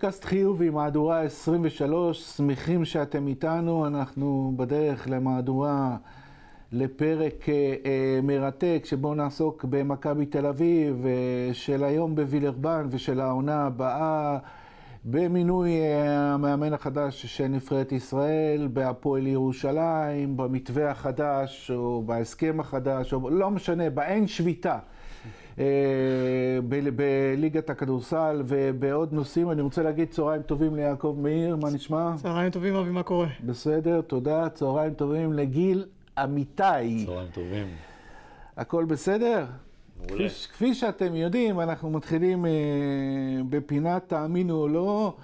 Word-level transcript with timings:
פודקאסט 0.00 0.24
חיובי, 0.24 0.70
מהדורה 0.70 1.20
23, 1.20 2.20
שמחים 2.20 2.84
שאתם 2.84 3.26
איתנו, 3.26 3.86
אנחנו 3.86 4.52
בדרך 4.56 5.08
למהדורה, 5.10 5.96
לפרק 6.72 7.48
אה, 7.48 7.74
אה, 7.84 8.20
מרתק, 8.22 8.82
שבו 8.84 9.14
נעסוק 9.14 9.64
במכבי 9.64 10.26
תל 10.26 10.46
אביב, 10.46 11.06
אה, 11.06 11.54
של 11.54 11.84
היום 11.84 12.14
בווילרבן 12.14 12.86
ושל 12.90 13.20
העונה 13.20 13.66
הבאה, 13.66 14.38
במינוי 15.04 15.70
אה, 15.70 16.34
המאמן 16.34 16.72
החדש 16.72 17.26
של 17.26 17.46
נבחרת 17.46 17.92
ישראל, 17.92 18.68
בהפועל 18.72 19.26
ירושלים, 19.26 20.36
במתווה 20.36 20.90
החדש, 20.90 21.70
או 21.70 22.02
בהסכם 22.06 22.60
החדש, 22.60 23.12
או 23.12 23.30
לא 23.30 23.50
משנה, 23.50 23.90
באין 23.90 24.26
שביתה. 24.26 24.78
אה, 25.60 26.58
בליגת 26.96 27.70
הכדורסל 27.70 28.42
ובעוד 28.46 29.12
נושאים. 29.12 29.50
אני 29.50 29.62
רוצה 29.62 29.82
להגיד 29.82 30.08
צהריים 30.10 30.42
טובים 30.42 30.76
ליעקב 30.76 31.16
מאיר, 31.18 31.56
מה 31.56 31.70
נשמע? 31.70 32.12
צהריים 32.16 32.50
טובים, 32.50 32.74
אבי, 32.74 32.90
מה 32.90 33.02
קורה? 33.02 33.26
בסדר, 33.44 34.00
תודה. 34.00 34.48
צהריים 34.48 34.94
טובים 34.94 35.32
לגיל 35.32 35.84
אמיתי. 36.24 37.06
צהריים 37.06 37.28
טובים. 37.32 37.66
הכל 38.56 38.84
בסדר? 38.84 39.44
מעולה. 40.08 40.28
כפי, 40.28 40.48
כפי 40.52 40.74
שאתם 40.74 41.14
יודעים, 41.14 41.60
אנחנו 41.60 41.90
מתחילים 41.90 42.46
אה, 42.46 42.50
בפינת 43.48 44.08
תאמינו 44.08 44.54
או 44.56 44.68
לא, 44.68 45.14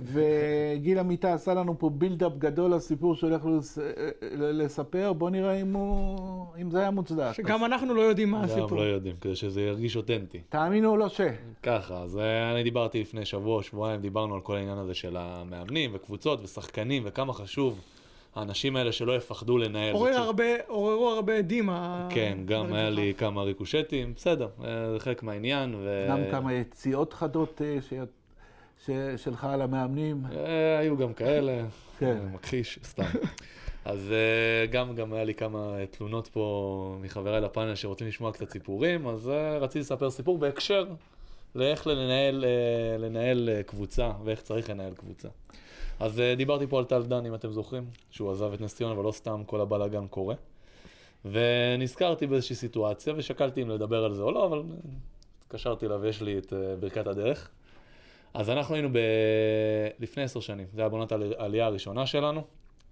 וגיל 0.00 0.98
אמיתי 0.98 1.28
עשה 1.28 1.54
לנו 1.54 1.78
פה 1.78 1.90
בילדאפ 1.90 2.32
גדול 2.38 2.74
לסיפור 2.74 3.14
שהולך 3.14 3.46
לס, 3.46 3.78
אה, 3.78 3.84
לספר. 4.32 5.12
בוא 5.12 5.30
נראה 5.30 5.60
אם, 5.60 5.72
הוא, 5.74 6.46
אם 6.60 6.70
זה 6.70 6.78
היה 6.78 6.90
מוצדק. 6.90 7.32
שגם 7.32 7.64
אנחנו 7.64 7.94
לא 7.94 8.00
יודעים 8.00 8.30
מה 8.30 8.38
גם 8.38 8.44
הסיפור. 8.44 8.78
לא 8.78 8.82
יודעים, 8.82 9.16
כדי 9.20 9.34
שזה 9.34 9.62
ירגיש 9.62 9.96
אותנטי. 9.96 10.40
תאמינו 10.48 10.90
או 10.90 10.96
לא 10.96 11.08
ש... 11.08 11.20
ככה, 11.62 11.98
אז 11.98 12.18
אה, 12.18 12.52
אני 12.52 12.62
דיברתי 12.62 13.00
לפני 13.00 13.24
שבוע, 13.24 13.62
שבועיים, 13.62 14.00
דיברנו 14.00 14.34
על 14.34 14.40
כל 14.40 14.56
העניין 14.56 14.78
הזה 14.78 14.94
של 14.94 15.16
המאמנים 15.16 15.90
וקבוצות 15.94 16.44
ושחקנים 16.44 17.02
וכמה 17.06 17.32
חשוב 17.32 17.80
האנשים 18.34 18.76
האלה 18.76 18.92
שלא 18.92 19.16
יפחדו 19.16 19.58
לנהל. 19.58 19.94
עורר 19.94 20.16
הרבה, 20.16 20.44
עוררו 20.66 21.10
הרבה 21.10 21.36
עדים. 21.36 21.68
כן, 22.10 22.38
גם 22.44 22.72
היה. 22.72 22.90
לי 22.90 23.14
כמה 23.18 23.42
ריקושטים, 23.42 24.14
בסדר, 24.16 24.48
אה, 24.64 24.92
זה 24.92 25.00
חלק 25.00 25.22
מהעניין. 25.22 25.74
ו- 25.74 26.06
גם 26.08 26.18
כמה 26.30 26.52
יציאות 26.52 27.12
חדות 27.12 27.62
אה, 27.64 27.78
ש... 28.86 28.90
שלך 29.16 29.44
על 29.44 29.62
המאמנים. 29.62 30.22
אה, 30.36 30.78
היו 30.78 30.96
גם 30.96 31.12
כאלה, 31.12 31.64
כן. 31.98 32.18
מכחיש, 32.32 32.78
סתם. 32.84 33.04
אז 33.84 34.12
אה, 34.12 34.66
גם, 34.66 34.94
גם 34.94 35.12
היה 35.12 35.24
לי 35.24 35.34
כמה 35.34 35.78
אה, 35.78 35.86
תלונות 35.86 36.28
פה 36.28 36.96
מחבריי 37.00 37.40
לפאנל 37.40 37.74
שרוצים 37.74 38.06
לשמוע 38.06 38.32
קצת 38.32 38.50
סיפורים, 38.50 39.06
אז 39.06 39.30
רציתי 39.60 39.78
לספר 39.78 40.10
סיפור 40.10 40.38
בהקשר 40.38 40.84
לאיך 41.54 41.86
לנהל, 41.86 42.44
לנהל 42.98 43.48
קבוצה 43.66 44.10
ואיך 44.24 44.42
צריך 44.42 44.70
לנהל 44.70 44.94
קבוצה. 44.94 45.28
אז 46.00 46.22
דיברתי 46.36 46.66
פה 46.66 46.78
על 46.78 46.84
טל 46.84 47.02
דן, 47.02 47.26
אם 47.26 47.34
אתם 47.34 47.52
זוכרים, 47.52 47.84
שהוא 48.10 48.30
עזב 48.30 48.52
את 48.52 48.60
נס 48.60 48.74
ציונה, 48.74 48.94
אבל 48.94 49.04
לא 49.04 49.12
סתם 49.12 49.42
כל 49.46 49.60
הבלאגן 49.60 50.06
קורה. 50.06 50.34
ונזכרתי 51.24 52.26
באיזושהי 52.26 52.56
סיטואציה 52.56 53.14
ושקלתי 53.16 53.62
אם 53.62 53.70
לדבר 53.70 54.04
על 54.04 54.14
זה 54.14 54.22
או 54.22 54.30
לא, 54.30 54.46
אבל 54.46 54.62
התקשרתי 55.44 55.86
אליו, 55.86 56.06
יש 56.06 56.22
לי 56.22 56.38
את 56.38 56.52
ברכת 56.80 57.06
הדרך. 57.06 57.50
אז 58.34 58.50
אנחנו 58.50 58.74
היינו 58.74 58.88
ב... 58.92 58.96
לפני 59.98 60.22
עשר 60.22 60.40
שנים, 60.40 60.66
זה 60.74 60.80
היה 60.80 60.88
בעונת 60.88 61.12
העל- 61.12 61.34
העלייה 61.38 61.66
הראשונה 61.66 62.06
שלנו, 62.06 62.42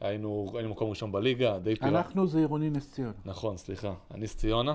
היינו, 0.01 0.53
היינו 0.55 0.71
מקום 0.71 0.91
ראשון 0.91 1.13
בליגה, 1.13 1.59
די 1.59 1.75
פירקנו, 1.77 1.99
אנחנו 1.99 2.27
זה 2.27 2.39
עירוני 2.39 2.71
נס 2.71 2.93
ציונה. 2.93 3.13
נכון, 3.25 3.57
סליחה, 3.57 3.95
אני 4.11 4.21
נס 4.21 4.37
ציונה, 4.37 4.75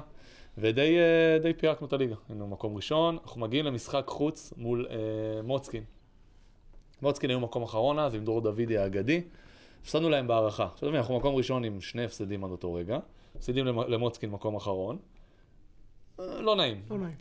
ודי 0.57 0.97
אה, 0.97 1.39
די 1.39 1.53
פירקנו 1.53 1.87
את 1.87 1.93
הליגה, 1.93 2.15
היינו 2.29 2.47
מקום 2.47 2.75
ראשון, 2.75 3.17
אנחנו 3.23 3.41
מגיעים 3.41 3.65
למשחק 3.65 4.03
חוץ 4.07 4.53
מול 4.57 4.87
אה, 4.89 4.95
מוצקין. 5.43 5.83
מוצקין 7.01 7.29
היו 7.29 7.39
מקום 7.39 7.63
אחרון 7.63 7.99
אז, 7.99 8.15
עם 8.15 8.25
דרור 8.25 8.41
דודי 8.41 8.77
האגדי, 8.77 9.21
הפסדנו 9.81 10.09
להם 10.09 10.27
בהערכה. 10.27 10.67
עכשיו 10.73 10.89
תבין, 10.89 10.99
אנחנו 11.01 11.17
מקום 11.17 11.35
ראשון 11.35 11.63
עם 11.63 11.81
שני 11.81 12.03
הפסדים 12.05 12.43
עד 12.43 12.51
אותו 12.51 12.73
רגע, 12.73 12.99
הפסדים 13.35 13.65
למ- 13.65 13.79
למוצקין 13.91 14.29
מקום 14.29 14.55
אחרון, 14.55 14.97
אה, 16.19 16.41
לא 16.41 16.55
נעים. 16.55 16.81
לא 16.89 16.97
נעים. 16.97 17.15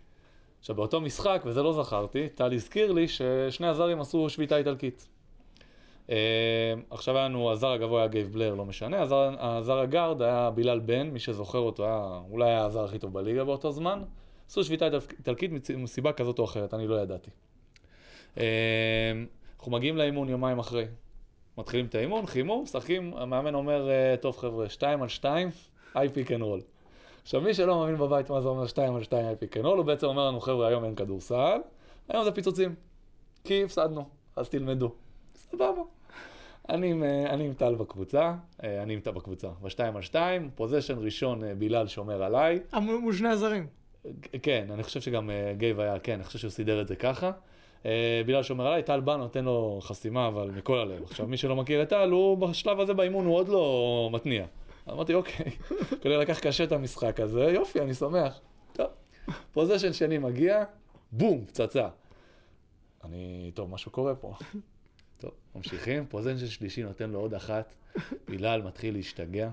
עכשיו 0.64 0.76
באותו 0.76 1.00
משחק, 1.00 1.42
וזה 1.44 1.62
לא 1.62 1.72
זכרתי, 1.72 2.28
טל 2.28 2.52
הזכיר 2.52 2.92
לי 2.92 3.08
ששני 3.08 3.66
הזרים 3.66 4.00
עשו 4.00 4.28
שביתה 4.28 4.56
איטלקית. 4.56 5.08
אה, 6.10 6.74
עכשיו 6.90 7.16
היה 7.16 7.24
לנו, 7.28 7.50
הזר 7.50 7.68
הגבוה 7.72 8.00
היה 8.00 8.08
גייב 8.08 8.32
בלר, 8.32 8.54
לא 8.54 8.64
משנה, 8.64 9.02
הזר, 9.02 9.30
הזר 9.38 9.78
הגארד 9.78 10.22
היה 10.22 10.50
בילאל 10.50 10.78
בן, 10.78 11.10
מי 11.10 11.18
שזוכר 11.18 11.58
אותו 11.58 11.84
היה, 11.84 12.20
אולי 12.30 12.50
היה 12.50 12.64
הזר 12.64 12.84
הכי 12.84 12.98
טוב 12.98 13.12
בליגה 13.12 13.44
באותו 13.44 13.72
זמן. 13.72 14.02
עשו 14.48 14.64
שביתה 14.64 14.86
איטל- 14.86 15.14
איטלקית 15.18 15.50
מסיבה 15.76 16.12
כזאת 16.12 16.38
או 16.38 16.44
אחרת, 16.44 16.74
אני 16.74 16.86
לא 16.86 16.94
ידעתי. 16.94 17.30
אה, 18.38 18.44
אנחנו 19.58 19.72
מגיעים 19.72 19.96
לאימון 19.96 20.28
יומיים 20.28 20.58
אחרי. 20.58 20.84
מתחילים 21.58 21.86
את 21.86 21.94
האימון, 21.94 22.26
חימום, 22.26 22.62
משחקים, 22.62 23.14
המאמן 23.16 23.54
אומר, 23.54 23.90
אה, 23.90 24.14
טוב 24.20 24.36
חבר'ה, 24.36 24.68
שתיים 24.68 25.02
על 25.02 25.08
שתיים, 25.08 25.48
היי 25.94 26.08
פיק 26.08 26.32
אנד 26.32 26.42
רול. 26.42 26.60
עכשיו, 27.24 27.40
מי 27.40 27.54
שלא 27.54 27.82
מבין 27.82 27.98
בבית 27.98 28.30
מה 28.30 28.40
זה 28.40 28.48
אומר 28.48 28.66
2 28.66 28.94
על 28.94 29.02
2 29.02 29.26
על 29.26 29.34
פיק 29.34 29.56
אנד 29.56 29.66
רול, 29.66 29.78
הוא 29.78 29.86
בעצם 29.86 30.06
אומר 30.06 30.28
לנו, 30.28 30.40
חבר'ה, 30.40 30.68
היום 30.68 30.84
אין 30.84 30.94
כדורסל, 30.94 31.58
היום 32.08 32.24
זה 32.24 32.32
פיצוצים. 32.32 32.74
כי 33.44 33.64
הפסדנו, 33.64 34.04
אז 34.36 34.48
תלמדו. 34.48 34.92
סבבה. 35.34 35.82
אני 36.68 36.90
עם, 36.90 37.04
אה, 37.04 37.30
אני 37.30 37.46
עם 37.46 37.52
טל 37.52 37.74
בקבוצה, 37.74 38.34
אה, 38.64 38.82
אני 38.82 38.94
עם 38.94 39.00
טל 39.00 39.10
בקבוצה, 39.10 39.48
בשתיים 39.62 39.96
על 39.96 40.02
שתיים, 40.02 40.50
possession 40.54 40.98
ראשון 40.98 41.44
אה, 41.44 41.54
בילאל 41.54 41.86
שומר 41.86 42.22
עליי. 42.22 42.60
מול 42.80 43.12
שני 43.12 43.28
הזרים. 43.28 43.66
כן, 44.42 44.66
אני 44.70 44.82
חושב 44.82 45.00
שגם 45.00 45.30
גייב 45.56 45.80
היה, 45.80 45.98
כן, 45.98 46.12
אני 46.12 46.24
חושב 46.24 46.38
שהוא 46.38 46.50
סידר 46.50 46.80
את 46.80 46.88
זה 46.88 46.96
ככה. 46.96 47.30
בילאל 48.26 48.42
שומר 48.42 48.66
עליי, 48.66 48.82
טל 48.82 49.00
בא, 49.00 49.16
נותן 49.16 49.44
לו 49.44 49.78
חסימה, 49.82 50.26
אבל 50.28 50.50
מכל 50.50 50.78
הלב. 50.78 51.02
עכשיו, 51.02 51.26
מי 51.26 51.36
שלא 51.36 51.56
מכיר 51.56 51.82
את 51.82 51.88
טל, 51.88 52.10
הוא 52.10 52.38
בשלב 52.38 52.80
הזה 52.80 52.94
באימון, 52.94 53.26
הוא 53.26 53.34
עוד 53.34 53.48
לא 53.48 54.08
מתניע. 54.12 54.46
אמרתי, 54.88 55.14
אוקיי, 55.14 55.50
כנראה 56.00 56.18
לקח 56.18 56.38
קשה 56.38 56.64
את 56.64 56.72
המשחק 56.72 57.20
הזה, 57.20 57.40
יופי, 57.40 57.80
אני 57.80 57.94
שמח. 57.94 58.40
טוב, 58.72 58.86
פוזיישן 59.52 59.92
שני 59.92 60.18
מגיע, 60.18 60.64
בום, 61.12 61.44
פצצה. 61.44 61.88
אני, 63.04 63.50
טוב, 63.54 63.70
משהו 63.70 63.90
קורה 63.90 64.14
פה. 64.14 64.34
טוב, 65.20 65.30
ממשיכים, 65.54 66.06
פוזיישן 66.06 66.46
שלישי 66.46 66.82
נותן 66.82 67.10
לו 67.10 67.20
עוד 67.20 67.34
אחת, 67.34 67.74
בילאל 68.28 68.62
מתחיל 68.62 68.94
להשתגע. 68.94 69.50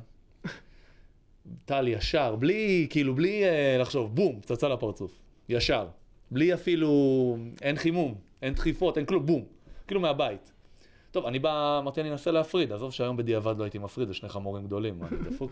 טל 1.66 1.88
ישר, 1.88 2.36
בלי, 2.36 2.88
כאילו, 2.90 3.16
בלי 3.16 3.44
אה, 3.44 3.78
לחשוב, 3.80 4.16
בום, 4.16 4.42
פצצה 4.42 4.70
לפרצוף. 4.70 5.20
ישר. 5.50 5.88
בלי 6.32 6.54
אפילו, 6.54 7.38
אין 7.62 7.76
חימום, 7.76 8.16
אין 8.42 8.54
דחיפות, 8.54 8.98
אין 8.98 9.06
כלום, 9.06 9.26
בום. 9.26 9.46
כאילו 9.88 10.02
מהבית. 10.02 10.52
טוב, 11.12 11.26
אני 11.26 11.40
בא, 11.40 11.80
אמרתי, 11.80 12.02
אני 12.02 12.12
אנסה 12.12 12.32
להפריד, 12.32 12.72
עזוב 12.72 12.92
שהיום 12.92 13.18
בדיעבד 13.18 13.58
לא 13.58 13.64
הייתי 13.64 13.78
מפריד, 13.78 14.08
זה 14.08 14.14
שני 14.14 14.30
חמורים 14.30 14.66
גדולים, 14.66 15.04
אני 15.04 15.30
דפוק. 15.30 15.52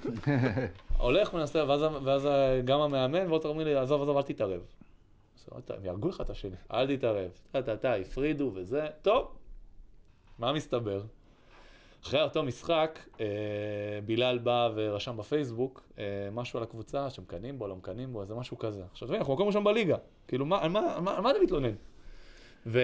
הולך 0.98 1.34
מנסה, 1.34 1.64
ואז, 1.68 1.82
ואז 2.04 2.28
גם 2.66 2.80
המאמן, 2.80 3.28
ועוד 3.28 3.46
אומרים 3.46 3.68
לי, 3.68 3.76
עזוב, 3.76 4.02
עזוב, 4.02 4.18
אל 4.18 4.24
תתערב. 4.24 4.62
הם 5.52 5.86
יהרגו 5.86 6.10
לך 6.10 6.22
את 6.22 6.30
השני, 6.30 6.56
אל 6.74 6.96
תתערב. 6.96 7.32
טה 7.52 7.62
טה 7.62 7.78
טה, 7.78 7.96
הפרידו 7.96 8.52
וזה, 8.54 8.88
טוב. 9.02 9.28
מה 10.40 10.54
מסתבר? 10.54 11.02
אחרי 12.04 12.22
אותו 12.22 12.44
משחק, 12.44 13.00
אה, 13.20 13.26
בילאל 14.06 14.38
בא 14.38 14.70
ורשם 14.76 15.18
בפייסבוק 15.18 15.84
אה, 16.00 16.04
משהו 16.32 16.58
על 16.60 16.64
הקבוצה, 16.64 17.10
שמקנאים 17.10 17.60
בו, 17.60 17.68
לא 17.68 17.76
מקנאים 17.76 18.14
בו, 18.14 18.22
איזה 18.22 18.36
משהו 18.36 18.58
כזה. 18.58 18.84
עכשיו, 18.92 19.16
אנחנו 19.16 19.34
מקום 19.34 19.48
ראשון 19.48 19.64
בליגה. 19.64 19.98
כאילו, 20.28 20.46
מה, 20.46 20.68
מה, 20.68 21.00
מה, 21.02 21.22
מה 21.22 21.32
אתה 21.32 21.40
מתלונן? 21.44 21.74
ו... 22.66 22.80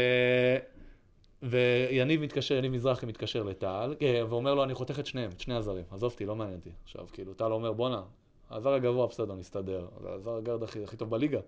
ויניב 1.49 2.21
מתקשר, 2.21 2.55
יניב 2.55 2.71
מזרחי 2.71 3.05
מתקשר 3.05 3.43
לטל, 3.43 3.95
אה, 4.01 4.21
ואומר 4.29 4.55
לו, 4.55 4.63
אני 4.63 4.73
חותך 4.73 4.99
את 4.99 5.05
שניהם, 5.05 5.31
את 5.31 5.39
שני 5.39 5.55
הזרים, 5.55 5.83
עזוב 5.91 6.11
אותי, 6.11 6.25
לא 6.25 6.35
מעניין 6.35 6.57
אותי. 6.57 6.69
עכשיו, 6.83 7.05
כאילו, 7.11 7.33
טל 7.33 7.51
אומר, 7.51 7.71
בואנה, 7.71 8.01
הזר 8.49 8.73
הגבוה 8.73 9.07
בסדר, 9.07 9.35
נסתדר, 9.35 9.87
זה 10.01 10.09
הזר 10.09 10.35
הגרד 10.35 10.63
הכי, 10.63 10.83
הכי 10.83 10.97
טוב 10.97 11.09
בליגה. 11.09 11.39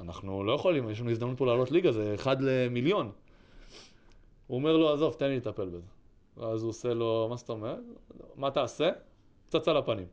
אנחנו 0.00 0.44
לא 0.44 0.52
יכולים, 0.52 0.90
יש 0.90 1.00
לנו 1.00 1.10
הזדמנות 1.10 1.38
פה 1.38 1.46
לעלות 1.46 1.70
ליגה, 1.70 1.92
זה 1.92 2.14
אחד 2.14 2.36
למיליון. 2.40 3.10
הוא 4.46 4.56
אומר 4.56 4.76
לו, 4.76 4.92
עזוב, 4.92 5.14
תן 5.14 5.28
לי 5.28 5.36
לטפל 5.36 5.68
בזה. 5.68 5.86
ואז 6.36 6.62
הוא 6.62 6.70
עושה 6.70 6.94
לו, 6.94 7.26
מה 7.30 7.36
זאת 7.36 7.50
אומרת? 7.50 7.78
מה 8.36 8.50
תעשה? 8.50 8.90
פצצה 9.46 9.72
לפנים. 9.72 10.06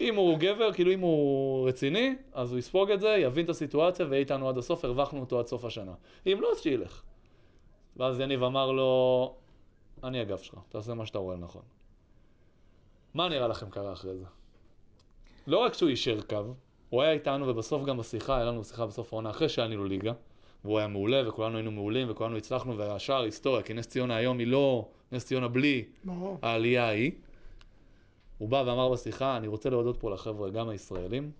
אם 0.00 0.14
הוא 0.14 0.38
גבר, 0.38 0.72
כאילו 0.72 0.92
אם 0.92 1.00
הוא 1.00 1.68
רציני, 1.68 2.14
אז 2.32 2.50
הוא 2.50 2.58
יספוג 2.58 2.90
את 2.90 3.00
זה, 3.00 3.08
יבין 3.08 3.44
את 3.44 3.50
הסיטואציה 3.50 4.06
ויהיה 4.06 4.20
איתנו 4.20 4.48
עד 4.48 4.58
הסוף, 4.58 4.84
הרווחנו 4.84 5.20
אותו 5.20 5.38
עד 5.38 5.46
סוף 5.46 5.64
השנה. 5.64 5.92
אם 6.26 6.38
לא, 6.40 6.52
אז 6.52 6.60
שילך. 6.60 7.02
ואז 7.96 8.20
יניב 8.20 8.42
אמר 8.42 8.72
לו, 8.72 9.34
אני 10.04 10.20
הגב 10.20 10.38
שלך, 10.38 10.58
תעשה 10.68 10.94
מה 10.94 11.06
שאתה 11.06 11.18
רואה 11.18 11.36
לנכון. 11.36 11.62
מה 13.14 13.28
נראה 13.28 13.48
לכם 13.48 13.70
קרה 13.70 13.92
אחרי 13.92 14.16
זה? 14.16 14.24
לא 15.46 15.58
רק 15.58 15.74
שהוא 15.74 15.90
יישר 15.90 16.20
קו, 16.20 16.54
הוא 16.90 17.02
היה 17.02 17.12
איתנו 17.12 17.48
ובסוף 17.48 17.84
גם 17.84 17.96
בשיחה, 17.96 18.36
היה 18.36 18.44
לנו 18.44 18.64
שיחה 18.64 18.86
בסוף 18.86 19.12
העונה 19.12 19.30
אחרי 19.30 19.48
שעלינו 19.48 19.84
ליגה, 19.84 20.12
והוא 20.64 20.78
היה 20.78 20.88
מעולה 20.88 21.28
וכולנו 21.28 21.56
היינו 21.56 21.70
מעולים 21.70 22.10
וכולנו 22.10 22.36
הצלחנו 22.36 22.78
והשאר 22.78 23.22
היסטוריה, 23.22 23.62
כי 23.62 23.74
נס 23.74 23.86
ציונה 23.86 24.16
היום 24.16 24.38
היא 24.38 24.46
לא 24.46 24.88
נס 25.12 25.26
ציונה 25.26 25.48
בלי 25.48 25.84
ברור. 26.04 26.38
העלייה 26.42 26.84
ההיא. 26.84 27.12
הוא 28.38 28.48
בא 28.48 28.64
ואמר 28.66 28.88
בשיחה, 28.88 29.36
אני 29.36 29.46
רוצה 29.46 29.70
להודות 29.70 29.96
פה 29.96 30.10
לחבר'ה, 30.10 30.50
גם 30.50 30.68
הישראלים, 30.68 31.30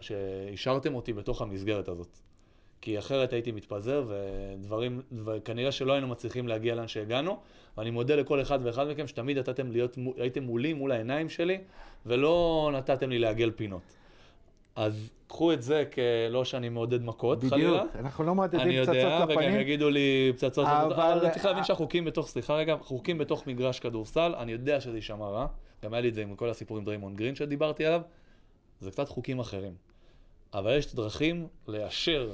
שאישרתם 0.00 0.94
אותי 0.94 1.12
בתוך 1.12 1.42
המסגרת 1.42 1.88
הזאת. 1.88 2.18
כי 2.84 2.98
אחרת 2.98 3.32
הייתי 3.32 3.52
מתפזר, 3.52 4.04
ודברים, 4.08 5.00
וכנראה 5.24 5.72
שלא 5.72 5.92
היינו 5.92 6.08
מצליחים 6.08 6.48
להגיע 6.48 6.74
לאן 6.74 6.88
שהגענו. 6.88 7.38
ואני 7.78 7.90
מודה 7.90 8.16
לכל 8.16 8.42
אחד 8.42 8.58
ואחד 8.62 8.88
מכם 8.88 9.06
שתמיד 9.06 9.38
נתתם 9.38 9.72
להיות, 9.72 9.98
הייתם 10.16 10.42
מולי, 10.42 10.72
מול 10.72 10.92
העיניים 10.92 11.28
שלי, 11.28 11.58
ולא 12.06 12.70
נתתם 12.72 13.10
לי 13.10 13.18
לעגל 13.18 13.50
פינות. 13.50 13.82
אז 14.76 15.10
קחו 15.28 15.52
את 15.52 15.62
זה 15.62 15.84
כלא 15.94 16.44
שאני 16.44 16.68
מעודד 16.68 17.04
מכות, 17.04 17.44
חלילה. 17.44 17.70
בדיוק, 17.84 17.96
אנחנו 17.96 18.24
לא 18.24 18.30
אני 18.30 18.36
מעודדים 18.36 18.70
יודע, 18.70 18.92
פצצות 18.92 19.12
וגם 19.28 19.30
לפנים. 19.30 19.60
יגידו 19.60 19.90
לי 19.90 20.32
פצצות, 20.34 20.66
אבל- 20.66 20.92
אבל 20.92 21.30
צריך 21.30 21.44
להבין 21.44 21.64
שהחוקים 21.64 22.04
בתוך, 22.04 22.28
סליחה 22.28 22.54
רגע, 22.54 22.76
חוקים 22.80 23.18
בתוך 23.18 23.46
מגרש 23.46 23.80
כדורסל, 23.80 24.34
אני 24.38 24.52
יודע 24.52 24.80
שזה 24.80 24.96
יישמע 24.96 25.28
רע, 25.28 25.46
גם 25.84 25.94
היה 25.94 26.00
לי 26.00 26.08
את 26.08 26.14
זה 26.14 26.22
עם 26.22 26.34
כל 26.36 26.50
הסיפור 26.50 26.76
עם 26.78 26.84
דריימון 26.84 27.16
גרין 27.16 27.34
שדיברתי 27.34 27.86
עליו, 27.86 28.00
זה 28.80 28.90
קצת 28.90 29.08
חוקים 29.08 29.38
אחרים. 29.38 29.72
אבל 30.54 30.76
יש 30.78 30.94
דרכים 30.94 31.46
ליישר 31.68 32.30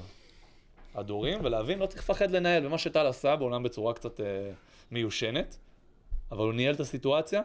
הדורים 0.95 1.39
ולהבין, 1.43 1.79
לא 1.79 1.87
צריך 1.87 2.03
לפחד 2.03 2.31
לנהל, 2.31 2.67
ומה 2.67 2.79
שטל 2.79 3.07
עשה, 3.07 3.37
בעולם 3.37 3.63
בצורה 3.63 3.95
קצת 3.95 4.21
אה, 4.21 4.51
מיושנת, 4.91 5.59
אבל 6.33 6.45
הוא 6.45 6.53
ניהל 6.55 6.75
את 6.75 6.81
הסיטואציה, 6.81 7.43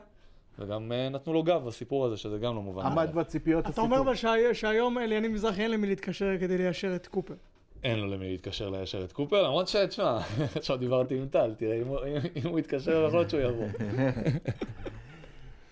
וגם 0.59 0.91
אה, 0.91 1.09
נתנו 1.09 1.33
לו 1.33 1.43
גב 1.43 1.65
בסיפור 1.65 2.05
הזה, 2.05 2.17
שזה 2.17 2.37
גם 2.37 2.55
לא 2.55 2.61
מובן. 2.61 2.85
עמד. 2.85 3.09
בציפיות 3.13 3.67
אתה 3.69 3.81
אומר 3.81 3.95
הסיפור. 3.95 4.07
אבל 4.11 4.15
שהי- 4.15 4.53
שהיום 4.55 4.97
ליניב 4.97 5.31
מזרחי 5.31 5.61
אין 5.61 5.71
למי 5.71 5.87
להתקשר 5.87 6.37
כדי 6.39 6.57
ליישר 6.57 6.95
את 6.95 7.07
קופר. 7.07 7.33
אין 7.83 7.99
לו 7.99 8.07
למי 8.07 8.29
להתקשר 8.31 8.69
ליישר 8.69 9.03
את 9.03 9.11
קופר, 9.11 9.43
למרות 9.43 9.67
ש... 9.67 9.75
תשמע, 9.75 10.19
עכשיו 10.55 10.77
דיברתי 10.77 11.17
עם 11.17 11.27
טל, 11.27 11.53
תראה, 11.57 11.81
אם 11.81 11.87
הוא- 11.87 11.99
אם 12.35 12.49
הוא 12.49 12.59
יתקשר, 12.59 13.05
יכול 13.07 13.19
להיות 13.19 13.29
שהוא 13.29 13.41
יבוא. 13.41 13.65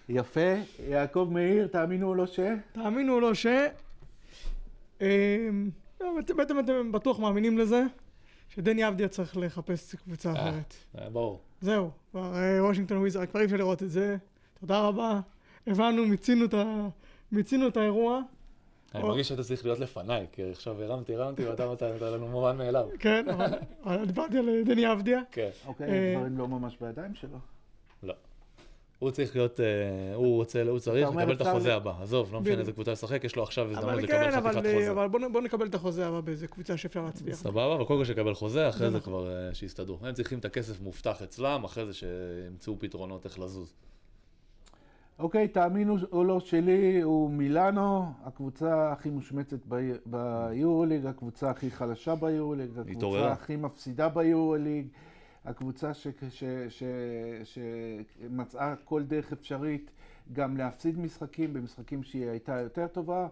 יפה. 0.10 0.54
יעקב 0.88 1.28
מאיר, 1.32 1.68
תאמינו 1.68 2.08
או 2.08 2.16
לא 2.16 2.26
ש... 2.28 2.40
תאמינו 2.72 3.14
או 3.14 3.20
לא 3.20 3.34
ש... 3.34 3.46
אמ, 5.02 5.70
בעצם 6.16 6.38
בעצם 6.38 6.60
אתם 6.60 6.92
בטוח 6.92 7.20
מאמינים 7.20 7.58
לזה, 7.58 7.84
שדני 8.50 8.88
אבדיה 8.88 9.08
צריך 9.08 9.38
לחפש 9.38 9.96
קבוצה 9.96 10.30
אה. 10.34 10.50
אחרת. 10.50 10.74
אה, 11.00 11.10
ברור. 11.10 11.40
זהו, 11.62 11.90
כבר 12.12 12.36
אה, 12.36 12.66
וושינגטון 12.66 12.98
וויזרד, 12.98 13.30
כבר 13.30 13.40
אי 13.40 13.46
אפשר 13.46 13.58
לראות 13.58 13.84
את 13.84 13.90
זה. 13.90 14.18
תודה 14.60 14.88
רבה. 14.88 15.20
הבנו, 15.68 16.06
מיצינו 16.06 16.46
את 16.46 16.54
ה- 16.54 16.88
מיצינו 17.32 17.68
את 17.68 17.78
האירוע. 17.78 18.22
אני 18.96 19.04
או- 19.04 19.08
מרגיש 19.08 19.28
שאתה 19.28 19.44
צריך 19.44 19.66
להיות 19.66 19.80
לפניי, 19.80 20.26
כי 20.32 20.44
עכשיו 20.52 20.82
הרמתי, 20.82 21.16
הרמתי, 21.16 21.46
ואתה 21.46 21.72
נתת 21.72 22.02
לנו 22.02 22.28
מובן 22.28 22.58
מאליו. 22.58 22.88
כן, 23.00 23.26
אבל- 23.30 24.06
דיברתי 24.06 24.38
על 24.38 24.64
דני 24.66 24.92
אבדיה. 24.92 25.20
כן, 25.32 25.50
אוקיי, 25.66 26.16
הדברים 26.16 26.38
לא 26.38 26.48
ממש 26.48 26.78
בידיים 26.82 27.16
שלו. 27.16 27.38
לא. 29.04 29.08
הוא 29.08 29.12
צריך 29.12 29.36
להיות, 29.36 29.60
אה, 29.60 29.66
הוא 30.16 30.36
רוצה, 30.36 30.62
הוא 30.64 30.80
צריך 30.80 31.10
לקבל 31.10 31.34
את 31.34 31.42
החוזה 31.42 31.76
הבא. 31.76 31.94
עזוב, 32.02 32.34
לא 32.34 32.42
משנה. 32.42 32.60
איזה 32.60 32.72
קבוצה 32.72 32.92
לשחק, 32.92 33.24
יש 33.24 33.36
לו 33.36 33.44
עכשיו 33.44 33.66
הזדמנות 33.70 33.90
אבל 33.90 33.98
לקבל 34.04 34.12
כן, 34.18 34.32
חתיכת 34.32 34.38
אבל, 34.38 34.66
אה, 34.68 34.74
חוזה. 34.76 34.92
אבל 34.92 35.08
בוא 35.08 35.20
נ- 35.20 35.32
בוא 35.34 35.42
נקבל 35.42 35.68
את 35.68 35.76
החוזה 35.76 36.08
הבא 36.08 36.22
באיזה 36.22 36.48
קבוצה 36.48 36.78
שאפשר 36.78 37.02
להצביע. 37.06 37.34
סבבה, 37.36 37.76
אבל 37.76 37.86
קודם 37.86 38.00
כל 38.00 38.06
שיקבל 38.06 38.34
חוזה, 38.34 38.70
אחרי 38.70 38.92
זה 38.92 38.98
נכון. 38.98 39.14
כבר 39.14 39.48
אה, 39.48 39.54
שיסתדרו. 39.54 39.98
הם 40.02 40.14
צריכים 40.14 40.40
את 40.40 40.46
הכסף 40.46 40.82
מובטח 40.82 41.22
אצלם, 41.22 41.64
אחרי 41.64 41.86
זה 41.86 41.94
שימצאו 41.94 42.76
פתרונות 42.80 43.26
איך 43.26 43.40
לזוז. 43.40 43.74
אוקיי, 45.20 45.48
תאמינו 45.48 45.96
או 46.12 46.24
לא 46.24 46.40
שלי, 46.40 47.02
הוא 47.02 47.30
מילאנו, 47.30 48.06
הקבוצה 48.24 48.92
הכי 48.92 49.10
מושמצת 49.10 49.60
ב- 49.70 49.96
ביורוליג, 50.06 51.06
הקבוצה 51.06 51.50
הכי 51.50 51.72
חלשה 51.72 52.16
ביורוליג, 52.16 52.70
הקבוצה. 52.80 53.32
הכי 53.32 53.56
מפסידה 53.56 54.10
ביורוליג, 54.10 54.88
הקבוצה 55.46 55.94
ש- 55.94 56.08
ש- 56.30 56.44
ש- 56.70 56.84
שמצאה 57.44 58.76
כל 58.76 59.04
דרך 59.04 59.32
אפשרית 59.32 59.92
גם 60.34 60.58
להפסיד 60.58 61.00
משחקים, 61.00 61.54
במשחקים 61.54 62.04
שהיא 62.04 62.30
הייתה 62.30 62.60
יותר 62.60 62.88
טובה, 62.88 63.28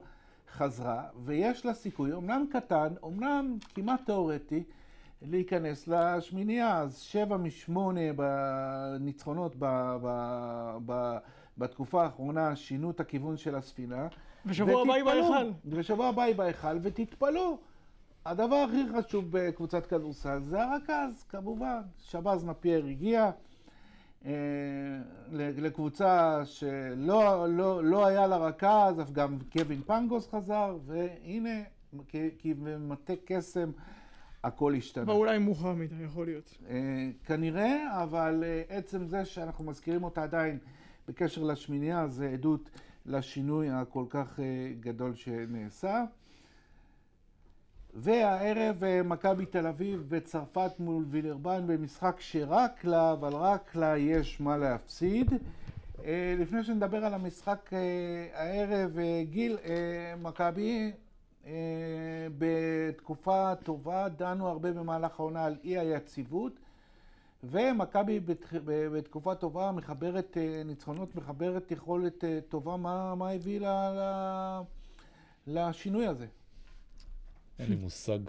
חזרה, 0.52 1.04
ויש 1.26 1.66
לה 1.66 1.74
סיכוי, 1.74 2.12
אומנם 2.12 2.46
קטן, 2.52 2.94
אומנם 3.04 3.58
כמעט 3.76 4.06
תיאורטי, 4.06 4.64
להיכנס 5.22 5.88
לשמינייה, 5.88 6.78
אז 6.78 6.98
שבע 6.98 7.38
משמונה 7.38 8.02
בניצחונות 8.16 9.56
ב, 9.60 9.66
ב, 10.02 10.08
ב, 10.86 11.18
בתקופה 11.58 12.04
האחרונה 12.04 12.56
שינו 12.56 12.92
את 12.92 13.00
הכיוון 13.00 13.38
של 13.38 13.56
הספינה. 13.56 14.08
ושבוע 14.46 14.82
הבא 14.82 14.94
היא 14.94 15.04
בהיכל. 15.04 15.52
ושבוע 15.66 16.08
הבא 16.08 16.22
היא 16.24 16.36
בהיכל, 16.36 16.78
ותתפלאו. 16.82 17.58
הדבר 18.26 18.56
הכי 18.56 18.84
חשוב 18.98 19.26
בקבוצת 19.30 19.86
כדורסל 19.86 20.40
זה 20.42 20.64
הרכז, 20.64 21.26
כמובן. 21.30 21.82
שבז 21.98 22.46
נפייר 22.46 22.86
הגיע 22.86 23.32
אה, 24.26 24.32
לקבוצה 25.32 26.42
שלא 26.46 27.46
לא, 27.50 27.84
לא 27.84 28.06
היה 28.06 28.28
לה 28.28 28.38
רכז, 28.38 29.02
אף 29.02 29.12
גם 29.12 29.38
קווין 29.52 29.82
פנגוס 29.82 30.30
חזר, 30.30 30.78
והנה, 30.86 31.64
כמטה 32.40 33.14
קסם, 33.26 33.72
הכל 34.44 34.74
השתנה. 34.76 35.04
אבל 35.04 35.12
אולי 35.12 35.38
מאוחר 35.38 35.74
מדי, 35.74 35.96
יכול 36.04 36.26
להיות. 36.26 36.58
אה, 36.70 37.10
כנראה, 37.26 38.04
אבל 38.04 38.44
אה, 38.44 38.78
עצם 38.78 39.06
זה 39.06 39.26
שאנחנו 39.26 39.66
מזכירים 39.66 40.04
אותה 40.04 40.24
עדיין 40.24 40.58
בקשר 41.08 41.44
לשמינייה, 41.44 42.08
זה 42.08 42.30
עדות 42.30 42.70
לשינוי 43.06 43.70
הכל 43.70 44.06
כך 44.10 44.40
אה, 44.40 44.46
גדול 44.80 45.16
שנעשה. 45.16 46.04
והערב 47.94 48.84
אה, 48.84 49.04
מכבי 49.04 49.46
תל 49.46 49.68
אביב 49.68 50.06
בצרפת 50.10 50.72
מול 50.80 51.06
וילרבן 51.10 51.68
במשחק 51.68 52.16
שרק 52.20 52.86
לה, 52.86 53.12
אבל 53.12 53.34
רק 53.34 53.76
לה 53.76 53.98
יש 53.98 54.42
מה 54.42 54.58
להפסיד. 54.58 55.34
אה, 56.04 56.36
לפני 56.40 56.64
שנדבר 56.64 57.06
על 57.06 57.14
המשחק 57.14 57.70
אה, 57.74 57.80
הערב, 58.34 58.98
גיל, 59.24 59.58
מכבי 60.22 60.92
בתקופה 62.38 63.54
טובה, 63.64 64.10
דנו 64.10 64.48
הרבה 64.48 64.72
במהלך 64.72 65.20
העונה 65.20 65.46
על 65.46 65.56
אי 65.64 65.78
היציבות, 65.78 66.54
ומכבי 67.44 68.20
בתקופה 68.66 69.36
טובה 69.36 69.72
מחברת 69.72 70.38
ניצחונות, 70.66 71.16
מחברת 71.16 71.72
יכולת 71.72 72.24
טובה, 72.50 72.78
מה, 72.78 73.16
מה 73.16 73.30
הביא 73.30 73.60
ל, 73.60 73.66
ל, 73.66 74.02
לשינוי 75.48 76.08
הזה? 76.08 76.26
אין 77.60 77.70
לי 77.70 77.76
מושג. 77.76 78.20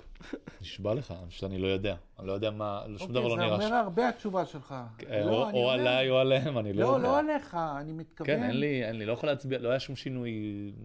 נשבע 0.61 0.95
לך, 0.95 1.15
שאני 1.29 1.59
לא 1.59 1.67
יודע. 1.67 1.97
אני 2.23 2.29
לא 2.29 2.33
יודע 2.33 2.51
מה, 2.51 2.83
שום 2.97 3.13
דבר 3.13 3.27
לא 3.29 3.33
אוקיי, 3.33 3.47
נראה 3.47 3.57
זה 3.59 3.63
ש... 3.63 3.67
אומר 3.67 3.77
הרבה 3.77 4.09
התשובה 4.09 4.45
שלך. 4.47 4.75
אה, 5.11 5.25
לא, 5.25 5.31
או- 5.43 5.49
אני 5.49 5.59
או 5.59 5.63
אומר- 5.65 5.71
עליי 5.73 6.11
או 6.11 6.17
עליהם, 6.19 6.59
אני 6.59 6.73
לא 6.73 6.83
לא, 6.83 6.89
יודע. 6.89 6.99
לא 7.09 7.19
עליך, 7.19 7.57
אני 7.81 7.93
מתכוון. 7.93 8.27
כן, 8.27 8.43
אין 8.43 8.61
לי, 8.61 8.85
אין 8.85 8.97
לי, 8.99 9.07
לא 9.07 9.13
יכול 9.13 9.29
להצביע, 9.29 9.59
לא 9.59 9.69
היה 9.69 9.81
שום 9.81 9.97
שינוי, 9.97 10.33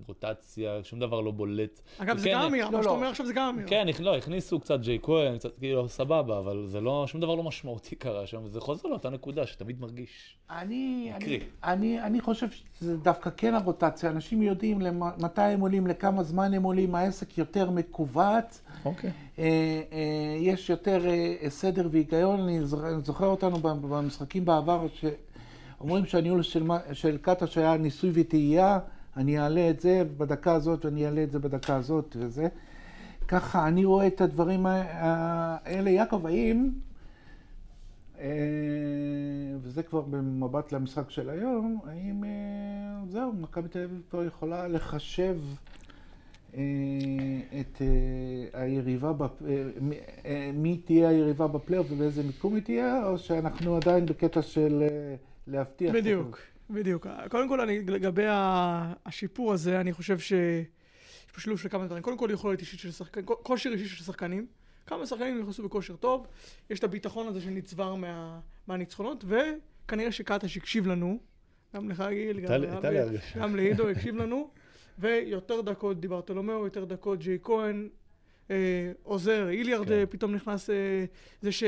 רוטציה, 0.08 0.84
שום 0.84 1.00
דבר 1.00 1.22
לא 1.22 1.32
בולט. 1.32 1.82
אגב, 1.98 2.18
זה 2.18 2.30
כן, 2.30 2.36
גם 2.36 2.42
אמירה, 2.42 2.70
לא, 2.72 2.78
מה 2.78 2.84
שאתה 2.84 2.92
לא. 2.94 2.96
אומר 2.98 3.08
עכשיו 3.08 3.26
זה 3.26 3.34
גם 3.34 3.50
אמירה. 3.54 3.70
כן, 3.70 3.88
לא, 4.00 4.18
הכניסו 4.18 4.60
קצת 4.60 4.80
ג'יי 4.80 5.00
כהן, 5.04 5.38
קצת 5.38 5.58
כאילו 5.60 5.90
סבבה, 5.90 6.40
אבל 6.40 6.64
זה 6.68 6.82
לא, 6.82 7.04
שום 7.08 7.22
דבר 7.22 7.36
לא 7.36 7.44
משמעותי 7.44 7.96
קרה 7.96 8.28
שם, 8.28 8.42
וזה 8.44 8.62
חוזר 8.62 8.90
לאותה 8.90 9.10
נקודה 9.10 9.48
שתמיד 9.48 9.82
מרגיש. 9.82 10.38
אני, 10.50 11.12
אני, 11.16 11.18
מקרי. 11.18 11.40
אני, 11.64 12.02
אני 12.02 12.22
חושב 12.22 12.48
שזה 12.80 12.98
דווקא 12.98 13.30
כן 13.38 13.56
הרוטציה. 13.56 14.10
אנשים 14.10 14.42
יודעים 14.42 14.80
מתי 15.18 15.42
הם 15.42 15.60
עולים, 15.60 15.88
לכמה 15.88 16.24
זמן 16.24 16.54
הם 16.54 16.64
עולים, 16.64 16.96
העסק 16.96 17.38
יותר 17.38 17.70
מכווץ. 17.70 18.62
אוקיי. 18.86 19.12
אה, 19.40 19.82
אה, 19.92 20.38
יש 20.40 20.70
יותר 20.70 21.06
אה, 21.08 21.50
סדר 21.50 21.90
והיגיון, 21.92 22.40
אני 22.40 22.66
זוכר, 23.04 23.26
אותנו 23.28 23.58
במשחקים 23.58 24.46
בעבר, 24.46 24.88
שאומרים 24.94 26.06
שהניהול 26.06 26.42
של, 26.42 26.68
של 26.94 27.18
קטש 27.18 27.58
היה 27.58 27.78
ניסוי 27.78 28.12
וטעייה, 28.14 28.80
אני 29.18 29.40
אעלה 29.40 29.70
את 29.70 29.80
זה 29.80 30.04
בדקה 30.18 30.54
הזאת 30.54 30.86
ואני 30.86 31.06
אעלה 31.06 31.24
את 31.24 31.32
זה 31.32 31.40
בדקה 31.40 31.76
הזאת 31.76 32.16
וזה. 32.20 32.48
ככה 33.28 33.68
אני 33.68 33.86
רואה 33.86 34.08
את 34.08 34.22
הדברים 34.22 34.66
האלה. 34.66 35.90
יעקב, 35.90 36.26
האם, 36.26 36.70
וזה 39.62 39.84
כבר 39.84 40.02
במבט 40.02 40.72
למשחק 40.72 41.10
של 41.10 41.30
היום, 41.30 41.80
האם 41.88 42.24
זהו, 43.10 43.34
מכבי 43.34 43.70
תל 43.70 43.84
אביב 43.84 44.02
פה 44.10 44.26
יכולה 44.26 44.68
לחשב 44.68 45.38
את 47.62 47.82
אה, 47.82 48.62
היריבה, 48.62 49.14
בפ- 49.14 49.44
אה, 49.48 49.64
מי- 50.54 50.72
אה, 50.76 50.82
תהיה 50.86 51.10
היריבה 51.10 51.48
בפלייאוף 51.48 51.88
ובאיזה 51.92 52.24
מיקום 52.24 52.56
היא 52.56 52.64
תהיה, 52.64 53.06
או 53.08 53.18
שאנחנו 53.18 53.76
עדיין 53.76 54.06
בקטע 54.06 54.42
של 54.42 54.82
אה, 54.90 55.16
להבטיח. 55.48 55.96
בדיוק, 55.96 56.40
בדיוק. 56.70 57.08
קודם 57.30 57.50
כל, 57.50 57.62
אני, 57.62 57.80
לגבי 57.80 58.26
השיפור 58.30 59.54
הזה, 59.54 59.82
אני 59.82 59.94
חושב 59.94 60.20
שיש 60.20 60.66
פה 61.34 61.42
שילוב 61.42 61.60
של 61.60 61.70
כמה 61.70 61.86
דברים. 61.86 62.04
קודם 62.04 62.18
כל, 62.18 62.30
יכולת 62.34 62.60
אישית 62.60 62.80
של 62.80 62.92
שחקנים, 62.92 63.26
כושר 63.26 63.70
אישי 63.70 63.86
של 63.86 64.04
שחקנים. 64.04 64.46
כמה 64.86 65.06
שחקנים 65.06 65.42
נכנסו 65.42 65.64
בכושר 65.64 65.96
טוב, 65.96 66.28
יש 66.70 66.80
את 66.80 66.84
הביטחון 66.84 67.28
הזה 67.28 67.42
שנצבר 67.42 67.96
מה, 67.96 68.40
מהניצחונות, 68.68 69.26
וכנראה 69.28 70.12
שקטש 70.12 70.58
הקשיב 70.58 70.88
לנו, 70.88 71.20
גם 71.76 71.90
לך 71.90 72.04
גיל. 72.10 72.40
גם 73.40 73.56
לעידו 73.56 73.90
הקשיב 73.90 74.16
לנו, 74.16 74.50
ויותר 75.00 75.62
דקות 75.62 76.00
דיברטולומיאו, 76.00 76.64
יותר 76.64 76.86
דקות 76.86 77.20
ג'יי 77.20 77.38
כהן, 77.44 77.90
אה, 78.52 78.92
עוזר, 79.04 79.50
איליארד 79.50 79.88
כן. 79.88 79.94
אה, 79.94 80.06
פתאום 80.06 80.36
נכנס, 80.36 80.70
אה, 80.70 81.06
זה 81.42 81.52
ש, 81.52 81.64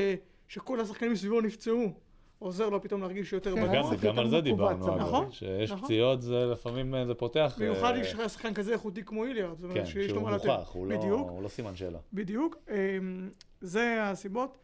שכל 0.48 0.80
השחקנים 0.80 1.12
מסביבו 1.12 1.42
נפצעו. 1.42 1.94
עוזר 2.40 2.70
לו 2.70 2.82
פתאום 2.82 3.02
להרגיש 3.02 3.34
יותר 3.34 3.56
כן, 3.56 3.70
בטוח. 3.70 3.92
וגם. 3.92 4.02
גם 4.02 4.20
על 4.20 4.30
זה 4.30 4.42
דיברנו, 4.42 4.98
נכון, 4.98 5.32
שיש 5.32 5.72
נכון. 5.72 5.84
פציעות 5.86 6.22
זה 6.22 6.46
לפעמים 6.46 6.96
אה, 6.96 7.06
זה 7.06 7.14
פותח. 7.14 7.56
במיוחד 7.60 7.94
אה, 7.94 8.00
יש 8.00 8.14
לך 8.14 8.30
שחקן 8.30 8.54
כזה 8.54 8.74
איכותי 8.74 9.04
כמו 9.04 9.26
איליארד. 9.26 9.58
זאת 9.58 9.64
אומרת 9.64 9.78
כן, 9.78 9.86
שיש 9.86 10.10
לו 10.12 10.16
שהוא 10.16 10.30
מה 10.30 10.36
לתת. 10.36 10.46
מוכח, 10.46 10.70
הוא 10.74 10.88
לא-. 10.88 10.96
הוא 11.30 11.44
לא 11.44 11.48
סימן 11.48 11.76
שאלה. 11.76 12.00
בדיוק. 12.14 12.56
אמ, 12.70 13.30
זה 13.62 14.04
הסיבות. 14.04 14.58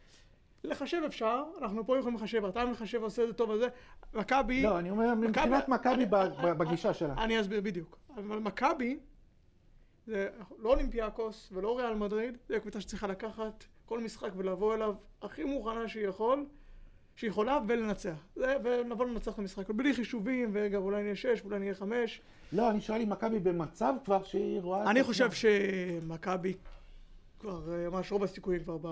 לחשב 0.66 1.02
אפשר, 1.06 1.42
אנחנו 1.62 1.86
פה 1.86 1.98
יכולים 1.98 2.16
לחשב, 2.16 2.44
אתה 2.44 2.64
מחשב 2.64 3.02
עושה 3.02 3.22
את 3.22 3.28
זה 3.28 3.34
טוב 3.34 3.50
וזה. 3.50 3.68
מכבי... 4.14 4.62
לא, 4.62 4.78
אני 4.78 4.90
אומר, 4.90 5.14
מבחינת 5.14 5.68
מכבי 5.68 6.06
בגישה 6.58 6.94
שלה. 6.94 7.14
אני 7.18 7.40
אסביר 7.40 7.60
בדיוק. 7.60 7.98
אבל 8.16 8.38
מכבי, 8.38 8.98
זה 10.06 10.28
לא 10.58 10.70
אולימפיאקוס 10.70 11.50
ולא 11.52 11.78
ריאל 11.78 11.94
מדריד, 11.94 12.38
זה 12.48 12.60
קבוצה 12.60 12.80
שצריכה 12.80 13.06
לקחת 13.06 13.64
כל 13.86 14.00
משחק 14.00 14.30
ולבוא 14.36 14.74
אליו 14.74 14.94
הכי 15.22 15.44
מוכנה 15.44 15.88
שהיא 15.88 16.06
יכול, 16.06 16.46
שהיא 17.16 17.30
יכולה, 17.30 17.58
ולנצח. 17.68 18.26
זה, 18.36 18.56
ונבוא 18.64 19.06
לנצח 19.06 19.32
את 19.32 19.38
המשחק. 19.38 19.70
בלי 19.70 19.94
חישובים, 19.94 20.50
ורגע, 20.52 20.78
אולי 20.78 21.02
נהיה 21.02 21.16
שש, 21.16 21.42
אולי 21.44 21.58
נהיה 21.58 21.74
חמש. 21.74 22.20
לא, 22.52 22.70
אני 22.70 22.80
שואל 22.80 23.00
אם 23.00 23.10
מכבי 23.10 23.38
במצב 23.38 23.94
כבר 24.04 24.22
שהיא 24.22 24.60
רואה... 24.60 24.90
אני. 24.90 25.02
חושב 25.02 25.30
שמכבי 25.32 26.54
כבר, 27.40 27.72
אה, 27.72 27.90
ממש 27.90 28.12
רוב 28.12 28.22
הסיכויים 28.22 28.64
כבר 28.64 28.78
ב... 28.82 28.86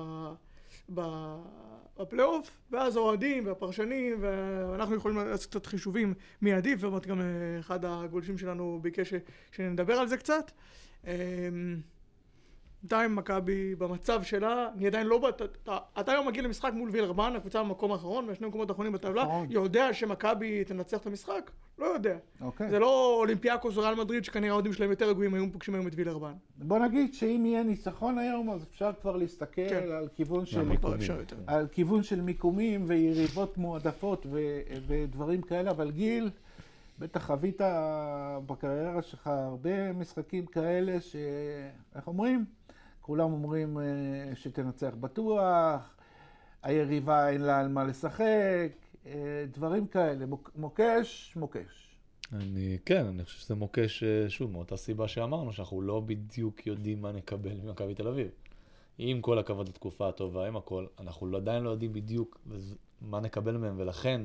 בפלייאוף, 0.88 2.50
ואז 2.70 2.96
האוהדים 2.96 3.46
והפרשנים, 3.46 4.16
ואנחנו 4.20 4.94
יכולים 4.94 5.18
לעשות 5.18 5.50
קצת 5.50 5.66
חישובים 5.66 6.14
מי 6.42 6.52
עדיף, 6.52 6.84
ובאמת 6.84 7.06
גם 7.06 7.20
אה, 7.20 7.24
אחד 7.60 7.84
הגולשים 7.84 8.38
שלנו 8.38 8.78
ביקש 8.82 9.14
שנדבר 9.52 9.94
על 9.94 10.08
זה 10.08 10.16
קצת. 10.16 10.50
בינתיים 12.84 13.16
מכבי 13.16 13.74
במצב 13.74 14.22
שלה, 14.22 14.68
אני 14.76 14.86
עדיין 14.86 15.06
לא... 15.06 15.18
בת- 15.18 15.42
אתה- 15.42 15.78
אתה 16.00 16.12
היום 16.12 16.26
מגיע 16.28 16.42
למשחק 16.42 16.70
מול 16.74 16.90
וילרבן, 16.92 17.32
הקבוצה 17.36 17.62
במקום 17.62 17.92
האחרון, 17.92 18.28
והשני 18.28 18.46
מקומות 18.46 18.70
האחרונים 18.70 18.92
בטבלה, 18.92 19.24
נכון. 19.24 19.46
יודע 19.50 19.92
שמכבי 19.94 20.64
תנצח 20.64 20.98
את 20.98 21.06
המשחק? 21.06 21.50
לא 21.78 21.86
יודע. 21.86 22.16
אוקיי. 22.40 22.70
זה 22.70 22.78
לא 22.78 23.16
אולימפיאקוס 23.18 23.76
או 23.76 23.82
ריאל 23.82 23.94
מדריד, 23.94 24.24
שכנראה 24.24 24.50
האוהדים 24.50 24.72
שלהם 24.72 24.90
יותר 24.90 25.08
רגועים 25.08 25.34
היו 25.34 25.52
פוגשים 25.52 25.74
היום 25.74 25.86
את 25.86 25.92
וילרבן. 25.96 26.32
בוא 26.56 26.78
נגיד 26.78 27.14
שאם 27.14 27.42
יהיה 27.46 27.62
ניצחון 27.62 28.18
היום, 28.18 28.50
אז 28.50 28.62
אפשר 28.70 28.90
כבר 29.02 29.16
להסתכל 29.16 29.68
כן. 29.68 29.88
על 29.92 30.08
כיוון 30.16 30.46
של... 30.46 30.70
יותר. 31.18 31.36
על 31.46 31.66
כיוון 31.72 32.02
של 32.02 32.20
מיקומים 32.20 32.84
ויריבות 32.86 33.58
מועדפות 33.58 34.26
ו- 34.30 34.40
ודברים 34.86 35.42
כאלה, 35.42 35.70
אבל 35.70 35.90
גיל, 35.90 36.30
בטח 36.98 37.26
חווית 37.26 37.60
בקריירה 38.46 39.02
שלך 39.02 39.26
הרבה 39.26 39.92
משחקים 39.92 40.46
כאלה 40.46 41.00
ש... 41.00 41.16
איך 41.94 42.06
אומרים? 42.06 42.44
כולם 43.00 43.32
אומרים 43.32 43.78
אה, 43.78 43.84
שתנצח 44.34 44.94
בטוח, 45.00 45.96
היריבה 46.62 47.28
אין 47.28 47.40
לה 47.40 47.60
על 47.60 47.68
מה 47.68 47.84
לשחק, 47.84 48.72
אה, 49.06 49.12
דברים 49.52 49.86
כאלה. 49.86 50.26
מוק- 50.26 50.50
מוקש, 50.56 51.32
מוקש. 51.36 51.96
אני, 52.32 52.78
כן, 52.84 53.06
אני 53.06 53.24
חושב 53.24 53.38
שזה 53.38 53.54
מוקש, 53.54 54.02
אה, 54.02 54.30
שוב, 54.30 54.50
מאותה 54.50 54.76
סיבה 54.76 55.08
שאמרנו, 55.08 55.52
שאנחנו 55.52 55.82
לא 55.82 56.00
בדיוק 56.00 56.66
יודעים 56.66 57.02
מה 57.02 57.12
נקבל 57.12 57.54
ממכבי 57.64 57.94
תל 57.94 58.08
אביב. 58.08 58.28
עם 58.98 59.20
כל 59.20 59.38
הכבוד 59.38 59.68
לתקופה 59.68 60.08
הטובה, 60.08 60.46
עם 60.48 60.56
הכל, 60.56 60.86
אנחנו 61.00 61.26
לא- 61.26 61.38
עדיין 61.38 61.62
לא 61.62 61.70
יודעים 61.70 61.92
בדיוק 61.92 62.40
מה 63.00 63.20
נקבל 63.20 63.56
מהם, 63.56 63.74
ולכן 63.78 64.22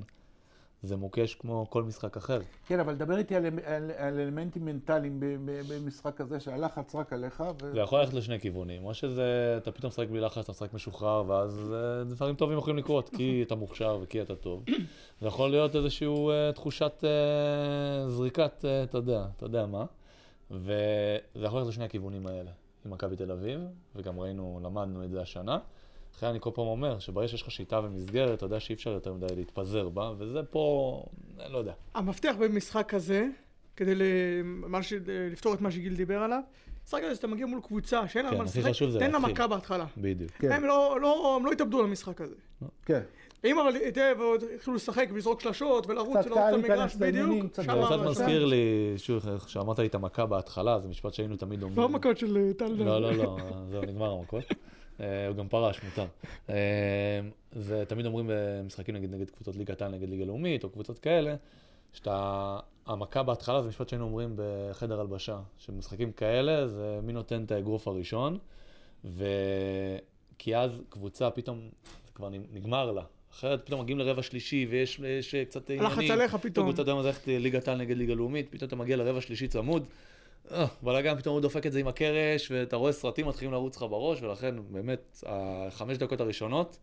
זה 0.83 0.95
מוקש 0.95 1.35
כמו 1.35 1.69
כל 1.69 1.83
משחק 1.83 2.17
אחר. 2.17 2.41
כן, 2.67 2.79
אבל 2.79 2.95
דבר 2.95 3.17
איתי 3.17 3.35
על, 3.35 3.45
על, 3.45 3.91
על 3.97 4.19
אלמנטים 4.19 4.65
מנטליים 4.65 5.19
במשחק 5.45 6.21
הזה, 6.21 6.39
שהלחץ 6.39 6.95
רק 6.95 7.13
עליך. 7.13 7.43
ו... 7.61 7.73
זה 7.73 7.79
יכול 7.79 7.99
ללכת 7.99 8.13
לשני 8.13 8.39
כיוונים, 8.39 8.85
או 8.85 8.93
שזה, 8.93 9.55
אתה 9.57 9.71
פתאום 9.71 9.89
משחק 9.89 10.07
בלי 10.07 10.19
לחץ, 10.19 10.43
אתה 10.43 10.51
משחק 10.51 10.73
משוחרר, 10.73 11.23
ואז 11.27 11.73
אה, 11.73 12.03
דברים 12.03 12.35
טובים 12.35 12.57
יכולים 12.57 12.77
לקרות, 12.77 13.09
כי 13.09 13.43
אתה 13.47 13.55
מוכשר 13.55 13.99
וכי 14.01 14.21
אתה 14.21 14.35
טוב. 14.35 14.63
זה 15.21 15.27
יכול 15.27 15.49
להיות 15.51 15.75
איזושהי 15.75 16.07
אה, 16.07 16.51
תחושת 16.51 17.03
אה, 17.03 18.09
זריקת, 18.09 18.65
אה, 18.65 18.83
אתה 18.83 18.97
יודע, 18.97 19.25
אתה 19.37 19.45
יודע 19.45 19.65
מה. 19.65 19.85
וזה 20.51 21.45
יכול 21.45 21.59
ללכת 21.59 21.69
לשני 21.69 21.85
הכיוונים 21.85 22.27
האלה, 22.27 22.51
עם 22.85 22.91
מכבי 22.91 23.15
תל 23.15 23.31
אביב, 23.31 23.61
וגם 23.95 24.19
ראינו, 24.19 24.59
למדנו 24.63 25.03
את 25.03 25.11
זה 25.11 25.21
השנה. 25.21 25.57
לכן 26.15 26.27
אני 26.27 26.39
כל 26.41 26.49
פעם 26.53 26.65
אומר, 26.65 26.99
שברגע 26.99 27.27
שיש 27.27 27.41
לך 27.41 27.51
שיטה 27.51 27.79
ומסגרת, 27.83 28.37
אתה 28.37 28.45
יודע 28.45 28.59
שאי 28.59 28.75
אפשר 28.75 28.89
יותר 28.89 29.13
מדי 29.13 29.35
להתפזר 29.35 29.89
בה, 29.89 30.11
וזה 30.17 30.43
פה, 30.43 31.03
אני 31.39 31.53
לא 31.53 31.57
יודע. 31.57 31.73
המפתח 31.95 32.35
במשחק 32.39 32.85
כזה, 32.87 33.27
כדי 33.75 33.95
ל... 33.95 34.01
מה 34.43 34.83
ש... 34.83 34.93
לפתור 35.31 35.53
את 35.53 35.61
מה 35.61 35.71
שגיל 35.71 35.95
דיבר 35.95 36.23
עליו, 36.23 36.41
משחק 36.85 37.01
כזה 37.03 37.15
שאתה 37.15 37.27
מגיע 37.27 37.45
מול 37.45 37.61
קבוצה 37.61 38.07
שאין 38.07 38.25
לה 38.25 38.31
כן, 38.31 38.37
מה 38.37 38.43
לשחק, 38.43 38.71
תן 38.99 39.11
לה. 39.11 39.19
מכה 39.19 39.47
בהתחלה. 39.47 39.85
בדיוק. 39.97 40.31
כן. 40.31 40.51
הם 40.51 40.65
לא, 40.65 40.97
לא, 41.01 41.35
הם 41.39 41.45
לא 41.45 41.51
התאבדו 41.51 41.83
למשחק 41.83 42.21
הזה. 42.21 42.35
כן. 42.85 43.01
אם 43.45 43.59
אבל 43.59 43.89
תראה, 43.93 44.11
ועוד 44.17 44.43
התחילו 44.55 44.75
לשחק 44.75 45.09
ולזרוק 45.13 45.41
שלשות 45.41 45.87
ולרוץ 45.87 46.25
ולרוץ 46.25 46.53
למגרש, 46.53 46.95
בדיוק, 46.95 47.41
זה 47.43 47.47
קצת 47.47 47.69
אבל 47.69 48.09
מזכיר 48.09 48.45
לי, 48.45 48.93
שוב, 48.97 49.29
איך 49.29 49.49
שאמרת 49.49 49.79
לי 49.79 49.87
את 49.87 49.95
המכה 49.95 50.25
בהתחלה, 50.25 50.79
זה 50.79 50.87
משפט 50.87 51.13
שהיינו 51.13 51.35
תמיד 51.35 51.63
אומרים. 51.63 51.79
לא 51.79 51.89
מכות 51.89 52.17
של 52.17 52.37
אה, 52.37 52.53
טל. 52.53 52.65
לא, 52.65 53.01
לא, 53.01 53.13
לא, 53.13 53.37
זהו, 53.69 53.81
נגמר 53.81 54.11
המכות. 54.11 54.43
אה, 54.99 55.27
הוא 55.27 55.35
גם 55.35 55.47
פרש, 55.47 55.83
מותר. 55.83 56.05
אה, 56.49 56.55
זה 57.51 57.83
תמיד 57.87 58.05
אומרים 58.05 58.29
במשחקים 58.33 58.95
נגד, 58.95 59.13
נגד 59.13 59.29
קבוצות 59.29 59.55
ליגת 59.55 59.81
העל, 59.81 59.91
נגד 59.91 60.09
ליגה 60.09 60.25
לאומית, 60.25 60.63
או 60.63 60.69
קבוצות 60.69 60.99
כאלה, 60.99 61.35
שאתה, 61.93 62.59
המכה 62.85 63.23
בהתחלה 63.23 63.61
זה 63.61 63.69
משפט 63.69 63.89
שהיינו 63.89 64.05
אומרים 64.05 64.35
בחדר 64.35 64.99
הלבשה, 64.99 65.39
שבמשחקים 65.57 66.11
כאלה 66.11 66.67
זה 66.67 66.99
מי 67.03 67.13
נותן 67.13 67.43
את 67.43 67.51
האגרוף 67.51 67.87
הראשון, 67.87 68.37
ו... 69.05 69.25
כי 70.39 70.55
אז 70.55 70.81
קבוצה 70.89 71.31
פתאום, 71.31 71.69
זה 72.05 72.11
כבר 72.15 72.29
נגמר 72.29 72.91
לה. 72.91 73.03
אחרת 73.31 73.65
פתאום 73.65 73.81
מגיעים 73.81 73.99
לרבע 73.99 74.21
שלישי 74.21 74.67
ויש 74.69 74.99
יש 74.99 75.35
קצת 75.35 75.69
עניינים. 75.69 75.91
הלחץ 75.91 76.11
עליך 76.11 76.35
פתאום. 76.35 76.71
קבוצה 76.71 76.93
מה 76.93 77.01
זה 77.01 77.07
ללכת 77.07 77.27
ליגת 77.27 77.67
העל 77.67 77.77
נגד 77.77 77.97
ליגה 77.97 78.13
לאומית, 78.13 78.47
פתאום 78.49 78.67
אתה 78.67 78.75
מגיע 78.75 78.97
לרבע 78.97 79.21
שלישי 79.21 79.47
צמוד. 79.47 79.85
אה, 80.51 80.65
בלאגן 80.81 81.17
פתאום 81.17 81.33
הוא 81.33 81.41
דופק 81.41 81.65
את 81.65 81.71
זה 81.71 81.79
עם 81.79 81.87
הקרש, 81.87 82.51
ואתה 82.51 82.75
רואה 82.75 82.91
סרטים 82.91 83.27
מתחילים 83.27 83.53
לרוץ 83.53 83.77
לך 83.77 83.81
בראש, 83.81 84.21
ולכן 84.21 84.55
באמת, 84.69 85.23
החמש 85.25 85.97
דקות 85.97 86.21
הראשונות, 86.21 86.79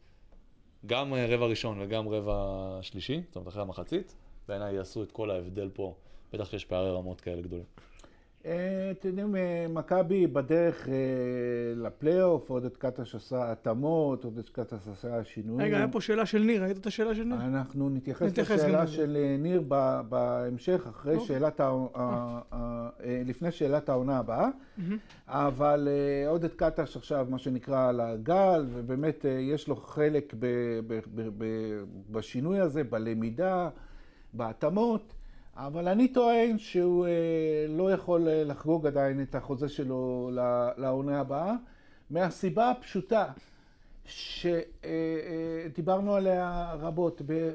גם 0.87 1.15
אה, 1.15 1.27
רבע 1.27 1.47
ראשון 1.47 1.81
וגם 1.81 2.09
רבע 2.09 2.79
שלישי, 2.83 3.21
זאת 3.27 3.37
אומרת 3.37 3.49
אחרי 3.49 3.63
המחצית, 3.63 4.15
בעיניי 4.49 4.75
יעשו 4.75 5.03
את 5.03 5.13
כל 5.13 5.31
ההבדל 5.31 5.71
פה, 5.75 5.95
בטח 6.33 6.51
שיש 6.51 6.65
פערי 6.65 6.91
רמות 6.91 7.21
כאלה 7.21 7.43
גדולים. 7.43 7.65
אה, 8.47 8.91
אתם 8.91 9.09
יודעים, 9.09 9.37
אה, 9.37 9.67
מכבי 9.71 10.27
בדרך 10.27 10.89
אה, 10.89 10.95
לפלייאוף, 11.77 12.51
עודד 12.51 12.77
קטש 12.77 13.15
עשה 13.15 13.53
התאמות, 13.53 14.25
עודד 14.25 14.49
קטש 14.49 14.89
עשה 14.93 15.25
שינויים. 15.25 15.61
רגע, 15.67 15.77
היה 15.77 15.89
פה 15.89 16.01
שאלה 16.01 16.27
של 16.27 16.39
ניר, 16.39 16.63
ראית 16.63 16.79
את 16.79 16.87
השאלה 16.87 17.15
של 17.15 17.25
ניר? 17.25 17.37
אנחנו 17.37 17.91
נתייחס 17.91 18.39
לשאלה. 18.39 18.87
של 18.87 19.17
ניר 19.39 19.61
בהמשך, 20.09 20.87
אחרי 20.89 21.15
אוקיי. 21.15 21.27
שאלת, 21.27 21.61
ה- 21.61 22.89
לפני 23.27 23.51
שאלת 23.51 23.89
העונה 23.89 24.19
הבאה. 24.19 24.49
אבל 25.29 25.89
עודד 26.27 26.55
קטש 26.55 26.97
עכשיו, 26.97 27.27
מה 27.31 27.39
שנקרא, 27.39 27.89
על 27.89 28.01
הגל, 28.01 28.67
ובאמת 28.73 29.25
יש 29.41 29.69
לו 29.69 29.77
חלק 29.77 30.35
בשינוי 32.11 32.61
הזה, 32.61 32.85
בלמידה, 32.85 33.69
בהתאמות. 34.33 35.13
אבל 35.57 35.89
אני 35.89 36.09
טוען 36.09 36.59
שהוא 36.59 37.07
אה, 37.07 37.11
לא 37.69 37.93
יכול 37.93 38.29
אה, 38.29 38.45
לחגוג 38.45 38.87
עדיין 38.87 39.23
את 39.23 39.35
החוזה 39.35 39.69
שלו 39.69 40.31
לעונה 40.77 41.21
הבאה, 41.21 41.55
מהסיבה 42.11 42.71
הפשוטה 42.71 43.25
שדיברנו 45.75 46.15
עליה 46.15 46.75
רבות. 46.79 47.23
אה, 47.31 47.37
אה, 47.37 47.51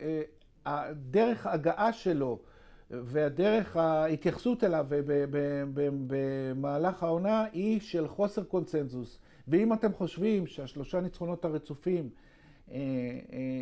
אה, 0.00 0.22
הדרך 0.66 1.46
ההגעה 1.46 1.92
שלו 1.92 2.38
והדרך 2.90 3.76
ההתייחסות 3.76 4.64
אליו 4.64 4.86
במהלך 6.06 7.02
העונה 7.02 7.44
היא 7.52 7.80
של 7.80 8.08
חוסר 8.08 8.44
קונצנזוס. 8.44 9.18
ואם 9.48 9.72
אתם 9.72 9.92
חושבים 9.92 10.46
שהשלושה 10.46 11.00
ניצחונות 11.00 11.44
הרצופים 11.44 12.10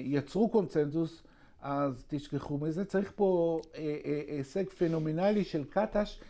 יצרו 0.04 0.49
קונצנזוס, 0.49 1.23
אז 1.62 2.04
תשכחו 2.08 2.58
מזה. 2.58 2.84
צריך 2.84 3.12
פה 3.16 3.60
אה, 3.74 3.96
אה, 4.04 4.22
הישג 4.28 4.68
פנומנלי 4.68 5.44
של 5.44 5.64
קטש, 5.64 6.20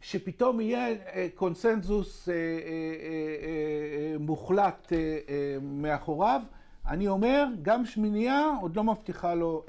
שפתאום 0.00 0.60
יהיה 0.60 0.88
אה, 0.88 0.94
אה, 2.28 4.16
מוחלט 4.20 4.92
מאחוריו. 5.62 6.42
אני 6.86 7.08
אומר, 7.08 7.44
גם 7.62 7.84
שמינייה 7.84 8.52
עוד 8.60 8.76
לא 8.76 8.84
מבטיחה 8.84 9.34
לו 9.34 9.64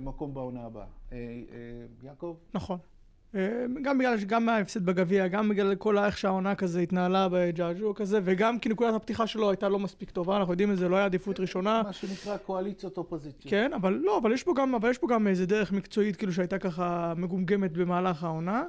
מקום 0.00 0.34
בעונה 0.34 0.64
הבאה. 0.64 0.86
אה, 1.12 1.18
אה, 1.18 1.86
יעקב? 2.02 2.36
נכון. 2.54 2.78
אה, 3.36 3.66
גם 3.82 3.98
בגלל, 3.98 4.16
גם 4.26 4.48
ההפסד 4.48 4.86
בגביע, 4.86 5.28
גם 5.28 5.48
בגלל 5.48 5.74
כל 5.74 5.98
איך 5.98 6.18
שהעונה 6.18 6.54
כזה 6.54 6.80
התנהלה 6.80 7.28
בג'עג'ו 7.32 7.94
כזה, 7.94 8.20
וגם 8.24 8.58
כי 8.58 8.68
נקודת 8.68 8.94
הפתיחה 8.94 9.26
שלו 9.26 9.50
הייתה 9.50 9.68
לא 9.68 9.78
מספיק 9.78 10.10
טובה, 10.10 10.36
אנחנו 10.36 10.52
יודעים 10.52 10.72
את 10.72 10.76
זה, 10.76 10.88
לא 10.88 10.96
היה 10.96 11.04
עדיפות 11.04 11.40
ראשונה. 11.40 11.82
מה 11.82 11.92
שנקרא 11.92 12.36
קואליציות 12.36 12.98
אופוזיציה. 12.98 13.50
כן, 13.50 13.72
אבל 13.72 13.92
לא, 13.92 14.18
אבל 14.18 14.32
יש 14.32 14.42
פה 14.42 14.52
גם, 14.56 14.74
אבל 14.74 14.90
יש 14.90 14.98
פה 14.98 15.06
גם 15.10 15.26
איזה 15.26 15.46
דרך 15.46 15.72
מקצועית 15.72 16.16
כאילו 16.16 16.32
שהייתה 16.32 16.58
ככה 16.58 17.12
מגומגמת 17.16 17.72
במהלך 17.72 18.24
העונה. 18.24 18.64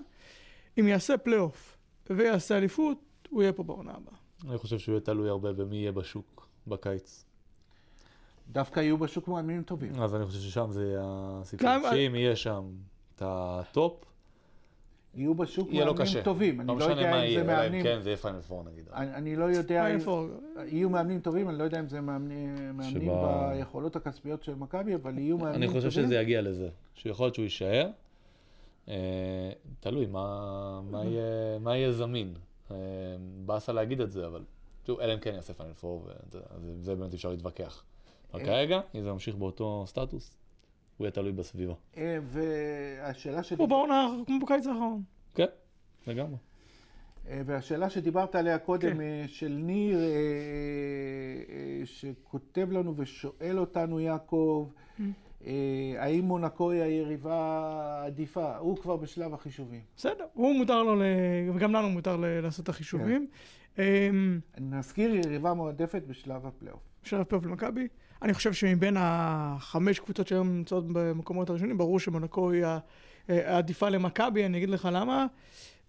אם 0.79 0.88
יעשה 0.88 1.17
פלייאוף 1.17 1.77
ויעשה 2.09 2.57
אליפות, 2.57 2.97
הוא 3.29 3.41
יהיה 3.41 3.53
פה 3.53 3.63
בעונה 3.63 3.91
הבאה. 3.91 4.13
אני 4.50 4.57
חושב 4.57 4.79
שהוא 4.79 4.93
יהיה 4.93 5.01
תלוי 5.01 5.29
הרבה 5.29 5.53
במי 5.53 5.75
יהיה 5.75 5.91
בשוק 5.91 6.47
בקיץ. 6.67 7.25
דווקא 8.51 8.79
יהיו 8.79 8.97
בשוק 8.97 9.27
מאמנים 9.27 9.63
טובים. 9.63 10.01
אז 10.01 10.15
אני 10.15 10.25
חושב 10.25 10.39
ששם 10.39 10.71
זה 10.71 10.97
הסיפור. 11.00 11.69
שאם 11.91 12.15
יהיה 12.15 12.36
שם 12.36 12.63
את 13.15 13.21
הטופ, 13.25 14.03
יהיו 15.16 15.36
בשוק 15.36 15.70
יהיה 15.72 15.86
מאמנים 15.86 16.02
קשה. 16.06 16.24
טובים. 16.24 16.60
אני 16.62 16.68
לא 16.68 16.74
לא 16.74 16.80
משנה 16.80 16.92
יודע 17.02 17.12
מה 17.12 17.18
אם 17.20 17.24
יהיה, 17.24 17.44
זה 17.44 17.46
אלא 17.46 17.58
אם 17.58 17.62
מאמנים... 17.64 17.84
כן 17.84 18.00
זה 18.02 18.10
יהיה 18.10 18.18
פיינל 18.18 18.42
פור 18.42 18.64
נגיד. 18.64 18.86
אני 18.94 19.14
אני 19.16 19.36
לא 19.36 19.46
יודע... 19.46 19.88
אם-. 19.96 20.00
יהיו 20.66 20.90
מאמנים 20.90 21.20
טובים, 21.20 21.50
אני 21.50 21.58
לא 21.58 21.64
יודע 21.64 21.80
אם 21.80 21.88
זה 21.88 22.02
מאמנים, 22.02 22.56
מאמנים 22.78 23.02
שבה- 23.02 23.52
ביכולות 23.56 23.96
הכספיות 23.96 24.44
של 24.44 24.56
מכבי, 24.56 24.96
אבל 24.96 25.18
יהיו 25.18 25.38
מאמנים 25.38 25.56
אני 25.56 25.66
טובים. 25.68 25.82
חושב 25.82 26.02
שזה 26.02 26.16
יגיע 26.16 26.42
לזה. 26.42 26.70
שיכול 26.96 27.26
להיות 27.26 27.36
שהוא 27.36 27.44
יישאר. 27.44 27.90
אה, 28.90 28.94
תלוי 29.80 30.06
מה 30.06 30.42
מה 30.92 31.04
יהיה- 31.06 31.24
מה 31.60 31.78
יהיה 31.78 31.92
זמין. 31.92 32.34
אה, 32.72 32.76
באסה 33.46 33.74
להגיד 33.74 34.02
את 34.02 34.12
זה, 34.12 34.28
אבל 34.28 34.44
שוב, 34.88 35.00
אלא 35.00 35.14
אם 35.14 35.20
כן 35.20 35.34
יעשה 35.36 35.54
פיינל 35.54 35.74
פור, 35.74 36.08
וזה- 36.62 36.96
באמת 36.96 37.14
אפשר 37.14 37.30
להתווכח. 37.30 37.84
אבל 38.34 38.40
אה. 38.42 38.46
כרגע, 38.46 38.80
אם 38.96 39.04
זה 39.04 39.12
ממשיך 39.12 39.36
באותו 39.36 39.84
סטטוס, 39.88 40.32
הוא 40.98 41.06
יהיה 41.06 41.12
תלוי 41.12 41.32
בסביבה. 41.32 41.74
אה, 41.98 42.18
והשאלה 42.24 43.44
שלי... 43.44 43.58
כמו 43.58 43.68
בעונה, 43.68 44.08
כמו 44.25 44.39
בקיץ 44.39 44.68
האחרון. 44.68 45.01
כן, 45.36 45.46
לגמרי. 46.08 46.38
אה, 47.30 47.42
והשאלה 47.46 47.89
שדיברת 47.89 48.36
עליה 48.36 48.60
קודם, 48.60 48.94
כן. 48.94 49.01
אה, 49.01 49.24
של 49.27 49.51
ניר, 49.62 50.00
שכותב 51.86 52.72
לנו 52.72 52.94
ושואל 52.98 53.60
אותנו, 53.60 54.00
יעקב, 54.00 54.68
Mm. 55.00 55.50
האם 55.98 56.24
מונקו 56.25 56.72
היא 56.72 56.82
היריבה 56.82 57.36
העדיפה? 57.36 58.58
הוא 58.58 58.77
כבר 58.77 58.96
בשלב 58.96 59.34
החישובים. 59.34 59.82
בסדר, 59.98 60.25
הוא 60.34 60.56
מותר 60.56 60.84
לו. 60.84 61.01
וגם 61.56 61.74
לנו 61.74 61.89
מותר. 61.89 62.16
לעשות 62.42 62.63
את 62.63 62.70
החישובים. 62.70 63.27
אמ, 63.77 64.39
אני 64.58 64.77
נזכיר, 64.77 65.16
יריבה 65.16 65.54
מועדפת 65.54 66.04
בשלב 66.08 66.46
הפלייאוף. 66.46 66.82
של 67.04 67.22
הפלייאוף 67.22 67.46
למכבי. 67.46 67.88
אני 68.21 68.33
חושב 68.33 68.53
שמבין 68.53 68.97
החמש 69.00 70.00
קבוצות 70.00 70.27
שהיום 70.27 70.50
נמצאות 70.50 70.86
במקומות 70.88 71.50
הראשונים, 71.50 71.77
ברור 71.77 72.00
שמונקו 72.00 72.51
היא 72.51 72.65
אה, 72.65 72.79
העדיפה 73.29 73.89
למכבי, 73.89 74.45
אני 74.45 74.57
אגיד 74.57 74.69
לך 74.69 74.89
למה. 74.91 75.25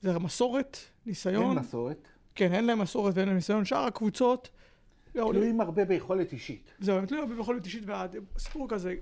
זה 0.03 0.19
מסורת, 0.19 0.79
ניסיון. 1.07 1.51
אין 1.51 1.59
מסורת. 1.59 2.09
כן, 2.35 2.53
אין 2.53 2.67
להם 2.67 2.79
מסורת 2.79 3.15
ואין 3.17 3.29
להם 3.29 3.37
ניסיון. 3.37 3.65
שאר 3.65 3.85
הקבוצות, 3.85 4.49
לא, 5.15 5.29
תלויים 5.33 5.61
הרבה 5.61 5.85
ביכולת 5.85 6.33
אישית. 6.33 6.75
זהו, 6.81 6.99
הם 6.99 7.07
תלויים 7.07 7.25
הרבה 7.25 7.37
ביכולת 7.37 7.65
אישית, 7.65 7.83
והסיפור 7.87 8.69
כזה, 8.69 8.95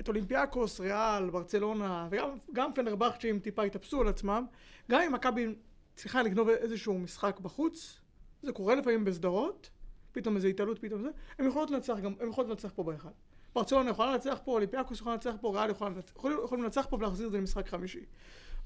את 0.00 0.08
אולימפיאקוס, 0.08 0.80
ריאל, 0.80 1.30
ברצלונה, 1.30 2.08
וגם 2.10 2.28
גם 2.52 2.70
פנרבכצ'ים 2.74 3.38
טיפה 3.38 3.62
התאפסו 3.62 4.00
על 4.00 4.08
עצמם, 4.08 4.46
גם 4.90 5.00
אם 5.00 5.12
מכבי 5.12 5.46
צריכה 5.94 6.22
לגנוב 6.22 6.48
איזשהו 6.48 6.98
משחק 6.98 7.40
בחוץ, 7.40 8.00
זה 8.42 8.52
קורה 8.52 8.74
לפעמים 8.74 9.04
בסדרות, 9.04 9.70
פתאום 10.12 10.36
איזו 10.36 10.48
התעלות, 10.48 10.78
פתאום 10.78 11.02
זה, 11.02 11.08
הם 11.38 11.46
יכולות 11.46 11.70
לנצח 11.70 11.98
גם, 12.02 12.12
הם 12.20 12.28
יכולות 12.28 12.50
לנצח 12.50 12.72
פה 12.74 12.82
באחד. 12.82 13.10
ברצלונה 13.54 13.90
יכולה 13.90 14.12
לנצח 14.12 14.40
פה, 14.44 14.52
אולימפיאקוס 14.52 15.00
יכולה 15.00 15.14
לנצח 15.14 15.34
פה, 15.40 15.50
ריאל 15.58 15.70
יכולה 15.70 15.90
לנצח, 15.90 16.12
יכולים, 16.16 16.38
יכולים 16.44 16.64
לנצח 16.64 16.86
פה 16.90 16.96
ולהחזיר 16.96 17.26
את 17.26 17.32
זה 17.32 17.38
למשחק 17.38 17.68
חמישי. 17.68 18.04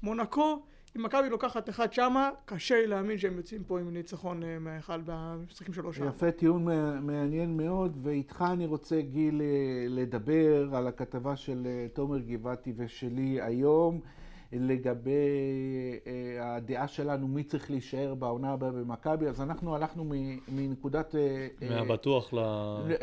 מונקו, 0.03 0.61
אם 0.97 1.03
מכבי 1.03 1.29
לוקחת 1.29 1.69
אחד 1.69 1.93
שמה, 1.93 2.29
קשה 2.45 2.75
לי 2.75 2.87
להאמין 2.87 3.17
שהם 3.17 3.37
יוצאים 3.37 3.63
פה 3.63 3.79
עם 3.79 3.93
ניצחון 3.93 4.43
אה, 4.43 4.59
מהאחד 4.59 4.99
במשחקים 5.05 5.73
שלוש 5.73 5.97
שעה. 5.97 6.07
יפה, 6.07 6.31
טיעון 6.31 6.65
מע- 6.65 6.99
מעניין 6.99 7.57
מאוד, 7.57 7.97
ואיתך 8.01 8.45
אני 8.53 8.65
רוצה, 8.65 9.01
גיל, 9.01 9.41
אה, 9.41 9.47
לדבר 9.89 10.75
על 10.75 10.87
הכתבה 10.87 11.35
של 11.35 11.63
אה, 11.65 11.87
תומר 11.93 12.19
גבעתי 12.19 12.73
ושלי 12.77 13.41
היום, 13.41 13.99
לגבי 14.51 15.11
אה, 16.07 16.55
הדעה 16.55 16.87
שלנו 16.87 17.27
מי 17.27 17.43
צריך 17.43 17.71
להישאר 17.71 18.15
בעונה 18.15 18.51
הבאה 18.53 18.71
במכבי, 18.71 19.27
אז 19.27 19.41
אנחנו 19.41 19.75
הלכנו 19.75 20.03
מ- 20.03 20.37
מנקודת... 20.47 21.15
אה, 21.15 21.47
אה, 21.61 21.69
מהבטוח 21.75 22.33
ל... 22.33 22.37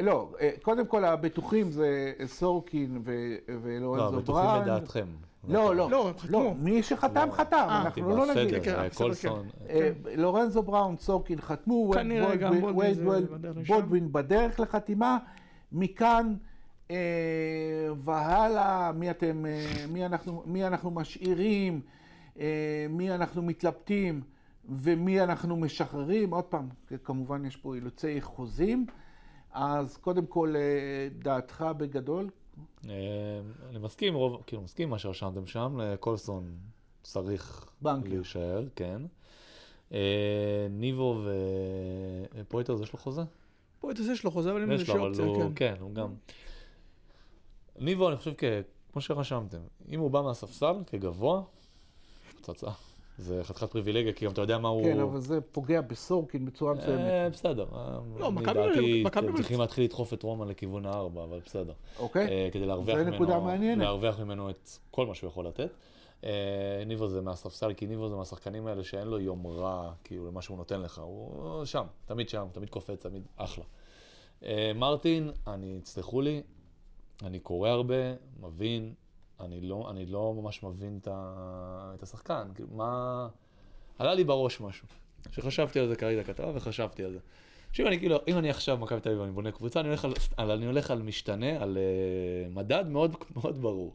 לא, 0.02 0.30
קודם 0.62 0.86
כל 0.86 1.04
הבטוחים 1.04 1.70
זה 1.70 1.88
סורקין 2.24 3.00
ו- 3.04 3.12
לא, 3.48 3.54
ולורנזו 3.62 4.16
בטוחים 4.16 4.44
בראון. 4.44 4.62
לדעתכם. 4.62 5.06
לא, 5.48 5.76
לא, 5.76 5.90
לא, 5.90 6.10
חתמו. 6.18 6.42
לא, 6.44 6.54
מי 6.58 6.82
שחתם, 6.82 7.26
לא. 7.28 7.32
חתם, 7.32 7.66
אנחנו 7.68 8.16
לא 8.16 8.26
נגיד. 8.34 8.62
כן, 8.62 8.88
קולסון. 8.94 9.46
אה, 9.68 9.90
לורנזו 10.16 10.62
בראון, 10.62 10.96
סורקין 10.96 11.40
חתמו, 11.40 11.92
וייד 12.76 12.98
בול- 13.66 14.00
בדרך 14.12 14.60
לחתימה. 14.60 15.18
מכאן 15.72 16.34
והלאה, 18.04 18.92
מי 18.92 19.10
אתם, 19.10 19.46
אה, 19.46 19.86
מי 19.88 20.06
אנחנו, 20.06 20.42
מי 20.46 20.66
אנחנו 20.66 20.90
משאירים, 20.90 21.80
אה, 22.38 22.86
מי 22.90 23.10
אנחנו 23.10 23.42
מתלבטים 23.42 24.22
ומי 24.68 25.20
אנחנו 25.20 25.56
משחררים. 25.56 26.34
עוד 26.34 26.44
פעם, 26.44 26.68
כמובן 27.04 27.44
יש 27.44 27.56
פה 27.56 27.74
אילוצי 27.74 28.20
חוזים. 28.20 28.86
אז 29.52 29.96
קודם 29.96 30.26
כל, 30.26 30.54
אה, 30.56 31.08
דעתך 31.18 31.64
בגדול, 31.76 32.30
אה, 32.88 33.40
אני 33.70 33.78
מסכים, 33.78 34.14
רוב, 34.14 34.42
כאילו 34.46 34.62
מסכים 34.62 34.90
מה 34.90 34.98
שרשמתם 34.98 35.46
שם, 35.46 35.80
אה, 35.80 35.96
קולסון 35.96 36.56
צריך 37.02 37.66
בנקר. 37.82 38.08
להישאר, 38.08 38.64
כן. 38.76 39.02
אה, 39.92 40.66
ניבו 40.70 41.22
ופויטרס 42.34 42.80
יש 42.80 42.92
לו 42.92 42.98
חוזה? 42.98 43.22
זה 43.96 44.12
יש 44.12 44.24
לו 44.24 44.30
חוזה, 44.30 44.50
אבל 44.50 44.62
אם 44.62 44.76
זה 44.76 44.82
יש 44.82 44.88
לו, 44.88 45.06
אופציה, 45.06 45.24
כן. 45.24 45.52
כן, 45.56 45.74
הוא 45.80 45.94
גם... 45.94 46.14
ניבו, 47.78 48.08
אני 48.08 48.16
חושב, 48.16 48.32
כ- 48.38 48.44
כמו 48.92 49.00
שרשמתם, 49.02 49.58
אם 49.90 50.00
הוא 50.00 50.10
בא 50.10 50.22
מהספסל 50.22 50.74
כגבוה, 50.86 51.42
פצצה. 52.40 52.70
זה 53.18 53.40
חתיכת 53.44 53.70
פריבילגיה, 53.70 54.12
כי 54.12 54.24
גם 54.24 54.32
אתה 54.32 54.40
יודע 54.40 54.58
מה 54.58 54.68
הוא... 54.68 54.84
כן, 54.84 55.00
אבל 55.00 55.20
זה 55.20 55.40
פוגע 55.40 55.80
בסורקין 55.80 56.44
בצורה 56.46 56.74
מסוימת. 56.74 57.00
אה, 57.00 57.28
בסדר. 57.30 57.66
אה, 57.74 57.98
לא, 58.18 58.32
מכבי 58.32 58.54
לא- 59.02 59.08
אתם 59.08 59.28
לא- 59.28 59.36
צריכים 59.36 59.60
להתחיל 59.60 59.84
לדחוף 59.84 60.12
את 60.12 60.22
רומא 60.22 60.44
לכיוון 60.44 60.86
הארבע, 60.86 61.24
אבל 61.24 61.40
בסדר. 61.46 61.72
אוקיי? 61.98 62.28
אה, 62.28 62.48
כדי 62.52 62.66
להרוויח 62.66 62.96
זו 62.98 63.02
ממנו, 63.04 63.14
נקודה 63.16 63.38
מעניינת. 63.38 63.82
להרוויח 63.82 64.20
ממנו 64.20 64.50
את 64.50 64.68
כל 64.90 65.06
מה 65.06 65.14
שהוא 65.14 65.28
יכול 65.28 65.46
לתת. 65.46 65.68
אה, 66.24 66.30
ניבו 66.86 67.08
זה 67.08 67.20
מהספסל, 67.20 67.72
כי 67.74 67.86
ניבו 67.86 68.08
זה 68.08 68.16
מהשחקנים 68.16 68.66
האלה 68.66 68.84
שאין 68.84 69.08
לו 69.08 69.20
יום 69.20 69.46
רע, 69.46 69.92
כאילו, 70.04 70.26
למה 70.26 70.42
שהוא 70.42 70.56
נותן 70.56 70.80
לך. 70.80 70.98
הוא 70.98 71.64
שם, 71.64 71.84
תמיד 72.06 72.28
שם, 72.28 72.46
תמיד 72.52 72.70
קופץ, 72.70 73.02
תמיד 73.02 73.22
אחלה. 73.36 73.64
אה, 74.44 74.72
מרטין, 74.74 75.30
אני, 75.46 75.80
תסלחו 75.82 76.20
לי, 76.20 76.42
אני 77.22 77.38
קורא 77.40 77.68
הרבה, 77.68 77.94
מבין, 78.40 78.94
אני 79.40 79.60
לא, 79.60 79.90
אני 79.90 80.06
לא 80.06 80.34
ממש 80.36 80.62
מבין 80.62 80.98
את, 81.02 81.08
ה, 81.10 81.92
את 81.94 82.02
השחקן. 82.02 82.48
כאילו, 82.54 82.68
מה... 82.72 83.28
עלה 83.98 84.14
לי 84.14 84.24
בראש 84.24 84.60
משהו. 84.60 84.86
שחשבתי 85.30 85.80
על 85.80 85.88
זה 85.88 85.96
כרגע 85.96 86.22
כתבה 86.24 86.50
וחשבתי 86.54 87.04
על 87.04 87.12
זה. 87.12 87.18
שאם 87.72 87.86
אני 87.86 87.98
כאילו, 87.98 88.16
אם 88.28 88.38
אני 88.38 88.50
עכשיו 88.50 88.76
מכבי 88.76 89.00
תל 89.00 89.08
אביב 89.08 89.20
ואני 89.20 89.32
בונה 89.32 89.52
קבוצה, 89.52 89.80
אני 89.80 89.88
הולך 89.88 90.04
על, 90.04 90.12
על, 90.36 90.50
אני 90.50 90.66
הולך 90.66 90.90
על 90.90 91.02
משתנה, 91.02 91.62
על 91.62 91.78
uh, 91.78 92.54
מדד 92.54 92.88
מאוד, 92.88 93.16
מאוד 93.36 93.62
ברור. 93.62 93.94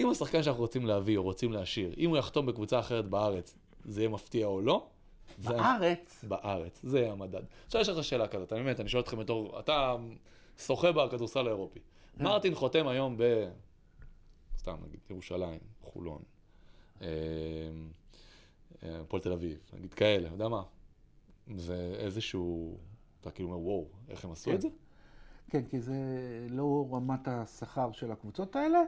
אם 0.00 0.10
השחקן 0.10 0.42
שאנחנו 0.42 0.62
רוצים 0.62 0.86
להביא 0.86 1.16
או 1.16 1.22
רוצים 1.22 1.52
להשאיר, 1.52 1.94
אם 1.98 2.10
הוא 2.10 2.18
יחתום 2.18 2.46
בקבוצה 2.46 2.78
אחרת 2.78 3.08
בארץ, 3.08 3.54
זה 3.84 4.00
יהיה 4.00 4.08
מפתיע 4.08 4.46
או 4.46 4.60
לא? 4.60 4.86
זה 5.38 5.48
בארץ, 5.48 6.24
בארץ, 6.28 6.80
זה 6.82 7.00
יהיה 7.00 7.12
המדד. 7.12 7.42
עכשיו 7.66 7.80
יש 7.80 7.88
לך 7.88 8.04
שאלה 8.04 8.28
כזאת, 8.28 8.52
אני 8.52 8.62
באמת, 8.62 8.80
אני 8.80 8.88
שואל 8.88 9.02
אתכם 9.02 9.18
בתור, 9.18 9.58
אתה 9.58 9.96
שוחה 10.58 10.92
בכדורסל 10.92 11.46
האירופי. 11.46 11.80
מרטין 12.20 12.54
חותם 12.54 12.88
היום 12.88 13.16
ב... 13.18 13.22
סתם 14.58 14.76
נגיד, 14.88 15.00
ירושלים, 15.10 15.58
חולון, 15.82 16.22
אה, 17.02 17.06
אה, 18.82 19.00
הפועל 19.00 19.22
תל 19.22 19.32
אביב, 19.32 19.58
נגיד 19.72 19.94
כאלה, 19.94 20.26
אתה 20.26 20.34
יודע 20.34 20.48
מה? 20.48 20.62
זה 21.56 21.94
איזשהו, 21.98 22.76
אתה 23.20 23.30
כאילו 23.30 23.48
אומר, 23.48 23.58
וואו, 23.60 23.86
איך 24.08 24.24
הם 24.24 24.32
עשו 24.32 24.50
כן. 24.50 24.56
את 24.56 24.60
זה? 24.60 24.68
כן, 25.50 25.62
כי 25.70 25.80
זה 25.80 25.94
לא 26.50 26.88
רמת 26.92 27.28
השכר 27.28 27.92
של 27.92 28.12
הקבוצות 28.12 28.56
האלה, 28.56 28.78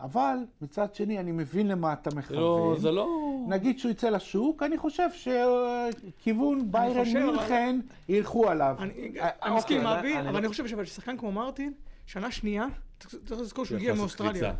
אבל 0.00 0.36
מצד 0.60 0.94
שני, 0.94 1.18
אני 1.20 1.32
מבין 1.32 1.68
למה 1.68 1.92
אתה 1.92 2.10
לא, 2.10 2.16
מכוון. 2.16 2.78
זה 2.78 2.90
לא... 2.90 3.06
נגיד 3.48 3.78
שהוא 3.78 3.90
יצא 3.90 4.08
לשוק, 4.10 4.62
אני 4.62 4.78
חושב 4.78 5.08
שכיוון 5.12 6.72
ביירן 6.72 7.06
אבל- 7.16 7.30
מינכן 7.30 7.80
ילכו 8.08 8.48
עליו. 8.48 8.76
אני 8.78 9.12
אה, 9.20 9.28
אני 9.42 9.56
מסכים 9.56 9.80
עם 9.80 9.86
אוקיי, 9.86 10.00
אבי, 10.00 10.12
אני 10.12 10.22
אבל 10.28 10.32
לא- 10.32 10.38
אני 10.38 10.48
חושב 10.48 10.84
ששחקן 10.84 11.16
כמו 11.18 11.32
מרטין, 11.32 11.72
שנה 12.06 12.30
שנייה, 12.30 12.66
צריך 13.00 13.14
צריך 13.26 13.40
לזכור 13.40 13.64
שהוא 13.64 13.76
הגיע 13.76 13.94
מאוסטרליה. 13.94 14.52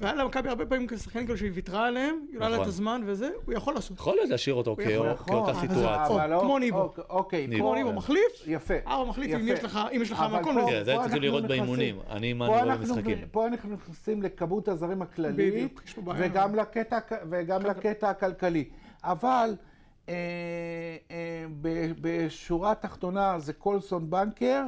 והיה 0.00 0.14
למכבי 0.14 0.48
הרבה 0.48 0.66
פעמים 0.66 0.86
כשחקנים 0.86 1.26
כאלה 1.26 1.38
שהיא 1.38 1.50
ויתרה 1.54 1.86
עליהם, 1.86 2.14
היה 2.30 2.40
לה 2.40 2.46
את 2.46 2.52
נכון. 2.54 2.68
הזמן 2.68 3.02
וזה, 3.06 3.30
הוא 3.44 3.54
יכול 3.54 3.74
לעשות. 3.74 3.96
יכול 3.96 4.14
להיות 4.14 4.28
להשאיר 4.30 4.54
אותו 4.54 4.76
נכון, 5.12 5.26
כאותה 5.26 5.52
זה- 5.52 5.60
סיטואציה. 5.60 6.06
אבל 6.06 6.30
לא- 6.30 6.40
כמו 6.40 6.58
ניבו. 6.58 6.78
אוקיי, 6.82 7.04
אוקיי, 7.10 7.46
ניבו. 7.46 7.62
כמו 7.64 7.74
ניבו 7.74 7.92
מחליף, 7.92 8.42
יפה. 8.46 8.74
ארבע 8.86 9.10
מחליף, 9.10 9.34
אם. 9.34 9.48
יש 9.92 10.12
לך 10.12 10.24
מקום 10.40 10.58
לזה. 10.58 10.66
כן, 10.70 10.84
זה 10.84 10.94
אנחנו 10.96 11.20
לראות 11.20 11.44
באימונים. 11.44 11.98
אני, 12.10 12.32
מה 12.32 12.46
פה 12.46 12.52
אני 12.54 12.62
רואה 12.62 12.74
אנחנו- 12.76 12.94
במשחקים. 12.94 13.18
פה 13.30 13.46
אנחנו 13.46 13.74
נכנסים 13.74 14.22
לכמות 14.22 14.68
הזרים 14.68 15.02
הכללית. 15.02 15.74
וגם 17.30 17.66
לקטע, 17.66 18.10
הכלכלי. 18.10 18.64
אבל 19.04 19.56
אה, 20.08 20.14
אה, 21.10 21.44
בשורה 22.00 22.70
התחתונה 22.72 23.38
זה 23.38 23.52
קולסון 23.52 24.10
בנקר, 24.10 24.64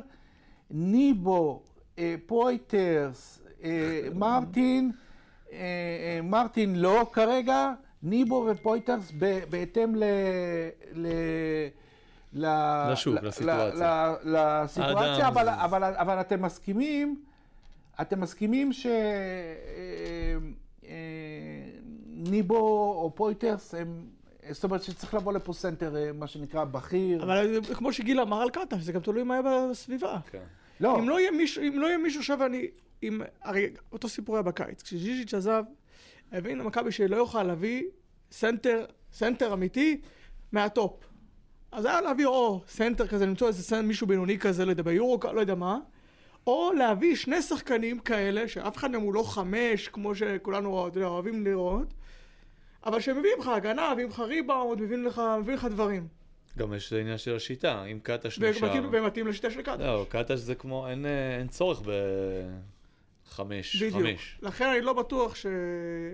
ניבו, 0.71 1.63
אה, 1.67 1.74
פויטרס, 2.27 3.41
אה, 3.65 3.71
מרטין, 4.15 4.93
אה, 5.53 5.59
אה, 5.59 6.21
מרטין 6.23 6.77
לא 6.77 7.07
כרגע, 7.13 7.73
ניבו 8.03 8.47
ופויטרס 8.51 9.13
בהתאם 9.51 9.95
ל... 9.97 10.05
ל 10.95 11.07
ל- 12.37 12.93
לשוק, 12.93 13.15
לסיטואציה. 13.23 14.15
לסיטואציה, 14.25 15.29
אבל, 15.29 15.45
זה- 15.45 15.65
אבל, 15.65 15.85
אבל 15.85 16.21
אתם 16.21 16.43
מסכימים 16.43 17.23
אתם 18.01 18.21
מסכימים 18.21 18.71
שניבו 22.17 22.59
או 23.03 23.13
פויטרס 23.15 23.75
הם... 23.75 24.05
זאת 24.51 24.65
אומרת 24.65 24.83
שצריך 24.83 25.15
לבוא 25.15 25.33
לפה 25.33 25.53
סנטר, 25.53 25.97
אה, 25.97 26.11
מה 26.13 26.27
שנקרא, 26.27 26.65
בכיר. 26.65 27.23
אבל 27.23 27.61
כמו 27.75 27.93
שגיל 27.93 28.21
אמר 28.21 28.43
על 28.43 28.51
קטש, 28.51 28.79
זה 28.81 28.93
גם 28.93 29.01
תלוי 29.01 29.23
מה 29.23 29.35
יהיה 29.35 29.43
בסביבה. 29.71 30.19
כן. 30.31 30.39
לא, 30.81 30.99
אם 30.99 31.09
לא 31.09 31.21
יהיה 31.21 31.31
מישהו, 31.31 31.63
אם 31.63 31.79
לא 31.79 31.87
יהיה 31.87 31.99
מישהו 31.99 32.21
עכשיו 32.21 32.47
אני, 32.47 32.67
אם, 33.03 33.21
הרי 33.43 33.67
אותו 33.93 34.09
סיפור 34.09 34.37
היה 34.37 34.43
בקיץ, 34.43 34.83
כשז'יז'יץ' 34.83 35.35
עזב, 35.35 35.65
הבין 36.33 36.59
למכבי 36.59 36.93
שלא 36.93 37.17
יוכל 37.17 37.43
להביא 37.43 37.85
סנטר, 38.33 38.85
סנטר 39.13 39.53
אמיתי 39.53 40.01
מהטופ. 40.53 41.05
אז 41.73 41.85
היה 41.85 42.01
להביא 42.01 42.27
או 42.27 42.61
סנטר 42.69 43.07
כזה, 43.07 43.27
למצוא 43.27 43.49
איזה 43.49 43.63
סנטר, 43.63 43.83
מישהו 43.83 44.07
בינוני 44.07 44.39
כזה, 44.39 44.65
לא 44.65 44.71
יודע, 44.71 44.83
ביורו, 44.83 45.19
לא 45.35 45.41
יודע 45.41 45.55
מה, 45.55 45.79
או 46.47 46.73
להביא 46.73 47.17
שני 47.17 47.43
שחקנים 47.43 47.99
כאלה, 47.99 48.49
שאף 48.49 48.77
אחד 48.77 48.91
מהם 48.91 49.01
הוא 49.01 49.15
לא 49.15 49.23
חמש, 49.23 49.89
כמו 49.89 50.15
שכולנו 50.15 50.87
יודע, 50.87 51.07
אוהבים 51.07 51.45
לראות, 51.45 51.95
אבל 52.87 53.01
שמביאים 53.01 53.39
לך 53.39 53.49
הגנה, 53.49 53.93
מביאים 53.93 54.11
לך 54.11 54.21
ריבאונד, 54.21 54.81
מביאים 54.83 55.05
לך, 55.05 55.23
מביאים 55.41 55.59
לך 55.59 55.65
דברים. 55.65 56.09
גם 56.59 56.75
יש 56.75 56.93
עניין 56.93 57.19
של 57.19 57.37
השיטה, 57.37 57.85
אם 57.85 57.99
קטש 58.03 58.39
ומתאים, 58.39 58.65
נשאר... 58.65 58.89
ומתאים 58.93 59.27
לשיטה 59.27 59.51
של 59.51 59.63
קטש. 59.63 59.81
לא, 59.81 60.07
קטש 60.09 60.39
זה 60.39 60.55
כמו, 60.55 60.89
אין, 60.89 61.07
אה, 61.07 61.39
אין 61.39 61.49
צורך 61.49 61.83
בחמש, 63.27 63.83
בדיוק. 63.83 64.03
חמש. 64.03 64.39
לכן 64.43 64.69
אני 64.69 64.81
לא 64.81 64.93
בטוח 64.93 65.35
ש... 65.35 65.47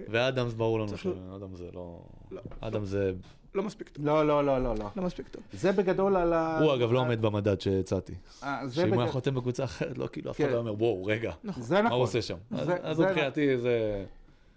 ואדמס 0.09 0.53
ברור 0.53 0.79
לנו 0.79 0.88
צריך 0.88 1.03
שאדם 1.03 1.55
זה 1.55 1.68
לא... 1.72 2.03
לא. 2.31 2.40
אדם 2.61 2.85
זה... 2.85 3.12
לא 3.55 3.62
מספיק 3.62 3.88
טוב. 3.88 4.07
לא, 4.07 4.26
לא, 4.26 4.44
לא, 4.44 4.62
לא, 4.62 4.74
לא. 4.74 4.90
לא 4.96 5.03
מספיק 5.03 5.29
טוב. 5.29 5.42
זה 5.53 5.72
בגדול 5.72 6.16
על 6.16 6.33
ה... 6.33 6.59
הוא 6.59 6.74
אגב 6.74 6.92
לא 6.92 7.00
עומד 7.00 7.22
במדד 7.22 7.61
שהצעתי. 7.61 8.14
אה, 8.42 8.61
שאם 8.72 8.94
הוא 8.94 9.03
היה 9.03 9.12
חותם 9.12 9.35
בקבוצה 9.35 9.64
אחרת, 9.64 9.98
לא 9.98 10.09
כאילו 10.12 10.31
אף 10.31 10.37
אחד 10.37 10.46
כן. 10.46 10.53
לא 10.53 10.59
אומר, 10.59 10.74
וואו, 10.74 11.05
רגע, 11.05 11.33
נכון. 11.44 11.62
זה 11.62 11.74
מה 11.74 11.83
נכון. 11.83 11.96
הוא 11.96 12.03
עושה 12.03 12.22
שם? 12.22 12.37
אז- 12.83 13.00
מבחינתי 13.00 13.59
זה... 13.59 14.05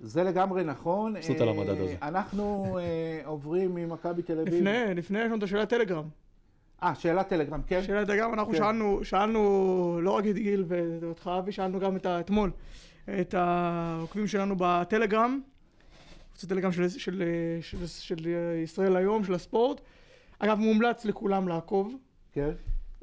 זה 0.04 0.24
לגמרי 0.24 0.64
נכון. 0.64 1.14
מבסוט 1.14 1.42
על 1.42 1.48
אה, 1.48 1.54
המדד 1.54 1.82
הזה. 1.82 1.96
אנחנו 2.02 2.78
אה, 2.80 3.22
עוברים 3.26 3.76
ממכבי 3.76 4.22
תל 4.22 4.40
אביב. 4.40 4.54
לפני, 4.54 4.96
לפני 4.96 5.20
יש 5.20 5.26
לנו 5.26 5.36
את 5.38 5.44
השאלת 5.44 5.70
טלגרם. 5.70 6.04
אה, 6.84 6.96
שאלת 6.96 7.28
טלגרם, 7.28 7.62
כן? 7.68 7.84
שאלת 7.84 8.08
טלגרם, 8.08 8.34
אנחנו 8.34 8.52
כן. 8.52 8.58
שאלנו, 8.58 9.00
שאלנו 9.04 10.00
לא 10.02 10.12
רק 10.12 10.26
את 10.28 10.36
גיל 10.36 10.66
ואותך 10.68 11.32
אבי, 11.40 11.52
שאלנו 11.52 11.80
גם 11.80 11.96
את 11.96 12.06
ה- 12.06 12.20
אתמול, 12.20 12.52
את 13.20 13.34
העוקבים 13.34 14.28
שלנו 14.28 14.56
בטלגרם, 14.58 15.40
קבוצת 16.32 16.50
טלגרם 16.50 16.72
של, 16.72 16.90
של, 16.90 17.00
של, 17.00 17.24
של, 17.62 17.88
של 17.88 18.28
ישראל 18.64 18.96
היום, 18.96 19.24
של 19.24 19.34
הספורט. 19.34 19.82
אגב, 20.40 20.58
מומלץ 20.58 21.06
לכולם 21.06 21.48
לעקוב. 21.48 21.96
כן. 22.32 22.52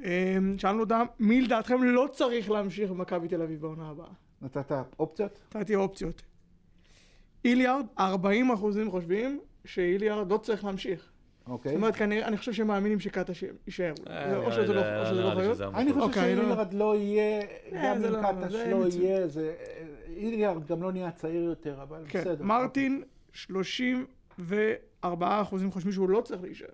אמ, 0.04 0.58
שאלנו 0.58 0.80
אותם, 0.80 1.04
מי 1.18 1.40
לדעתכם 1.42 1.82
לא 1.82 2.08
צריך 2.12 2.50
להמשיך 2.50 2.90
במכבי 2.90 3.28
תל 3.28 3.42
אביב 3.42 3.60
בעונה 3.60 3.90
הבאה? 3.90 4.06
נתת 4.42 4.72
אופציות? 4.98 5.40
נתתי 5.54 5.74
אופציות. 5.74 6.22
איליארד, 7.44 7.87
40 7.98 8.50
אחוזים 8.50 8.90
חושבים 8.90 9.40
שאיליארד 9.64 10.33
לא 10.33 10.37
צריך 10.37 10.64
להמשיך. 10.64 11.11
אוקיי. 11.46 11.70
זאת 11.72 11.76
אומרת, 11.76 11.96
כנראה, 11.96 12.29
אני 12.29 12.37
חושב 12.37 12.53
שהם 12.53 12.66
מאמינים 12.66 13.00
שקאטה 13.00 13.33
יישאר. 13.66 13.94
אה, 14.09 14.37
או 14.37 14.53
שזה 14.53 14.66
לי- 14.68 14.74
לא 14.74 15.00
או 15.00 15.07
שזה 15.07 15.14
לא 15.22 15.35
להיות. 15.35 15.61
אני 15.61 15.92
חושב 15.92 16.05
אוקיי, 16.05 16.37
לא- 16.37 16.42
שאילרד 16.42 16.74
לא 16.74 16.96
יהיה, 16.96 17.40
גם 17.85 17.98
זה 18.00 18.09
אם 18.09 18.12
לא- 18.12 18.18
קטש 18.22 18.53
זה 18.53 18.70
לא. 18.70 18.87
יהיה, 18.92 19.29
זה... 19.29 19.55
איליארד 20.16 20.66
גם 20.66 20.83
לא 20.83 20.92
נהיה 20.92 21.11
צעיר 21.11 21.42
יותר, 21.42 21.83
אבל 21.83 22.05
כן, 22.09 22.20
בסדר. 22.20 22.44
מרטין, 22.44 23.03
34 23.33 25.40
אחוזים 25.42 25.70
חושבים 25.70 25.92
שהוא 25.92 26.09
לא 26.11 26.20
צריך 26.20 26.42
להישאר. 26.42 26.68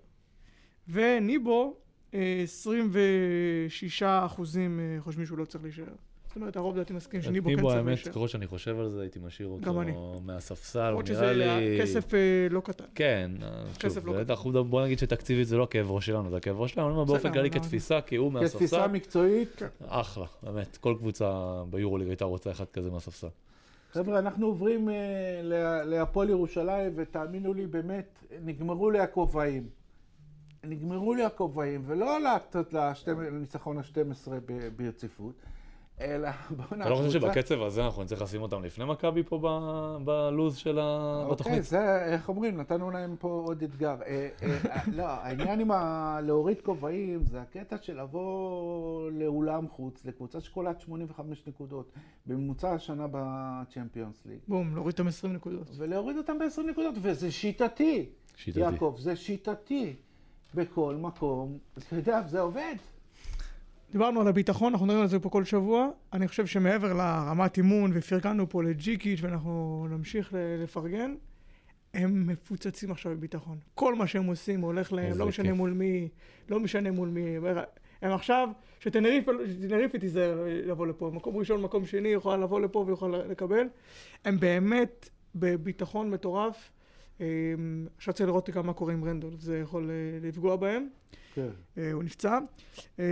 וניבו, 0.89 1.75
אה, 2.13 2.39
26 2.43 4.03
אחוזים 4.03 4.79
אה, 4.79 4.97
חושבים 5.01 5.25
שהוא 5.25 5.37
לא 5.37 5.45
צריך 5.45 5.63
להישאר. 5.63 5.93
זאת 6.37 6.41
אומרת, 6.41 6.55
הרוב 6.55 6.75
לדעתי 6.75 6.93
מסכים 6.93 7.21
שניבו 7.21 7.49
כן 7.49 7.55
ניבו, 7.55 7.67
צריך 7.67 7.77
האמת, 7.77 7.87
להישאר. 7.87 8.11
ככל 8.11 8.27
שאני 8.27 8.47
חושב 8.47 8.79
על 8.79 8.89
זה, 8.89 9.01
הייתי 9.01 9.19
משאיר 9.25 9.49
גם 9.61 9.79
אני. 9.79 9.91
אותו 9.91 10.21
מהספסל, 10.25 10.79
הוא 10.79 10.87
למרות 10.89 11.09
נראה 11.09 11.23
שזה 11.23 11.33
לי... 11.33 11.79
כסף 11.81 12.13
אה, 12.13 12.19
לא 12.49 12.59
קטן. 12.59 12.83
כן, 12.95 13.31
כסף 13.79 13.95
שוב, 14.01 14.07
לא 14.07 14.23
קטן. 14.23 14.29
אנחנו 14.31 14.65
בוא 14.65 14.85
נגיד 14.85 14.99
שתקציבית 14.99 15.47
זה 15.47 15.57
לא 15.57 15.63
הכאב 15.63 15.91
ראש 15.91 16.05
שלנו, 16.05 16.29
זה 16.29 16.37
הכאב 16.37 16.59
ראש 16.61 16.73
שלנו, 16.73 16.87
אני 16.87 16.93
אומר 16.95 17.03
באופן 17.05 17.33
כללי 17.33 17.51
כתפיסה, 17.51 18.01
כי 18.01 18.15
הוא 18.15 18.31
כתפיסה 18.33 18.57
מהספסל, 18.77 18.87
מקצועית, 18.87 19.61
אחלה, 19.87 20.25
באמת, 20.43 20.77
כל 20.77 20.95
קבוצה 20.99 21.31
ביורוליג 21.69 22.07
הייתה 22.07 22.25
רוצה 22.25 22.51
אחד 22.51 22.65
כזה 22.73 22.91
מהספסל. 22.91 23.27
חבר'ה, 23.91 24.19
אנחנו 24.19 24.45
עוברים 24.47 24.89
אה, 24.89 24.95
לה- 25.43 25.83
להפועל 25.83 26.29
ירושלים, 26.29 26.93
ותאמינו 26.95 27.53
לי, 27.53 27.67
באמת, 27.67 28.23
נגמרו 28.45 28.89
לי 28.91 28.99
הכובעים. 28.99 29.67
נגמרו 30.63 31.13
לי 31.13 31.23
הכובעים, 31.23 31.83
ולא 31.85 32.17
לניצחון 33.07 33.77
ה-12 33.77 34.31
ברציפות, 34.75 35.33
אלא 36.01 36.29
בואו 36.49 36.67
אתה 36.81 36.89
לא 36.89 36.95
חושב 36.95 37.09
שבקצב 37.09 37.61
הזה 37.61 37.85
אנחנו 37.85 38.03
נצטרך 38.03 38.21
לשים 38.21 38.41
אותם 38.41 38.63
לפני 38.63 38.85
מכבי 38.85 39.23
פה 39.23 39.39
בלוז 40.05 40.55
של 40.55 40.79
ה... 40.79 41.23
אוקיי? 41.27 41.61
זה, 41.61 42.05
איך 42.05 42.29
אומרים, 42.29 42.57
נתנו 42.57 42.91
להם 42.91 43.15
פה 43.19 43.43
עוד 43.47 43.63
אתגר. 43.63 43.95
אה, 44.05 44.29
אה, 44.43 44.81
לא, 44.97 45.03
העניין 45.03 45.59
עם 45.59 45.71
להוריד 46.23 46.61
כובעים, 46.61 47.25
זה 47.25 47.41
הקטע 47.41 47.77
של 47.81 48.01
לבוא 48.01 49.11
לאולם 49.11 49.67
חוץ, 49.67 50.05
לקבוצה 50.05 50.41
שקולט 50.41 50.79
85 50.79 51.43
נקודות, 51.47 51.91
בממוצע 52.25 52.71
השנה 52.71 53.07
בצ'מפיונס 53.11 54.25
ליג, 54.25 54.39
בום, 54.47 54.75
להוריד 54.75 54.93
אותם 54.93 55.07
20 55.07 55.33
נקודות. 55.33 55.71
ולהוריד 55.77 56.17
אותם 56.17 56.39
ב-20 56.39 56.61
נקודות, 56.69 56.95
וזה 57.01 57.31
שיטתי. 57.31 58.09
שיטתי. 58.35 58.59
יעקב, 58.59 58.95
זה 58.99 59.15
שיטתי. 59.15 59.95
בכל 60.53 60.95
מקום, 60.95 61.57
אתה 61.77 61.95
יודע, 61.95 62.21
זה 62.21 62.39
עובד. 62.39 62.75
דיברנו 63.91 64.21
על 64.21 64.27
הביטחון, 64.27 64.73
אנחנו 64.73 64.85
מדברים 64.85 65.03
על 65.03 65.09
זה 65.09 65.19
פה 65.19 65.29
כל 65.29 65.43
שבוע. 65.43 65.89
אני 66.13 66.27
חושב 66.27 66.45
שמעבר 66.45 66.93
לרמת 66.93 67.57
אימון, 67.57 67.91
ופרגנו 67.93 68.49
פה 68.49 68.63
לג'יקיץ' 68.63 69.19
ואנחנו 69.21 69.87
נמשיך 69.89 70.33
לפרגן, 70.63 71.15
הם 71.93 72.27
מפוצצים 72.27 72.91
עכשיו 72.91 73.11
בביטחון. 73.11 73.57
כל 73.75 73.95
מה 73.95 74.07
שהם 74.07 74.25
עושים 74.25 74.61
הולך 74.61 74.93
להם, 74.93 75.17
לא 75.17 75.27
משנה 75.27 75.45
כיף. 75.45 75.57
מול 75.57 75.71
מי, 75.71 76.09
לא 76.49 76.59
משנה 76.59 76.91
מול 76.91 77.09
מי. 77.09 77.37
הם 78.01 78.11
עכשיו, 78.11 78.49
שטנריפה 78.79 79.99
תיזהר 79.99 80.45
לבוא 80.65 80.87
לפה. 80.87 81.11
מקום 81.13 81.37
ראשון, 81.37 81.61
מקום 81.61 81.85
שני, 81.85 82.09
יכולה 82.09 82.37
לבוא 82.37 82.59
לפה 82.59 82.85
ויכולה 82.87 83.25
לקבל. 83.25 83.67
הם 84.25 84.39
באמת 84.39 85.09
בביטחון 85.35 86.09
מטורף. 86.09 86.71
אמ, 87.19 87.25
עכשיו 87.97 88.13
צריך 88.13 88.29
לראות 88.29 88.49
גם 88.49 88.65
מה 88.65 88.73
קורה 88.73 88.93
עם 88.93 89.03
רנדול, 89.03 89.33
זה 89.39 89.59
יכול 89.59 89.89
אה, 89.89 90.27
לפגוע 90.27 90.55
בהם. 90.55 90.87
כן. 91.37 91.49
אה, 91.77 91.91
הוא 91.91 92.03
נפצע. 92.03 92.39
אה, 92.99 93.05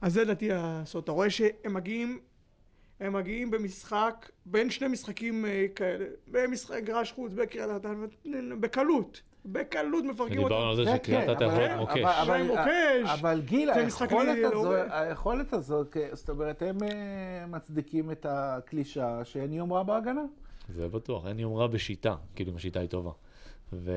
אז 0.00 0.12
זה 0.12 0.22
לדעתי 0.24 0.48
הסוד. 0.52 1.02
אתה 1.02 1.12
רואה 1.12 1.30
שהם 1.30 1.74
מגיעים, 1.74 2.18
הם 3.00 3.12
מגיעים 3.12 3.50
במשחק, 3.50 4.30
בין 4.46 4.70
שני 4.70 4.88
משחקים 4.88 5.44
אה, 5.46 5.66
כאלה, 5.76 6.04
במשחק 6.28 6.82
גרש 6.84 7.12
חוץ, 7.12 7.32
בקריית 7.32 7.70
אתא, 7.76 7.88
בקלות, 8.60 9.20
בקלות 9.46 10.04
מפרקים 10.04 10.38
אותם. 10.42 10.54
על 10.54 10.76
זה 10.76 10.84
שקריית 10.96 11.30
אתא 11.30 11.44
אבל- 11.44 11.76
מוקש. 11.76 11.98
אבל- 11.98 12.42
מוקש. 12.42 13.10
אבל 13.20 13.40
גיל, 13.44 13.70
היכולת 13.70 14.36
לי- 14.38 14.44
הזו- 14.44 14.72
לא- 14.72 14.92
היכולת 14.94 15.52
הזאת, 15.52 15.92
כן, 15.92 16.08
זאת 16.12 16.30
אומרת, 16.30 16.62
הם 16.62 16.82
אה, 16.82 17.46
מצדיקים 17.46 18.10
את 18.10 18.26
הקלישאה 18.28 19.24
שאין 19.24 19.52
יומרה 19.52 19.82
בהגנה. 19.82 20.22
זה 20.68 20.88
בטוח, 20.88 21.26
אין 21.26 21.38
יומרה 21.38 21.68
בשיטה, 21.68 22.14
כאילו 22.36 22.50
אם 22.52 22.56
השיטה 22.56 22.80
היא 22.80 22.88
טובה. 22.88 23.10
ו... 23.72 23.90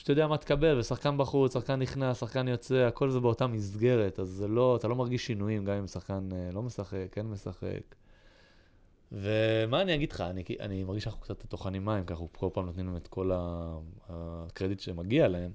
פשוט 0.00 0.10
אתה 0.10 0.12
יודע 0.12 0.26
מה 0.26 0.38
תקבל, 0.38 0.78
ושחקן 0.78 1.18
בחוץ, 1.18 1.52
שחקן 1.52 1.74
נכנס, 1.74 2.20
שחקן 2.20 2.48
יוצא, 2.48 2.74
הכל 2.74 3.10
זה 3.10 3.20
באותה 3.20 3.46
מסגרת, 3.46 4.18
אז 4.18 4.28
זה 4.28 4.48
לא, 4.48 4.76
אתה 4.76 4.88
לא 4.88 4.96
מרגיש 4.96 5.26
שינויים, 5.26 5.64
גם 5.64 5.74
אם 5.74 5.86
שחקן 5.86 6.28
אה, 6.32 6.50
לא 6.52 6.62
משחק, 6.62 7.06
כן 7.12 7.26
משחק. 7.26 7.94
ומה 9.12 9.82
אני 9.82 9.94
אגיד 9.94 10.12
לך, 10.12 10.20
אני, 10.20 10.44
אני 10.60 10.84
מרגיש 10.84 11.04
שאנחנו 11.04 11.20
קצת 11.20 11.46
טוחנים 11.46 11.84
מים, 11.84 12.04
ככה 12.04 12.14
אנחנו 12.14 12.28
כל 12.38 12.48
פעם 12.52 12.66
נותנים 12.66 12.86
להם 12.86 12.96
את 12.96 13.08
כל 13.08 13.30
הקרדיט 14.08 14.80
שמגיע 14.80 15.28
להם. 15.28 15.50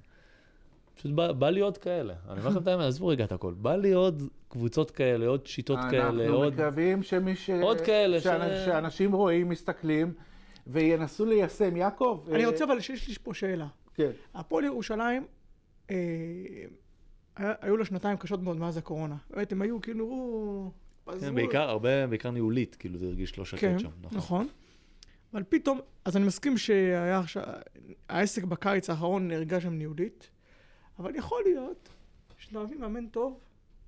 פשוט 0.95 1.11
בא, 1.11 1.31
בא 1.31 1.49
לי 1.49 1.59
עוד 1.59 1.77
כאלה. 1.77 2.13
אני 2.29 2.39
אומר 2.39 2.49
לכם 2.49 2.61
את 2.61 2.67
האמת, 2.67 2.85
עזבו 2.85 3.07
רגע 3.07 3.23
את 3.23 3.31
הכל. 3.31 3.53
בא 3.53 3.75
לי 3.75 3.91
עוד 3.91 4.23
קבוצות 4.49 4.91
כאלה, 4.91 5.27
עוד 5.27 5.47
שיטות 5.47 5.79
כאלה, 5.91 6.09
אנחנו 6.09 6.35
עוד... 6.35 6.53
מקווים 6.53 7.03
שמי 7.03 7.35
ש... 7.35 7.49
עוד 7.49 7.81
כאלה 7.81 8.21
ש- 8.21 8.23
שאנ- 8.23 8.65
שאנשים 8.65 9.13
רואים, 9.13 9.49
מסתכלים, 9.49 10.13
וינסו 10.67 11.25
ליישם. 11.25 11.75
יעקב. 11.75 12.25
אני 12.31 12.43
אה, 12.43 12.49
רוצה 12.49 12.65
אבל 12.65 12.79
שיש 12.79 13.07
לי 13.07 13.15
פה 13.23 13.33
שאלה. 13.33 13.67
כן. 13.95 14.11
הפועל 14.33 14.63
ירושלים, 14.65 15.25
אה, 15.91 15.95
היו 17.37 17.77
לה 17.77 17.85
שנתיים 17.85 18.17
קשות 18.17 18.41
מאוד 18.41 18.57
מאז 18.57 18.77
הקורונה. 18.77 19.15
באמת, 19.29 19.51
הם 19.51 19.61
היו 19.61 19.81
כאילו. 19.81 20.71
כן, 21.19 21.35
בעיקר, 21.35 21.61
הרבה, 21.69 22.07
בעיקר 22.07 22.31
ניהולית, 22.31 22.75
כאילו 22.75 22.97
זה 22.99 23.05
הרגיש 23.05 23.37
לא 23.37 23.45
שקט 23.45 23.59
כן, 23.61 23.79
שם. 23.79 23.89
נכון. 24.01 24.17
נכון. 24.17 24.47
אבל 25.33 25.43
פתאום, 25.49 25.79
אז 26.05 26.17
אני 26.17 26.25
מסכים 26.25 26.57
שהיה 26.57 27.19
עכשיו, 27.19 27.43
העסק 28.09 28.43
בקיץ 28.43 28.89
האחרון 28.89 29.27
נרגע 29.27 29.61
שם 29.61 29.73
ניהולית, 29.73 30.29
אבל 30.99 31.15
יכול 31.15 31.41
להיות 31.45 31.89
שאתה 32.37 32.59
מביא 32.59 32.77
מאמן 32.77 33.07
טוב, 33.07 33.39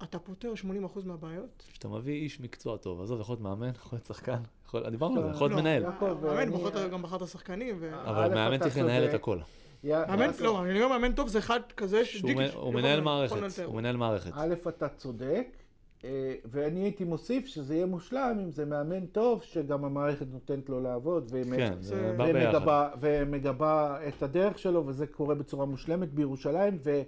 אתה 0.04 0.20
פותר 0.20 0.54
80% 0.56 0.66
מהבעיות. 1.06 1.64
כשאתה 1.72 1.88
מביא 1.88 2.14
איש 2.14 2.40
מקצוע 2.42 2.78
טוב, 2.78 3.02
עזוב, 3.02 3.22
יכול 3.22 3.34
להיות 3.34 3.42
מאמן, 3.42 3.70
יכול 3.70 3.98
להיות 3.98 4.06
שחקן, 4.06 4.38
יכול- 4.66 4.90
דיברנו 4.90 5.18
על 5.18 5.24
זה, 5.24 5.30
יכול 5.36 5.48
להיות 5.50 5.58
לא, 5.58 5.62
מנהל. 5.64 5.84
מאמן 5.84 6.38
אני- 6.42 6.52
בוחר 6.52 6.86
את- 6.86 6.92
גם 6.92 7.02
בחר 7.02 7.16
את 7.18 7.22
השחקנים. 7.22 7.76
ו- 7.80 8.10
אבל 8.10 8.34
מאמן 8.34 8.60
צריך 8.60 8.78
לנהל 8.78 9.10
את. 9.10 9.14
הכל. 9.14 9.40
יא- 9.84 9.90
מאמן, 10.08 10.30
לא, 10.40 10.64
אני 10.64 10.84
אומר 10.84 10.98
מאמן 10.98 11.14
טוב 11.14 11.28
זה 11.28 11.40
אחד 11.40 11.60
כזה 11.78 12.02
מ- 12.24 12.58
הוא 12.58 12.74
מנהל 12.74 13.02
מערכת. 13.02 13.36
הוא 13.66 13.76
מנהל 13.76 13.98
מערכת. 13.98 14.32
א', 14.34 14.54
אתה 14.68 14.88
צודק, 14.90 15.48
אה, 16.04 16.10
ואני 16.46 16.80
הייתי 16.80 17.04
מוסיף 17.04 17.46
שזה 17.48 17.76
יהיה 17.76 17.86
מושלם 17.86 18.38
אם 18.44 18.52
זה 18.52 18.66
מאמן 18.66 19.06
טוב, 19.06 19.42
שגם 19.44 19.86
המערכת 19.86 20.26
נותנת 20.32 20.70
לו 20.70 20.80
לעבוד, 20.80 21.32
כן, 21.56 21.74
ומגבה, 23.00 24.00
את 24.08 24.24
הדרך 24.24 24.60
שלו, 24.60 24.88
וזה 24.88 25.08
קורה 25.08 25.36
בצורה 25.36 25.66
מושלמת 25.66 26.14
בירושלים. 26.14 26.78
ו, 26.84 27.02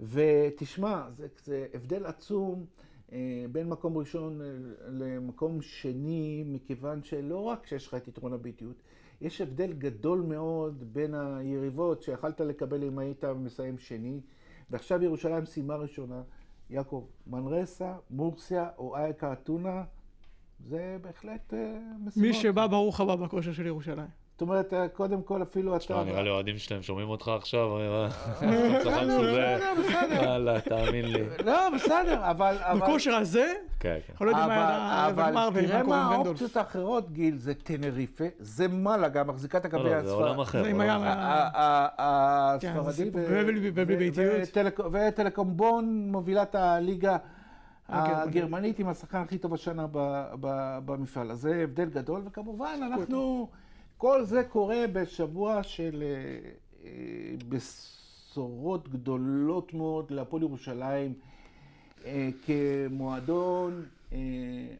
ותשמע, 0.00 1.02
זה, 1.16 1.26
זה 1.44 1.66
הבדל 1.74 2.06
עצום 2.06 2.64
אה, 3.12 3.18
בין 3.52 3.68
מקום 3.68 3.98
ראשון 3.98 4.40
אה, 4.40 4.46
למקום 4.88 5.60
שני, 5.60 6.44
מכיוון 6.46 7.02
שלא 7.02 7.38
רק 7.42 7.66
שיש 7.66 7.86
לך 7.86 7.94
את 7.94 8.08
יתרון 8.08 8.32
הביטיות, 8.32 8.76
יש 9.20 9.40
הבדל 9.40 9.72
גדול 9.72 10.20
מאוד 10.20 10.84
בין 10.92 11.14
היריבות 11.14 12.02
שיכלת 12.02 12.40
לקבל 12.40 12.84
אם 12.84 12.98
היית 12.98 13.24
מסיים 13.24 13.78
שני, 13.78 14.20
ועכשיו 14.70 15.02
ירושלים 15.02 15.46
סיימה 15.46 15.76
ראשונה. 15.76 16.22
יעקב, 16.70 17.04
מנרסה, 17.26 17.94
מורסיה 18.10 18.68
או 18.78 18.96
אייק 18.96 19.24
אתונה, 19.24 19.84
זה 20.66 20.96
בהחלט 21.00 21.54
אה, 21.54 21.80
משימות. 22.04 22.28
מי 22.28 22.34
שבא, 22.34 22.66
ברוך 22.66 23.00
הבא 23.00 23.16
בכושר 23.16 23.52
של 23.52 23.66
ירושלים. 23.66 24.23
זאת 24.34 24.42
אומרת, 24.42 24.72
אה, 24.74 24.88
קודם 24.88 25.22
כל 25.22 25.42
אפילו 25.42 25.70
אתה... 25.76 25.78
תשמע, 25.84 26.04
נראה 26.04 26.22
לי 26.22 26.28
האוהדים 26.30 26.58
שלהם 26.58 26.82
שומעים 26.82 27.08
אותך 27.08 27.28
עכשיו, 27.28 27.78
אה, 27.78 28.08
שזה... 28.80 29.56
וואלה, 30.18 30.60
תאמין 30.60 31.04
לי. 31.12 31.22
לא, 31.44 31.70
בסדר, 31.74 32.30
אבל... 32.30 32.56
בכושר 32.80 33.14
הזה, 33.14 33.52
כן, 33.80 33.96
כן. 34.06 34.12
אנחנו 34.12 34.26
לא 34.26 34.30
יודעים 34.30 34.48
מה 34.48 34.68
היה 34.68 35.08
אבל, 35.08 35.60
תראה 35.66 35.82
מה. 35.82 36.04
האופציות 36.14 36.56
האחרות, 36.56 37.10
גיל, 37.12 37.36
זה 37.36 37.54
טנריפה, 37.54 38.24
זה 38.38 38.68
מלאגה, 38.68 39.24
מחזיקת 39.24 39.64
לא, 39.64 39.68
הקווי 39.68 39.90
לא, 39.94 40.02
זה 40.02 40.12
עולם 40.12 40.40
אחר. 40.40 40.62
זה 40.62 40.68
עם 40.68 40.80
עולם 40.80 41.02
הים 41.02 41.12
אחר. 41.12 41.20
ה- 41.20 41.88
הספרדי. 41.98 42.74
כן, 42.74 42.90
זה 42.90 43.34
ו- 43.34 43.42
ובלי- 43.42 43.70
ובלי 43.74 43.94
ו- 43.94 43.98
ביתיות. 43.98 44.34
וטלק- 44.42 44.80
וטלקומבון 44.92 46.08
מובילת 46.12 46.54
הליגה 46.54 47.16
הגרמנית. 47.88 48.78
עם 48.78 48.88
השחקן 48.88 49.18
הכי 49.18 49.38
טוב 49.38 49.54
השנה 49.54 49.86
במפעל. 50.84 51.30
אז 51.30 51.40
זה 51.40 51.60
הבדל 51.64 51.84
גדול, 51.90 52.22
וכמובן, 52.24 52.78
אנחנו... 52.92 53.48
כל 53.98 54.24
זה 54.24 54.42
קורה 54.44 54.84
בשבוע 54.92 55.62
של 55.62 56.02
אה, 56.02 56.50
אה, 56.84 56.90
בשורות 57.48 58.88
גדולות 58.88 59.74
מאוד 59.74 60.10
להפועל 60.10 60.42
ירושלים. 60.42 61.14
אה, 62.04 62.28
כמועדון, 62.46 63.86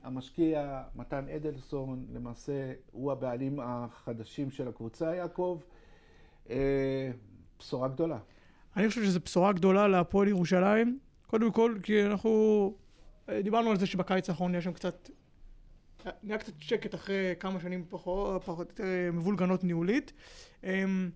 המשקיע 0.03 0.83
מתן 0.97 1.29
אדלסון, 1.29 2.07
למעשה 2.13 2.73
הוא 2.93 3.13
הבעלים 3.13 3.61
החדשים 3.63 4.51
של 4.51 4.69
הקבוצה, 4.69 5.15
יעקב. 5.15 5.61
בשורה 7.59 7.89
גדולה. 7.89 8.19
אני 8.77 8.89
חושב 8.89 9.05
שזו 9.05 9.21
בשורה 9.21 9.53
גדולה 9.53 9.89
להפועל 9.89 10.29
ירושלים. 10.29 10.99
קודם 11.27 11.53
כל, 11.53 11.75
כי 11.83 12.07
אנחנו 12.07 12.75
דיברנו 13.43 13.71
על 13.71 13.77
זה 13.77 13.87
שבקיץ 13.87 14.31
האחרון 14.31 14.51
נהיה 14.51 14.63
שם 14.63 14.73
קצת... 14.73 15.11
נהיה 16.23 16.39
קצת 16.39 16.53
שקט 16.59 16.95
אחרי 16.95 17.35
כמה 17.41 17.61
שנים 17.61 17.85
פחות, 17.89 18.45
פחות 18.45 18.71
יותר 18.71 18.85
אה, 18.85 19.11
מבולגנות 19.13 19.65
ניהולית. 19.65 20.13
אמ, 20.65 21.11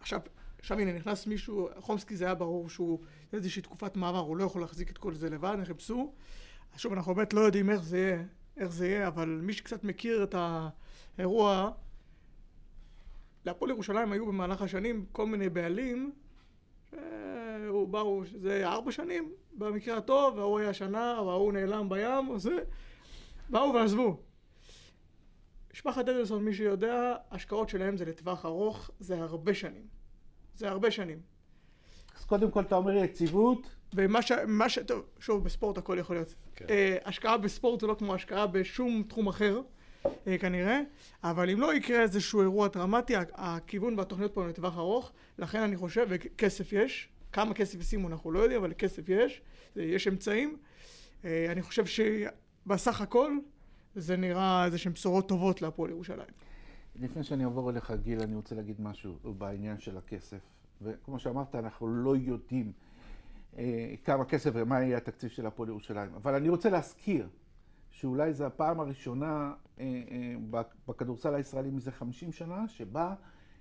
עכשיו, 0.00 0.20
עכשיו 0.58 0.78
הנה 0.78 0.92
נכנס 0.92 1.26
מישהו, 1.26 1.68
חומסקי 1.78 2.16
זה 2.16 2.24
היה 2.24 2.34
ברור 2.34 2.68
שהוא 2.68 3.00
איזושהי 3.32 3.62
תקופת 3.62 3.96
מעבר, 3.96 4.18
הוא 4.18 4.36
לא 4.36 4.44
יכול 4.44 4.60
להחזיק 4.60 4.90
את 4.90 4.98
כל 4.98 5.14
זה 5.14 5.30
לבד, 5.30 5.54
הם 5.58 5.64
חיפשו. 5.64 6.12
אז 6.74 6.80
שוב, 6.80 6.92
אנחנו 6.92 7.14
באמת 7.14 7.32
לא 7.32 7.40
יודעים 7.40 7.70
איך 7.70 7.82
זה 7.82 7.98
יהיה, 7.98 8.22
איך 8.56 8.72
זה 8.72 8.86
יהיה, 8.86 9.08
אבל 9.08 9.40
מי 9.42 9.52
שקצת 9.52 9.84
מכיר 9.84 10.24
את 10.24 10.34
האירוע, 11.18 11.70
להפועל 13.44 13.70
ירושלים 13.70 14.12
היו 14.12 14.26
במהלך 14.26 14.62
השנים 14.62 15.04
כל 15.12 15.26
מיני 15.26 15.48
בעלים, 15.48 16.12
שהוא 17.64 17.88
באו, 17.88 18.22
זה 18.40 18.66
ארבע 18.66 18.92
שנים 18.92 19.32
במקרה 19.52 19.96
הטוב, 19.96 20.38
וההוא 20.38 20.58
היה 20.58 20.72
שנה, 20.72 21.22
וההוא 21.26 21.52
נעלם 21.52 21.88
בים, 21.88 22.28
או 22.28 22.38
זה, 22.38 22.56
באו 23.48 23.74
ועזבו. 23.74 24.20
משפחת 25.72 26.08
אדלסון, 26.08 26.44
מי 26.44 26.54
שיודע, 26.54 27.14
השקעות 27.30 27.68
שלהם 27.68 27.96
זה 27.96 28.04
לטווח 28.04 28.44
ארוך, 28.44 28.90
זה 29.00 29.22
הרבה 29.22 29.54
שנים. 29.54 29.86
זה 30.56 30.68
הרבה 30.68 30.90
שנים. 30.90 31.20
אז 32.18 32.24
קודם 32.24 32.50
כל 32.50 32.60
אתה 32.60 32.76
אומר 32.76 32.92
יציבות, 32.92 33.66
ומה 33.94 34.22
ש... 34.22 34.32
מה 34.46 34.68
ש... 34.68 34.78
טוב, 34.78 35.04
שוב, 35.18 35.44
בספורט 35.44 35.78
הכל 35.78 35.96
יכול 36.00 36.16
להיות. 36.16 36.34
כן. 36.56 36.64
אה, 36.70 36.96
השקעה 37.04 37.38
בספורט 37.38 37.80
זה 37.80 37.86
לא 37.86 37.94
כמו 37.98 38.14
השקעה 38.14 38.46
בשום 38.46 39.02
תחום 39.08 39.28
אחר, 39.28 39.60
אה, 40.26 40.38
כנראה, 40.38 40.80
אבל 41.24 41.50
אם 41.50 41.60
לא 41.60 41.74
יקרה 41.74 42.02
איזשהו 42.02 42.40
אירוע 42.40 42.68
דרמטי, 42.68 43.14
הכיוון 43.32 43.98
והתוכניות 43.98 44.34
פה 44.34 44.42
הם 44.42 44.48
לטווח 44.48 44.76
ארוך, 44.76 45.12
לכן 45.38 45.60
אני 45.60 45.76
חושב, 45.76 46.06
וכסף 46.08 46.72
יש, 46.72 47.08
כמה 47.32 47.54
כסף 47.54 47.80
ישימו 47.80 48.08
אנחנו 48.08 48.32
לא 48.32 48.38
יודעים, 48.38 48.60
אבל 48.60 48.72
כסף 48.78 49.08
יש, 49.08 49.42
אה, 49.76 49.82
יש 49.82 50.08
אמצעים. 50.08 50.56
אה, 51.24 51.46
אני 51.52 51.62
חושב 51.62 51.86
שבסך 52.64 53.00
הכל 53.00 53.38
זה 53.94 54.16
נראה 54.16 54.64
איזה 54.64 54.78
שהן 54.78 54.92
בשורות 54.92 55.28
טובות 55.28 55.62
להפועל 55.62 55.90
ירושלים. 55.90 56.26
לפני 56.96 57.24
שאני 57.24 57.44
אעבור 57.44 57.70
אליך, 57.70 57.92
גיל, 58.02 58.22
אני 58.22 58.34
רוצה 58.34 58.54
להגיד 58.54 58.80
משהו 58.80 59.14
בעניין 59.38 59.78
של 59.80 59.98
הכסף. 59.98 60.38
וכמו 60.82 61.18
שאמרת, 61.18 61.54
אנחנו 61.54 61.86
לא 61.88 62.16
יודעים 62.16 62.72
אה, 63.58 63.94
כמה 64.04 64.24
כסף 64.24 64.50
ומה 64.54 64.80
יהיה 64.82 64.96
התקציב 64.96 65.30
של 65.30 65.46
הפועל 65.46 65.68
ירושלים. 65.68 66.14
אבל 66.14 66.34
אני 66.34 66.48
רוצה 66.48 66.70
להזכיר 66.70 67.28
שאולי 67.90 68.32
זו 68.32 68.44
הפעם 68.46 68.80
הראשונה 68.80 69.52
אה, 69.78 69.84
אה, 70.10 70.34
בכ- 70.50 70.74
בכדורסל 70.88 71.34
הישראלי 71.34 71.70
מזה 71.70 71.92
50 71.92 72.32
שנה, 72.32 72.68
שבה 72.68 73.14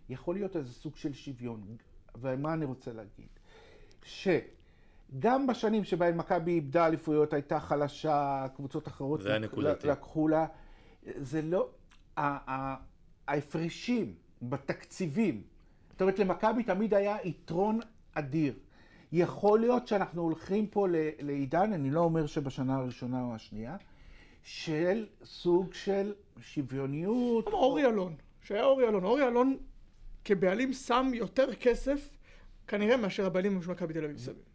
יכול 0.10 0.36
להיות 0.36 0.56
איזה 0.56 0.74
סוג 0.74 0.96
של 0.96 1.14
שוויון. 1.14 1.64
ומה 2.22 2.54
אני 2.54 2.66
רוצה 2.66 2.94
להגיד? 2.94 3.28
שגם 5.14 5.48
בשנים 5.48 5.84
שבהן 5.84 6.18
מכבי 6.18 6.52
איבדה 6.52 6.88
אליפויות, 6.88 7.34
הייתה 7.34 7.60
חלשה, 7.60 8.46
קבוצות 8.56 8.88
אחרות 8.88 9.22
לק-. 9.62 9.78
לקחו 9.92 10.28
לה, 10.28 10.46
זה 11.18 11.42
לא... 11.42 11.68
ה- 12.18 12.52
ה- 12.54 12.76
ההפרשים 13.28 14.14
בתקציבים, 14.42 15.42
זאת 15.92 16.02
אומרת, 16.02 16.20
למכבי 16.20 16.64
תמיד 16.64 16.94
היה 16.94 17.18
יתרון 17.24 17.80
אדיר. 18.14 18.54
יכול 19.12 19.60
להיות 19.60 19.88
שאנחנו 19.88 20.22
הולכים 20.22 20.68
פה 20.68 20.88
ל- 20.88 20.96
לעידן, 21.20 21.74
אני 21.74 21.90
לא 21.92 22.00
אומר 22.00 22.26
שבשנה 22.26 22.76
הראשונה 22.76 23.22
או 23.24 23.36
השנייה, 23.36 23.78
של 24.44 25.06
סוג 25.24 25.74
של 25.74 26.14
שוויוניות. 26.42 27.48
כמו 27.48 27.58
אורי 27.58 27.86
אלון, 27.86 28.16
שהיה 28.42 28.64
אורי 28.64 28.88
אלון. 28.88 29.04
אורי 29.04 29.28
אלון 29.28 29.58
כבעלים 30.26 30.74
שם 30.74 31.12
יותר 31.14 31.56
כסף 31.56 32.10
כנראה 32.68 32.98
מאשר 32.98 33.26
הבעלים 33.26 33.62
של 33.62 33.72
מכבי 33.72 33.94
תל 33.94 34.04
אביב 34.04 34.16
מסביב. 34.16 34.53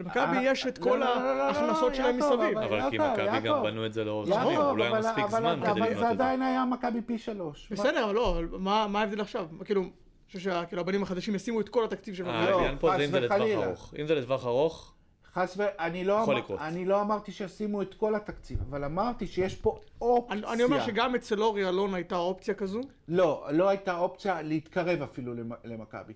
למכבי 0.00 0.36
אה, 0.36 0.42
יש 0.52 0.66
את 0.66 0.78
לא, 0.78 0.84
כל 0.84 0.96
לא, 0.96 1.04
לא, 1.36 1.42
ההכנסות 1.42 1.94
שלהם 1.94 2.16
מסביב. 2.18 2.32
אבל- 2.58 2.64
אבל 2.64 2.90
כי 2.90 2.98
מכבי 2.98 3.40
גם. 3.48 3.62
בנו 3.62 3.86
את 3.86 3.92
זה 3.92 4.04
לאורך 4.04 4.28
שנים, 4.28 4.40
הוא 4.60 4.78
לא 4.78 4.84
היה 4.84 4.90
אבל- 4.92 4.98
מספיק 4.98 5.24
אבל- 5.24 5.38
זמן 5.40 5.58
כדי 5.62 5.70
אבל 5.70 5.80
לבנות 5.80 5.88
זה 5.88 6.10
את 6.10 6.18
זה. 6.18 6.24
עדיין 6.24 6.42
היה 6.42 6.64
מכבי 6.64 7.00
פי 7.02 7.18
שלוש. 7.18 7.68
בסדר, 7.72 8.04
אבל 8.04 8.14
לא, 8.14 8.30
אבל 8.30 8.46
מה 8.58 8.86
מה 8.88 9.00
ההבדל 9.00 9.20
עכשיו? 9.20 9.46
כאילו, 9.64 9.80
אני 9.82 9.90
חושב 10.26 10.38
שהבעלים 10.70 11.02
החדשים 11.02 11.34
ישימו 11.34 11.60
את 11.60 11.68
כל 11.68 11.84
התקציב 11.84 12.14
של 12.14 12.22
מכבי. 12.24 12.50
לא, 12.50 12.56
העניין 12.56 12.76
פה 12.80 12.90
זה 12.96 13.04
אם 13.04 13.10
זה 13.10 13.20
לטווח. 13.20 13.40
ארוך. 13.64 13.94
אם 14.00 14.06
זה 14.06 14.14
לטווח 14.14 14.46
ארוך, 14.46 14.94
חס 15.34 15.54
ו... 15.58 15.62
אני 15.78 16.04
לא, 16.04 16.24
אמר... 16.24 16.34
אני 16.60 16.84
לא 16.84 17.00
אמרתי 17.00 17.32
שישימו 17.32 17.82
את 17.82 17.94
כל 17.94 18.14
התקציב, 18.14 18.58
אבל 18.70 18.84
אמרתי 18.84 19.26
שיש 19.26 19.54
פה 19.56 19.78
אופציה. 20.00 20.32
אני 20.36 20.46
אני 20.52 20.62
אומר 20.62 20.80
שגם 20.80 21.14
אצל 21.14 21.42
אורי 21.42 21.68
אלון 21.68 21.94
הייתה 21.94 22.16
אופציה 22.16 22.54
כזו. 22.54 22.80
לא, 23.08 23.46
לא 23.50 23.68
הייתה 23.68 23.98
אופציה 23.98 24.42
להתקרב 24.42 25.02
אפילו 25.02 25.34
למ- 25.34 25.52
למכבי. 25.64 26.12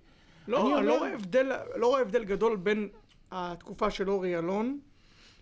לא, 0.48 0.60
אני 0.60 0.74
אני 0.78 0.86
לא 0.86 0.94
אומר- 0.94 0.98
רואה 1.06 1.14
הבדל, 1.14 1.52
לא 1.76 1.86
רואה 1.86 2.00
הבדל 2.00 2.24
גדול 2.24 2.56
בין 2.56 2.88
התקופה 3.32 3.90
של 3.90 4.10
אורי 4.10 4.38
אלון 4.38 4.78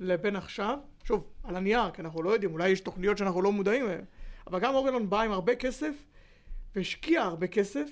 לבין 0.01 0.37
עכשיו. 0.37 0.79
שוב, 1.05 1.25
על 1.45 1.57
הנייר, 1.57 1.91
כי 1.91 2.03
אנחנו 2.03 2.23
לא 2.23 2.31
יודעים, 2.31 2.53
אולי 2.53 2.69
יש 2.69 2.81
תוכניות 2.81 3.19
שאנחנו 3.19 3.43
לא 3.43 3.53
מודעים 3.53 3.87
להן. 3.87 4.01
אבל 4.47 4.59
גם 4.61 4.75
אורי 4.75 4.91
אלון 4.91 5.11
בא 5.11 5.21
עם 5.21 5.33
הרבה 5.33 5.55
כסף, 5.55 5.93
והשקיע 6.77 7.23
הרבה 7.23 7.47
כסף. 7.47 7.89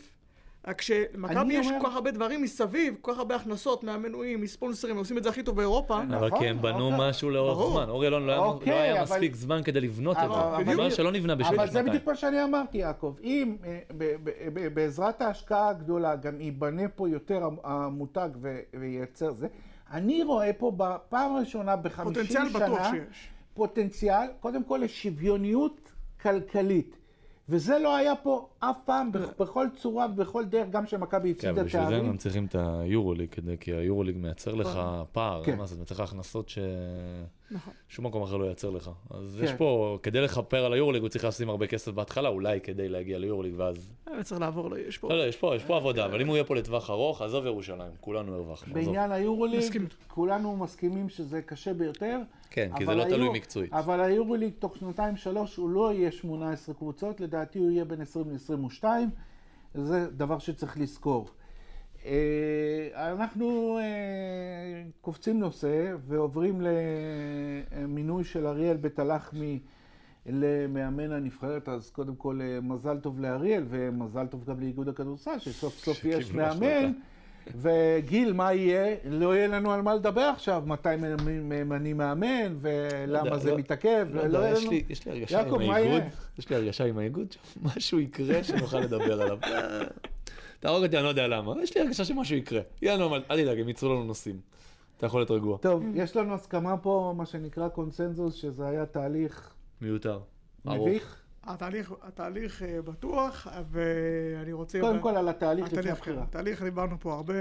רק 0.67 0.81
שלמכבי 0.83 1.55
יש 1.55 1.67
אומר- 1.67 1.79
כל 1.81 1.89
כך 1.89 1.95
הרבה 1.95 2.11
דברים 2.11 2.43
מסביב, 2.43 2.95
כל 3.01 3.13
כך 3.13 3.19
הרבה 3.19 3.37
הכנסות 3.37 3.85
מהמנויים, 3.85 4.41
מספונסרים, 4.41 4.93
הם 4.95 4.99
עושים 4.99 5.19
את 5.19 5.23
זה 5.23 5.29
הכי 5.29 5.43
טוב 5.43 5.57
באירופה. 5.57 6.03
נכון, 6.03 6.15
אבל 6.15 6.39
כי 6.39 6.47
הם 6.49 6.63
בנו 6.63 6.91
אוקיי. 6.93 7.09
משהו 7.11 7.31
לאורך 7.31 7.59
ברור. 7.59 7.71
זמן. 7.73 7.89
אורי 7.89 8.07
אלון 8.07 8.27
לא 8.27 8.33
היה- 8.33 8.41
אוקיי, 8.41 8.73
לא 8.73 8.79
היה 8.79 8.93
אבל- 9.03 9.03
מספיק 9.03 9.35
זמן 9.35 9.61
כדי 9.65 9.81
לבנות 9.81 10.17
את 10.17 10.23
אבל- 10.23 10.35
זה. 10.35 10.57
אבל- 10.57 10.75
דבר 10.75 10.91
שלא 10.91 11.13
נבנה 11.13 11.35
בשביל 11.35 11.55
אבל 11.61 11.67
זה 11.67 11.73
שנתיים. 11.73 11.87
בדיוק 11.87 12.07
מה 12.07 12.15
שאני 12.17 12.45
אמרתי, 12.45 12.79
יעקב. 12.79 13.15
אם 13.23 13.57
אה, 13.65 13.79
ב- 13.99 14.15
ב- 14.25 14.31
ב- 14.55 14.75
בעזרת 14.75 15.23
ההשקעה 15.23 15.69
הגדולה 15.69 16.17
גם 16.17 16.41
ייבנה 16.41 16.89
פה 16.89 17.09
יותר 17.09 17.45
המ- 17.45 17.57
המותג 17.65 18.29
ו- 18.43 18.61
וייצר 18.81 19.33
זה, 19.33 19.47
אני 19.93 20.23
רואה 20.23 20.53
פה 20.53 20.73
בפעם 20.77 21.37
הראשונה 21.37 21.77
בחמישים 21.77 22.15
פוטנציאל 22.27 22.49
שנה... 22.49 22.67
בטוח 22.67 22.91
שיש. 22.91 23.29
פוטנציאל, 23.55 24.27
קודם 24.41 24.65
כל 24.65 24.81
לשוויוניות 24.85 25.93
כלכלית. 26.23 26.97
וזה 27.49 27.79
לא 27.79 27.97
היה 27.97 28.17
פה 28.17 28.49
אף 28.59 28.77
פעם, 28.85 29.13
בכ- 29.13 29.41
בכל 29.41 29.67
צורה 29.77 30.07
ובכל 30.13 30.45
דרך, 30.45 30.69
גם 30.71 30.87
כשמכבי 30.87 31.29
כן, 31.29 31.35
הפסידה 31.35 31.51
אבל 31.53 31.65
בשביל 31.65 31.83
זה 31.85 31.91
תארים. 31.91 32.11
הם 32.11 32.17
צריכים 32.17 32.45
את 32.47 32.55
היורוליג, 32.59 33.29
כי 33.61 33.73
היורוליג 33.73 34.17
מייצר 34.17 34.55
לך 34.55 34.79
פער, 35.13 35.45
כן. 35.45 35.59
מה 35.59 35.67
זה, 35.67 35.77
מייצר 35.77 35.95
לך 35.95 36.01
הכנסות 36.01 36.49
ש... 36.49 36.59
נכון. 37.51 37.73
שום 37.89 38.07
מקום 38.07 38.23
אחר 38.23 38.37
לא 38.37 38.45
ייצר 38.45 38.71
לך. 38.71 38.91
אז 39.11 39.37
כן. 39.39 39.45
יש 39.45 39.53
פה, 39.53 39.99
כדי 40.03 40.21
לכפר 40.21 40.65
על 40.65 40.73
היורוליג, 40.73 41.03
הוא 41.03 41.09
צריך 41.09 41.25
לשים 41.25 41.51
הרבה 41.51 41.67
כסף 41.67 41.93
בהתחלה, 41.93 42.29
אולי 42.29 42.61
כדי 42.61 42.89
להגיע 42.89 43.19
ליורוליג, 43.19 43.55
ואז... 43.57 43.91
אה, 44.09 44.23
צריך 44.25 44.41
לעבור, 44.41 44.71
ל- 44.71 44.77
יש 44.79 44.99
פה... 44.99 45.09
לא, 45.09 45.19
לא, 45.19 45.23
יש 45.23 45.37
פה, 45.37 45.57
יש 45.57 45.65
פה 45.65 45.77
עבודה, 45.77 46.05
אבל 46.05 46.21
אם 46.21 46.27
הוא 46.27 46.37
יהיה 46.37 46.45
פה 46.45 46.55
לטווח 46.57 46.91
ארוך, 46.91 47.23
עזוב 47.23 47.47
ירושלים, 47.47 47.91
כולנו 48.01 48.35
הרווחנו. 48.35 48.75
בעניין 48.75 49.13
היורוליג, 49.13 49.59
מסכים. 49.59 49.87
כולנו 50.09 50.57
מסכימים 50.57 51.09
שזה 51.09 51.43
קשה 51.43 51.75
ביותר. 51.75 52.19
כן, 52.51 52.71
כי 52.77 52.85
אבל 52.85 52.95
זה 52.95 53.05
לא 53.05 53.11
תלוי 53.11 53.29
מקצועית. 53.29 53.73
אבל 53.73 54.01
היורוליג 54.01 54.53
תוך 54.59 54.77
שנתיים 54.77 55.17
שלוש 55.17 55.57
הוא 55.57 55.71
לא 55.71 55.93
יהיה 55.93 56.13
18 56.13 56.75
קבוצות, 56.75 57.21
לדעתי 57.21 57.59
הוא 57.59 57.71
יהיה 57.71 57.85
בין 57.85 58.01
20 58.01 58.27
ל-22, 58.31 58.85
זה 59.75 60.07
דבר 60.11 60.39
שצריך 60.39 60.79
לזכור. 60.81 61.29
אה, 62.07 62.13
אנחנו 63.13 63.79
אה, 63.79 63.85
קופצים 65.01 65.41
נושא 65.41 65.93
ועוברים 66.09 66.61
למינוי 67.73 68.25
של 68.25 68.47
אריאל 68.47 68.77
בית 68.77 68.99
הלחמי 68.99 69.59
למאמן 70.27 71.13
הנבחרת, 71.13 71.69
אז 71.69 71.91
קודם 71.91 72.17
כל 72.17 72.41
אה, 72.43 72.59
מזל 72.63 72.99
טוב 72.99 73.21
לאריאל 73.21 73.65
ומזל 73.69 74.27
טוב 74.27 74.45
גם 74.45 74.61
לאיגוד 74.61 74.89
הכדורסל, 74.89 75.39
שסוף 75.39 75.79
סוף 75.79 76.05
יש 76.05 76.33
מאמן. 76.33 76.93
וגיל, 77.57 78.33
מה 78.33 78.53
יהיה? 78.53 78.97
לא 79.05 79.37
יהיה 79.37 79.47
לנו 79.47 79.73
על 79.73 79.83
מה 79.83 79.95
לדבר 79.95 80.21
עכשיו, 80.35 80.63
מתי 80.67 80.89
ממנים 80.99 81.97
מאמן, 81.97 82.55
ולמה 82.61 83.19
יודע, 83.29 83.39
זה 83.39 83.51
לא- 83.51 83.59
מתעכב, 83.59 84.07
לא 84.11 84.21
ולא 84.23 84.39
יודע, 84.39 84.51
יש 84.51 84.63
לנו... 84.63 84.71
לי- 84.71 84.85
יש 84.89 85.07
לי 85.07 85.13
הרגשה 85.13 85.41
עם 85.41 85.71
האיגוד? 85.71 86.03
יש 86.39 86.51
לי 86.51 86.57
הרגשה 86.57 86.85
עם 86.85 86.99
האיגוד, 86.99 87.27
שמשהו 87.33 88.01
יקרה 88.01 88.45
שנוכל 88.45 88.81
לדבר 88.81 89.23
עליו. 89.23 89.39
אה, 90.59 90.63
תהרוג 90.63 90.85
אותי, 90.85 90.97
אני 90.97 91.05
לא 91.05 91.09
יודע 91.09 91.29
למה, 91.29 91.63
יש 91.63 91.77
לי 91.77 91.83
הרגשה 91.83 92.05
שמשהו 92.05 92.37
יקרה. 92.37 92.61
יהיה 92.83 92.97
לנו, 92.97 93.15
אל 93.15 93.43
תדאג, 93.43 93.61
הם 93.61 93.69
ייצרו 93.69 93.95
לנו 93.95 94.05
נושאים. 94.05 94.41
אתה 94.97 95.07
יכול 95.07 95.21
להיות 95.21 95.31
רגוע. 95.31 95.59
טוב, 95.59 95.83
יש 95.95 96.17
לנו 96.17 96.35
הסכמה 96.35 96.77
פה, 96.77 97.15
מה 97.17 97.27
שנקרא 97.27 97.69
קונסנזוס, 97.69 98.35
שזה 98.35 98.69
היה 98.69 98.87
תהליך 98.87 99.55
מיותר. 99.81 100.21
מביך. 100.65 101.23
התהליך, 101.45 101.93
התהליך 102.03 102.63
אה, 102.63 102.83
בטוח, 102.83 103.47
ואני 103.71 104.53
רוצה... 104.53 104.81
קודם 104.81 105.01
כל 105.01 105.17
על 105.17 105.29
התהליך 105.29 105.67
לפני 105.67 105.79
התהליך, 105.79 105.99
הבחירה. 105.99 106.23
התהליך 106.23 106.63
דיברנו 106.63 107.01
פה 107.01 107.15
הרבה, 107.15 107.35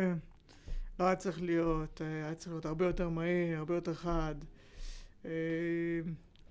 לא 0.99 1.05
היה 1.05 1.15
צריך 1.15 1.41
להיות, 1.41 2.01
אה, 2.01 2.25
היה 2.25 2.35
צריך 2.35 2.51
להיות 2.51 2.65
הרבה 2.65 2.85
יותר 2.85 3.09
מהיר, 3.09 3.57
הרבה 3.57 3.75
יותר 3.75 3.93
חד. 3.93 4.35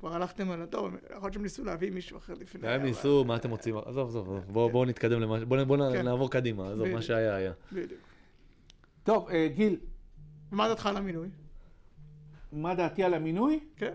כבר 0.00 0.14
הלכתם 0.14 0.50
על 0.50 0.62
הטוב, 0.62 0.94
יכול 0.94 1.16
להיות 1.22 1.32
שהם 1.32 1.42
ניסו 1.42 1.64
להביא 1.64 1.90
מישהו 1.90 2.18
אחר 2.18 2.34
לפני. 2.40 2.60
גם 2.60 2.68
הם 2.68 2.82
ניסו, 2.82 3.24
מה 3.24 3.36
אתם 3.36 3.50
רוצים? 3.50 3.76
עזוב, 3.76 4.08
עזוב. 4.08 4.44
בואו 4.48 4.70
בואו 4.70 4.84
נתקדם 4.84 5.20
למה... 5.20 5.44
בואו 5.44 5.92
כן. 5.92 6.04
נעבור 6.04 6.30
קדימה, 6.30 6.72
עזוב, 6.72 6.88
מה. 6.88 7.02
שהיה 7.02 7.34
היה. 7.34 7.52
בדיוק. 7.72 8.00
טוב, 9.02 9.28
אה, 9.28 9.48
גיל, 9.54 9.76
ומה 10.52 10.68
דעתך 10.68 10.86
על 10.86 10.96
המינוי? 10.96 11.28
מה 12.52 12.74
דעתי 12.74 13.04
על 13.04 13.14
המינוי? 13.14 13.60
כן? 13.76 13.94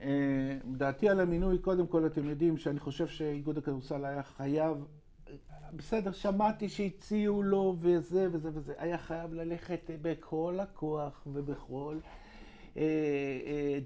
אה, 0.00 0.58
דעתי 0.64 1.08
על 1.08 1.20
המינוי, 1.20 1.58
קודם 1.58 1.86
כל 1.86 2.06
אתם 2.06 2.28
יודעים 2.28 2.56
שאני 2.56 2.80
חושב 2.80 3.06
שאיגוד 3.06 3.58
הכדורסל 3.58 4.04
היה 4.04 4.22
חייב, 4.22 4.76
בסדר, 5.76 6.12
שמעתי 6.12 6.68
שהציעו 6.68 7.42
לו 7.42 7.76
וזה 7.80 8.28
וזה 8.32 8.50
וזה, 8.52 8.74
היה 8.78 8.98
חייב 8.98 9.34
ללכת 9.34 9.90
בכל 10.02 10.58
הכוח 10.60 11.22
ובכל 11.26 11.96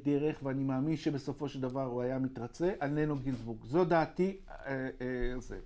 דרך, 0.04 0.36
ואני 0.42 0.64
מאמין 0.64 0.96
שבסופו 0.96 1.48
של 1.48 1.60
דבר 1.60 1.84
הוא 1.84 2.02
היה 2.02 2.18
מתרצה 2.18 2.72
על 2.80 2.90
ננו 2.90 3.16
גינזבורג. 3.16 3.58
זו 3.64 3.84
דעתי 3.84 4.36
אה, 4.50 4.88
אה, 5.00 5.40
זה, 5.40 5.58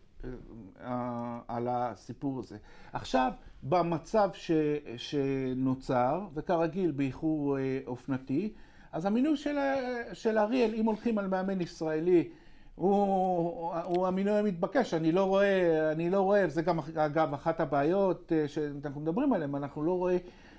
אה, 0.80 1.38
על 1.48 1.68
הסיפור 1.70 2.38
הזה. 2.38 2.56
עכשיו, 2.92 3.32
במצב 3.62 4.30
ש, 4.32 4.50
שנוצר, 4.96 6.20
וכרגיל 6.34 6.90
באיחור 6.90 7.58
אה, 7.58 7.80
אופנתי, 7.86 8.52
אז 8.92 9.06
המינוי 9.06 9.36
של, 9.36 9.58
ה- 9.58 9.74
של 10.14 10.38
אריאל, 10.38 10.74
אם 10.74 10.86
הולכים 10.86 11.18
על 11.18 11.28
מאמן 11.28 11.60
ישראלי, 11.60 12.28
הוא, 12.74 13.74
הוא 13.84 14.06
המינוי 14.06 14.32
המתבקש, 14.38 14.94
אני 14.94 15.12
לא 15.12 15.24
רואה, 15.24 15.92
אני 15.92 16.10
לא 16.10 16.20
רואה, 16.20 16.48
זה 16.48 16.62
גם 16.62 16.78
אגב 16.96 17.34
אחת 17.34 17.60
הבעיות 17.60 18.32
אה, 18.32 18.48
שאנחנו 18.48 19.00
מדברים 19.00 19.32
עליהן, 19.32 19.54
אנחנו 19.54 19.82
לא, 19.84 19.92
רואה, 19.92 20.16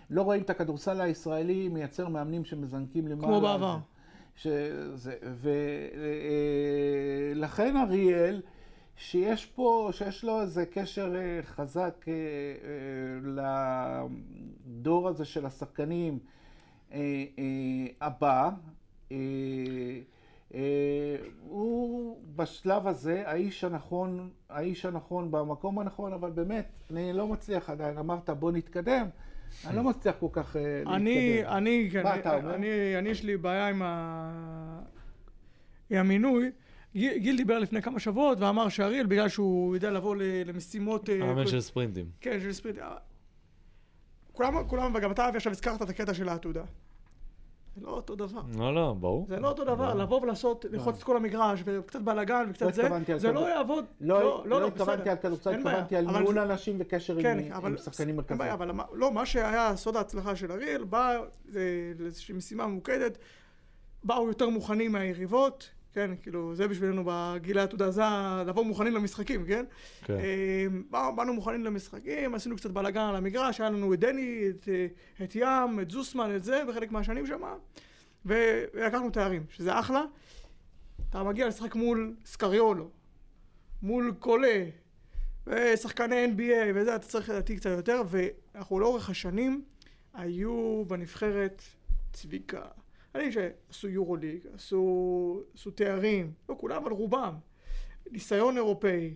לא 0.09 0.21
רואים 0.21 0.41
את 0.41 0.49
הכדורסל 0.49 1.01
הישראלי 1.01 1.69
מייצר 1.69 2.07
מאמנים 2.07 2.45
שמזנקים 2.45 3.07
למעלה. 3.07 3.27
כמו 3.27 3.41
בעבר. 3.41 3.77
שזה, 4.35 5.15
ולכן 7.35 7.77
אריאל, 7.77 8.41
שיש 8.95 9.45
פה, 9.45 9.89
שיש 9.91 10.23
לו 10.23 10.41
איזה 10.41 10.65
קשר 10.65 11.15
אה, 11.15 11.39
חזק 11.43 12.05
אה, 12.07 12.13
אה, 12.13 13.43
לדור 14.65 15.07
הזה 15.07 15.25
של 15.25 15.45
השחקנים 15.45 16.19
אה, 16.91 16.99
אה, 17.39 18.07
הבא, 18.07 18.43
אה, 18.43 18.51
אה, 19.11 19.99
הוא 21.41 22.17
בשלב 22.35 22.87
הזה 22.87 23.23
האיש 23.25 23.63
הנכון, 23.63 24.29
האיש 24.49 24.85
הנכון 24.85 25.31
במקום 25.31 25.79
הנכון, 25.79 26.13
אבל 26.13 26.31
באמת, 26.31 26.65
אני 26.91 27.13
לא 27.13 27.27
מצליח 27.27 27.69
עדיין, 27.69 27.97
אמרת 27.97 28.29
בוא 28.29 28.51
נתקדם, 28.51 29.07
אני 29.67 29.75
לא 29.75 29.83
מצליח 29.83 30.15
כל 30.19 30.27
כך 30.31 30.55
אה, 30.55 30.61
להתקדם. 30.77 30.93
אני, 30.93 31.45
אני, 31.45 31.89
מה 32.03 32.11
אני, 32.11 32.19
אתה 32.19 32.35
אומר? 32.35 32.55
אני, 32.55 32.97
אני, 32.97 33.09
יש 33.09 33.23
לי 33.23 33.37
בעיה 33.37 33.67
עם, 33.67 33.81
המינוי. 35.91 36.51
גיל, 36.95 37.37
דיבר 37.37 37.59
לפני 37.59 37.81
כמה 37.81 37.99
שבועות 37.99 38.39
ואמר 38.39 38.69
שאריאל, 38.69 39.05
בגלל 39.05 39.29
שהוא 39.29 39.75
יודע 39.75 39.91
לבוא 39.91 40.15
למשימות... 40.45 41.09
אה, 41.09 41.17
מאמן 41.19 41.43
כל- 41.43 41.49
של 41.49 41.61
ספרינטים. 41.61 42.05
כן, 42.21 42.39
של 42.39 42.53
ספרינט. 42.53 42.77
אה, 42.79 42.95
כולם, 44.33 44.67
כולם, 44.67 44.95
וגם 44.95 45.11
אתה 45.11 45.29
אבי 45.29 45.37
עכשיו 45.37 45.51
הזכרת 45.51 45.81
את 45.81 45.89
הקטע 45.89 46.13
של 46.13 46.29
העתודה. 46.29 46.63
זה 47.79 47.85
לא 47.85 47.91
אותו 47.91 48.15
דבר. 48.15 48.41
לא, 48.57 48.75
לא, 48.75 48.95
ברור. 48.99 49.25
זה 49.29 49.39
לא 49.39 49.47
אותו 49.47 49.63
דבר, 49.65 49.93
לבוא 49.93 50.21
ולעשות, 50.21 50.65
ללחוץ 50.71 50.97
את 50.97 51.03
כל 51.03 51.17
המגרש, 51.17 51.61
וקצת 51.65 52.01
בלאגן, 52.01 52.43
לא 52.45 52.49
וקצת 52.49 52.73
זה, 52.73 52.81
התכוונתי 52.81 53.13
על 53.13 53.19
זה 53.19 53.31
לא 53.31 53.49
יעבוד. 53.49 53.85
לא, 54.01 54.43
לא, 54.45 54.67
התכוונתי 54.67 55.01
בסדר. 55.01 55.11
על 55.11 55.17
כדורסל, 55.17 55.49
אין 55.49 55.63
בעיה. 55.63 55.77
התכוונתי 55.77 55.95
על 55.95 56.17
ניהול 56.19 56.33
זה- 56.33 56.43
אנשים 56.43 56.75
וקשר 56.79 57.21
כן, 57.21 57.39
עם, 57.39 57.53
אבל 57.53 57.71
עם 57.71 57.77
שחקנים 57.77 58.07
אין 58.09 58.15
מרכזיים. 58.17 58.39
בעיה, 58.39 58.53
אבל 58.53 58.71
לא, 58.93 59.11
מה 59.11 59.25
שהיה 59.25 59.75
סוד 59.75 59.95
ההצלחה 59.95 60.35
של 60.35 60.51
אריאל, 60.51 60.83
בא 60.83 61.17
זה- 61.45 61.61
לאיזושהי 61.99 62.35
משימה 62.35 62.67
ממוקדת, 62.67 63.17
באו 64.03 64.27
יותר 64.27 64.49
מוכנים 64.49 64.91
מהיריבות, 64.91 65.69
כן, 65.97 66.11
כאילו, 66.21 66.55
זה 66.55 66.67
בשבילנו 66.67 67.03
בגילי 67.05 67.59
העתודה, 67.61 67.91
זה 67.91 68.01
לבוא 68.47 68.63
מוכנים 68.65 68.93
למשחקים, 68.93 69.45
כן? 69.45 69.65
כן. 70.05 70.17
באו- 70.89 71.15
באנו 71.15 71.33
מוכנים 71.33 71.63
למשחקים, 71.65 72.35
עשינו 72.35 72.55
קצת 72.55 72.71
בלאגן 72.71 73.01
על 73.01 73.15
המגרש, 73.15 73.61
היה 73.61 73.69
לנו 73.69 73.93
את 73.93 73.99
דני, 73.99 74.43
את, 74.49 74.69
אה, 74.69 74.87
את 75.25 75.35
ים, 75.35 75.79
את 75.81 75.91
זוסמן, 75.91 76.35
את 76.35 76.43
זה, 76.43 76.61
בחלק 76.69 76.91
מהשנים 76.91 77.27
שם, 77.27 77.41
ולקחנו 78.25 79.09
תארים, 79.09 79.43
שזה 79.49 79.79
אחלה. 79.79 80.03
אתה 81.09 81.23
מגיע 81.23 81.47
לשחק 81.47 81.75
מול 81.75 82.15
סקריולו, 82.25 82.89
מול 83.81 84.13
קולה, 84.19 84.65
ושחקני 85.47 86.25
NBA 86.25 86.71
וזה, 86.75 86.95
אתה 86.95 87.07
צריך 87.07 87.29
לדעתי 87.29 87.55
קצת 87.55 87.69
יותר, 87.69 88.01
ואנחנו 88.07 88.79
לאורך 88.79 89.09
השנים 89.09 89.63
היו 90.13 90.83
בנבחרת 90.87 91.61
צביקה. 92.13 92.61
אני 93.17 93.31
שעשו 93.31 93.87
יורוליג, 93.87 94.39
עשו, 94.53 95.41
עשו 95.53 95.71
תארים, 95.71 96.31
לא 96.49 96.55
כולם, 96.59 96.81
אבל 96.83 96.91
רובם. 96.91 97.33
ניסיון 98.11 98.55
אירופאי, 98.57 99.13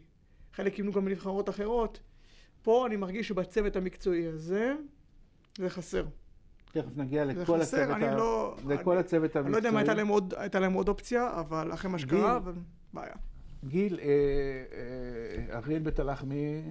חלק 0.53 0.77
אימנו 0.77 0.91
גם 0.91 1.05
בנבחרות 1.05 1.49
אחרות. 1.49 1.99
פה 2.61 2.87
אני 2.87 2.95
מרגיש 2.95 3.27
שבצוות 3.27 3.75
המקצועי 3.75 4.27
הזה, 4.27 4.73
זה 5.57 5.69
חסר. 5.69 6.05
תכף 6.71 6.97
נגיע 6.97 7.25
לכל 7.25 7.41
חסר, 7.59 7.81
הצוות, 7.81 7.95
אני 7.95 8.05
ה- 8.07 8.15
לא... 8.15 8.55
לכל 8.67 8.91
אני- 8.91 8.99
הצוות 8.99 9.23
המקצועי. 9.23 9.43
אני 9.43 9.51
לא 9.51 9.57
יודע 9.57 9.69
אם 9.69 9.77
הייתה 9.77 9.93
להם 9.93 10.07
עוד, 10.07 10.33
הייתה 10.37 10.59
להם 10.59 10.73
עוד 10.73 10.87
אופציה, 10.89 11.39
אבל 11.39 11.73
אחרי 11.73 11.91
מה 11.91 11.99
שקרה, 11.99 12.39
בעיה. 12.93 13.13
גיל, 13.65 13.99
אה, 13.99 14.05
אה, 15.51 15.57
אריאל 15.57 15.79
בית 15.79 15.99
הלחמי 15.99 16.61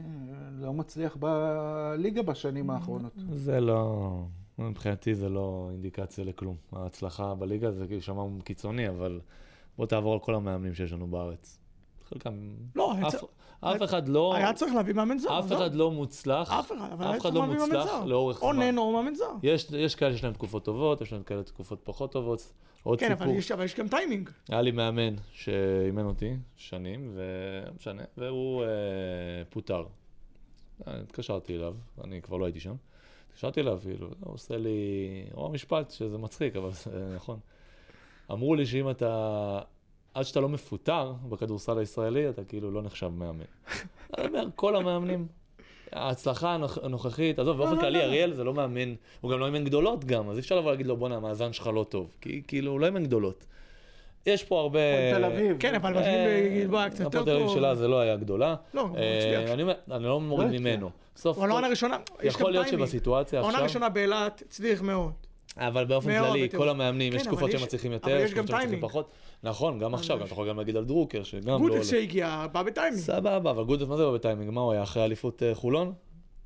לא 0.53 0.73
מצליח 0.73 1.17
בליגה 1.17 2.23
בשנים 2.23 2.71
האחרונות. 2.71 3.13
זה 3.35 3.61
לא... 3.61 4.25
מבחינתי 4.69 5.15
זה 5.15 5.29
לא 5.29 5.69
אינדיקציה 5.73 6.25
לכלום. 6.25 6.57
ההצלחה 6.73 7.35
בליגה 7.35 7.71
זה 7.71 7.87
כאילו 7.87 8.03
שמע 8.03 8.23
קיצוני, 8.45 8.89
אבל 8.89 9.21
בוא 9.77 9.87
תעבור 9.87 10.13
על 10.13 10.19
כל 10.19 10.35
המאמנים 10.35 10.75
שיש 10.75 10.93
לנו 10.93 11.07
בארץ. 11.07 11.59
חלקם... 12.09 12.55
לא, 12.75 12.95
אף- 13.09 13.25
אף 13.61 13.83
אחד 13.83 14.09
לא... 14.09 14.35
היה 14.35 14.53
צריך 14.53 14.75
להביא 14.75 14.95
מאמן 14.95 15.19
זר. 15.19 15.39
אף 15.39 15.47
זהו. 15.47 15.59
אחד 15.59 15.75
לא 15.75 15.91
מוצלח. 15.91 16.53
אף 16.53 16.73
אחד, 16.73 16.93
אבל 16.93 17.17
אף 17.17 17.21
אחד 17.21 17.35
לא 17.35 17.47
מוצלח. 17.47 17.91
לאורך 18.07 18.43
או 18.43 18.53
זמן. 18.53 18.63
ננו 18.63 18.83
או 18.83 18.93
מאמן 18.93 19.15
זר. 19.15 19.33
יש, 19.43 19.71
יש 19.71 19.95
כאלה 19.95 20.13
שיש 20.13 20.25
להם 20.25 20.33
תקופות 20.33 20.65
טובות, 20.65 21.01
יש 21.01 21.13
להם 21.13 21.23
כאלה 21.23 21.43
תקופות 21.43 21.81
פחות 21.85 22.13
טובות. 22.13 22.53
עוד 22.83 23.01
כן, 23.01 23.17
סיפור, 23.19 23.33
יש, 23.35 23.53
אבל 23.53 23.65
יש 23.65 23.77
גם 23.77 23.89
טיימינג. 23.89 24.31
היה 24.49 24.63
לי 24.63 24.71
מאמן 24.71 25.15
שאימן 25.33 26.05
אותי 26.05 26.37
שנים, 26.57 27.13
ולא 27.15 27.73
משנה, 27.77 28.03
והוא 28.17 28.63
אה, 28.63 28.69
פוטר. 29.51 29.85
אה, 30.87 31.01
התקשרתי 31.01 31.57
אליו, 31.57 31.75
אני 32.05 32.23
כבר 32.23 32.37
לא 32.37 32.45
הייתי 32.45 32.61
שם. 32.61 32.75
התקשרתי 33.41 33.61
אליו, 33.61 33.79
כאילו, 33.83 34.07
הוא 34.07 34.35
עושה 34.35 34.57
לי, 34.57 34.71
הוא 35.33 35.45
אמר 35.45 35.53
משפט 35.55 35.91
שזה 35.91 36.19
מצחיק, 36.19 36.57
אבל 36.57 36.71
זה 36.73 37.13
נכון. 37.17 37.39
אמרו 38.31 38.55
לי 38.55 38.67
שאם 38.67 38.91
אתה, 38.91 39.61
עד 40.15 40.25
שאתה 40.25 40.41
לא 40.41 40.49
מפוטר 40.49 41.13
בכדורסל 41.29 41.79
הישראלי, 41.79 42.29
אתה 42.29 42.45
כאילו 42.45 42.71
לא 42.71 42.83
נחשב 42.83 43.09
מאמן. 43.09 43.45
אני 44.19 44.27
אומר, 44.27 44.47
כל 44.55 44.77
המאמנים, 44.77 45.27
ההצלחה 45.93 46.57
הנוכ- 46.57 46.85
הנוכחית, 46.85 47.39
עזוב, 47.39 47.57
באופן 47.57 47.75
לא, 47.77 47.81
כללי, 47.81 47.99
לא. 47.99 48.05
אריאל 48.05 48.33
זה 48.35 48.45
לא 48.45 48.55
מאמן, 48.55 48.95
הוא 49.21 49.31
גם 49.31 49.39
לא 49.39 49.47
אימן 49.47 49.65
גדולות 49.65 50.05
גם, 50.05 50.31
אז 50.31 50.37
אי 50.37 50.41
אפשר 50.41 50.59
לבוא 50.59 50.71
להגיד 50.71 50.87
לו, 50.87 50.97
בואנה, 50.97 51.17
המאזן 51.17 51.53
שלך 51.53 51.67
לא 51.67 51.87
טוב. 51.89 52.11
כי 52.21 52.43
כאילו, 52.47 52.73
הוא 52.73 52.81
לא 52.81 52.87
אימן 52.87 53.05
גדולות. 53.05 53.47
יש 54.27 54.45
פה 54.45 54.61
הרבה... 54.61 54.79
תל 55.15 55.25
אביב. 55.25 55.57
כן, 55.61 55.75
אבל 55.75 55.97
אה, 55.97 56.01
משווים 56.01 56.55
בגלבוע 56.55 56.91
קצת 56.91 57.01
יותר 57.01 57.21
הפועל 57.21 57.25
תל 57.25 57.31
אביב 57.31 57.47
טוב. 57.47 57.57
שלה 57.57 57.75
זה 57.75 57.89
לא 57.89 58.01
היה 58.01 58.17
גדולה. 58.17 58.55
לא, 58.75 58.81
הוא 58.81 58.97
אה, 58.97 59.19
הצליח. 59.19 59.51
אני 59.91 60.05
לא 60.05 60.21
מוריד 60.21 60.49
הצליח. 60.49 60.61
ממנו. 60.61 60.91
בסוף, 61.15 61.39
הוא 61.39 61.47
לא 61.47 61.53
העונה 61.53 61.67
הראשונה, 61.67 61.99
יש 62.23 62.35
יכול 62.35 62.53
להיות. 62.53 62.69
שבסיטואציה 62.69 63.39
העונה 63.39 63.53
עכשיו, 63.53 63.65
הראשונה 63.65 63.89
באילת 63.89 64.43
הצליח 64.47 64.83
מאוד. 64.83 65.13
אבל 65.57 65.85
באופן 65.85 66.19
כללי. 66.19 66.49
כל 66.57 66.69
המאמנים, 66.69 67.13
כן, 67.13 67.19
יש 67.19 67.23
אבל 67.27 67.31
תקופות 67.31 67.51
שהם 67.51 67.63
מצליחים 67.63 67.93
אבל 67.93 68.11
יותר, 68.11 68.25
יש 68.25 68.35
גם 68.35 68.45
תקופות 68.45 68.61
שהם 68.61 68.69
מצליחים. 68.69 68.89
פחות. 68.89 69.11
נכון, 69.43 69.79
גם 69.79 69.95
עכשיו. 69.95 70.25
אתה 70.25 70.33
יכול 70.33 70.49
גם 70.49 70.59
להגיד 70.59 70.77
על 70.77 70.85
דרוקר, 70.85 71.23
שגם 71.23 71.49
לא... 71.49 71.59
גודס 71.59 71.73
עולה. 71.73 71.85
שהגיע, 71.85 72.47
בא 72.53 72.63
בטיימינג. 72.63 73.03
סבבה, 73.03 73.51
אבל 73.51 73.65
גודס, 73.65 73.87
מה 73.87 73.97
זה 73.97 74.05
בא 74.05 74.13
בטיימינג? 74.13 74.51
מה 74.51 74.61
הוא 74.61 74.73
היה 74.73 74.83
אחרי 74.83 75.05
אליפות 75.05 75.43
אה, 75.43 75.55
חולון? 75.55 75.93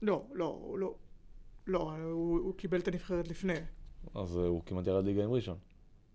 לא, 0.02 0.22
לא, 0.32 0.58
הוא 0.60 0.78
לא. 0.78 0.94
לא, 1.66 1.92
הוא 2.04 2.38
הוא 2.38 2.54
קיבל 2.56 2.78
את 2.78 2.88
הנבחרת 2.88 3.28
לפני. 3.28 3.54
אז 4.14 4.36
הוא 4.36 4.62
כמעט 4.66 4.86
ירד 4.86 5.04
ליגה 5.04 5.24
עם 5.24 5.32
ראשון. 5.32 5.56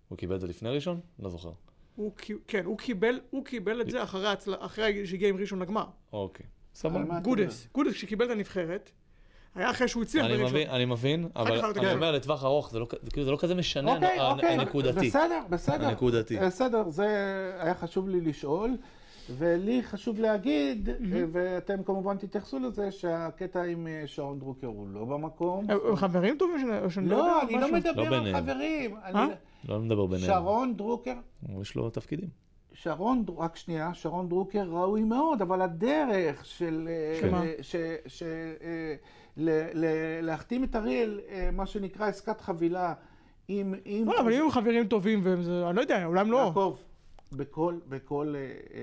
הוא 0.10 0.18
קיבל 0.18 0.36
את 0.36 0.41
זה 0.41 0.47
לפני 0.47 0.70
ראשון? 0.70 0.99
לא 1.20 1.30
זוכר. 1.30 1.51
הוא 1.95 2.12
קי- 2.16 2.34
כן, 2.47 2.66
הוא 2.66 2.78
קיבל, 2.78 3.20
הוא 3.30 3.45
קיבל 3.45 3.82
את 3.82 3.89
זה 3.89 4.03
אחרי 4.03 4.28
ההצל- 4.28 4.55
אחרי 4.66 5.07
שהגיע 5.07 5.30
עם 5.30 5.38
ראשון 5.38 5.60
לגמר. 5.62 5.86
אוקיי. 6.14 6.45
סבבה. 6.76 7.03
אתה 7.18 7.20
גודס, 7.24 7.68
גודס 7.74 7.93
כשקיבל 7.93 8.26
את 8.26 8.32
הנבחרת, 8.32 8.91
היה 9.55 9.72
אחרי 9.72 9.88
שהוא 9.88 10.03
הצליח 10.03 10.26
אני 10.26 10.34
בראשון. 10.34 10.49
מבין, 10.49 10.70
אני 10.70 10.86
מבין, 10.86 11.30
אבל 11.36 11.66
אני 11.78 11.93
אומר 11.93 12.12
לטווח 12.12 12.43
ארוך, 12.43 12.72
זה 12.72 12.80
לא 12.80 12.88
כאילו 13.10 13.26
זה 13.26 13.32
לא 13.32 13.38
כזה 13.39 13.55
משנה 13.55 13.93
אוקיי, 13.95 14.20
הנ- 14.20 14.32
אוקיי, 14.36 14.49
הנקודתי. 14.49 15.07
בסדר, 15.07 15.39
בסדר. 15.49 15.88
הנקודתי. 15.88 16.38
בסדר, 16.39 16.89
זה 16.89 17.05
היה 17.60 17.74
חשוב 17.76 18.10
לי 18.10 18.22
לשאול, 18.22 18.78
ולי 19.38 19.84
חשוב 19.84 20.19
להגיד, 20.19 20.89
ואתם 21.32 21.84
כמובן 21.84 22.17
תתייחסו 22.17 22.59
לזה, 22.59 22.91
שהקטע 22.91 23.63
עם 23.63 23.88
אה, 23.88 24.03
שרון 24.05 24.39
דרוקר 24.39 24.67
הוא 24.67 24.88
לא 24.93 25.05
במקום. 25.05 25.65
הם 25.69 25.95
חברים 25.95 26.36
טובים 26.38 26.59
שאני- 26.59 26.80
או 26.80 26.89
שאני 26.91 27.05
יודע 27.05 27.17
לא, 27.17 27.41
אני 27.41 27.53
לא 27.53 27.59
משהו? 27.59 27.75
מדבר 27.75 28.09
לא 28.09 28.15
על 28.15 28.23
ביניהם. 28.23 28.36
חברים. 28.43 28.95
אני- 29.03 29.15
אה? 29.19 29.27
לא 29.69 29.80
נדבר 29.82 30.05
ביניהם. 30.05 30.27
שרון 30.34 30.75
דרוקר, 30.77 31.13
יש 31.61 31.75
לו 31.75 31.89
תפקידים. 31.89 32.30
שרון, 32.73 33.23
רק 33.38 33.55
שנייה, 33.55 33.93
שרון 33.93 34.30
דרוקר 34.30 34.63
ראוי 34.69 35.03
מאוד, 35.03 35.41
אבל 35.41 35.61
הדרך 35.61 36.45
של... 36.45 36.89
אה, 36.91 37.17
שמה? 37.21 37.41
אה. 37.41 38.95
אה, 39.47 40.19
להחתים 40.21 40.63
את 40.63 40.75
אריאל, 40.75 41.19
אה, 41.30 41.49
מה 41.53 41.65
שנקרא 41.65 42.05
עסקת 42.07 42.41
חבילה, 42.41 42.93
עם... 43.47 43.73
עם- 43.86 44.05
לא, 44.07 44.19
אבל 44.19 44.34
אם 44.34 44.43
הם 44.43 44.51
חברים 44.51 44.88
טובים, 44.88 45.23
אני 45.67 45.75
לא 45.75 45.82
יודע, 45.82 46.05
אולי 46.05 46.21
הם 46.21 46.32
לא. 46.32 46.38
יעקב, 46.38 46.75
בכל... 47.32 47.73
בכל... 47.89 48.34
אה, 48.38 48.41
אה, 48.41 48.80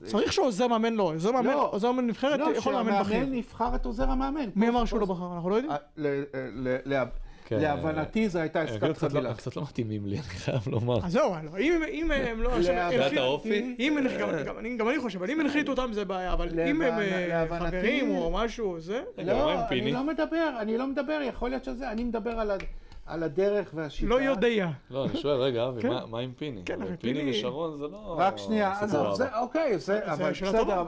זה- 0.00 0.06
צריך 0.06 0.32
שעוזר 0.32 0.66
מאמן 0.66 0.94
לא, 0.94 1.02
עוזר 1.02 1.32
מאמן, 1.32 1.50
לא. 1.50 1.68
עוזר 1.72 1.92
מאמן 1.92 2.06
נבחרת 2.06 2.40
לא, 2.40 2.50
יכול 2.56 2.72
לאמן 2.72 3.00
בכיר. 3.00 3.12
שהמאמן 3.14 3.34
יבחר 3.34 3.74
את 3.74 3.86
עוזר 3.86 4.10
המאמן. 4.10 4.48
מי 4.56 4.68
אמר 4.68 4.84
שהוא 4.84 5.00
לא 5.00 5.06
בחר? 5.06 5.34
אנחנו 5.34 5.50
לא 5.50 5.54
יודעים? 5.54 5.72
אה, 5.72 5.76
ל- 5.96 6.22
ל- 6.54 6.94
ל- 6.94 7.04
כן. 7.48 7.58
להבנתי 7.60 8.28
זו 8.28 8.38
הייתה 8.38 8.60
עסקת 8.62 8.82
לא- 8.82 8.94
חבילה. 8.94 9.34
קצת 9.34 9.56
לא 9.56 9.62
מתאימים 9.62 10.06
לי, 10.06 10.14
אני 10.16 10.22
חייב 10.22 10.60
לומר. 10.68 10.98
אז 11.06 11.12
זהו, 11.12 11.30
לא, 11.52 11.58
אם 11.58 11.82
אם 11.92 12.10
הם 12.10 12.42
לא... 12.42 12.50
החליטו- 12.50 13.20
האופי? 13.20 13.76
אם 13.78 13.98
הם- 13.98 14.04
גם- 14.20 14.28
גם 14.46 14.58
אני- 14.58 14.76
גם 14.76 14.88
אני 14.88 15.00
חושב, 15.00 15.18
אבל 15.22 15.30
אם 15.30 15.40
הנחליטו 15.40 15.70
אותם 15.72 15.92
זה 15.92 16.04
בעיה, 16.04 16.32
אבל 16.32 16.60
אם 16.60 16.82
הם 16.82 16.98
להבנתי- 17.28 17.64
חברים 17.66 18.10
או 18.16 18.30
משהו, 18.30 18.80
זה... 18.80 19.02
לא, 19.24 19.66
אני? 19.70 19.92
לא 19.92 20.04
מדבר, 20.04 20.50
אני 20.58 20.78
לא 20.78 20.86
מדבר, 20.86 21.20
יכול 21.28 21.50
להיות 21.50 21.64
שזה, 21.64 21.90
אני 21.90 22.04
מדבר 22.04 22.30
על 22.40 22.50
ה- 22.50 22.54
על 23.06 23.22
הדרך 23.22 23.70
והשיטה. 23.74 24.08
לא 24.10 24.20
יודע. 24.20 24.68
לא, 24.90 25.04
אני 25.06 25.16
שואל, 25.16 25.36
רגע, 25.40 25.68
אבי, 25.68 25.82
כן. 25.82 25.88
מה- 25.88 26.06
מה 26.06 26.18
עם 26.18 26.32
פיני? 26.36 26.62
כן, 26.64 26.78
פיני 26.96 27.20
פיני- 27.20 27.30
ושרון 27.30 27.78
זה 27.78 27.84
לא... 27.86 28.14
רק 28.18 28.36
שנייה. 28.38 28.86
זה 28.86 28.98
אוקיי, 29.38 29.78
זה, 29.78 30.12
אבל 30.12 30.30
בסדר. 30.30 30.84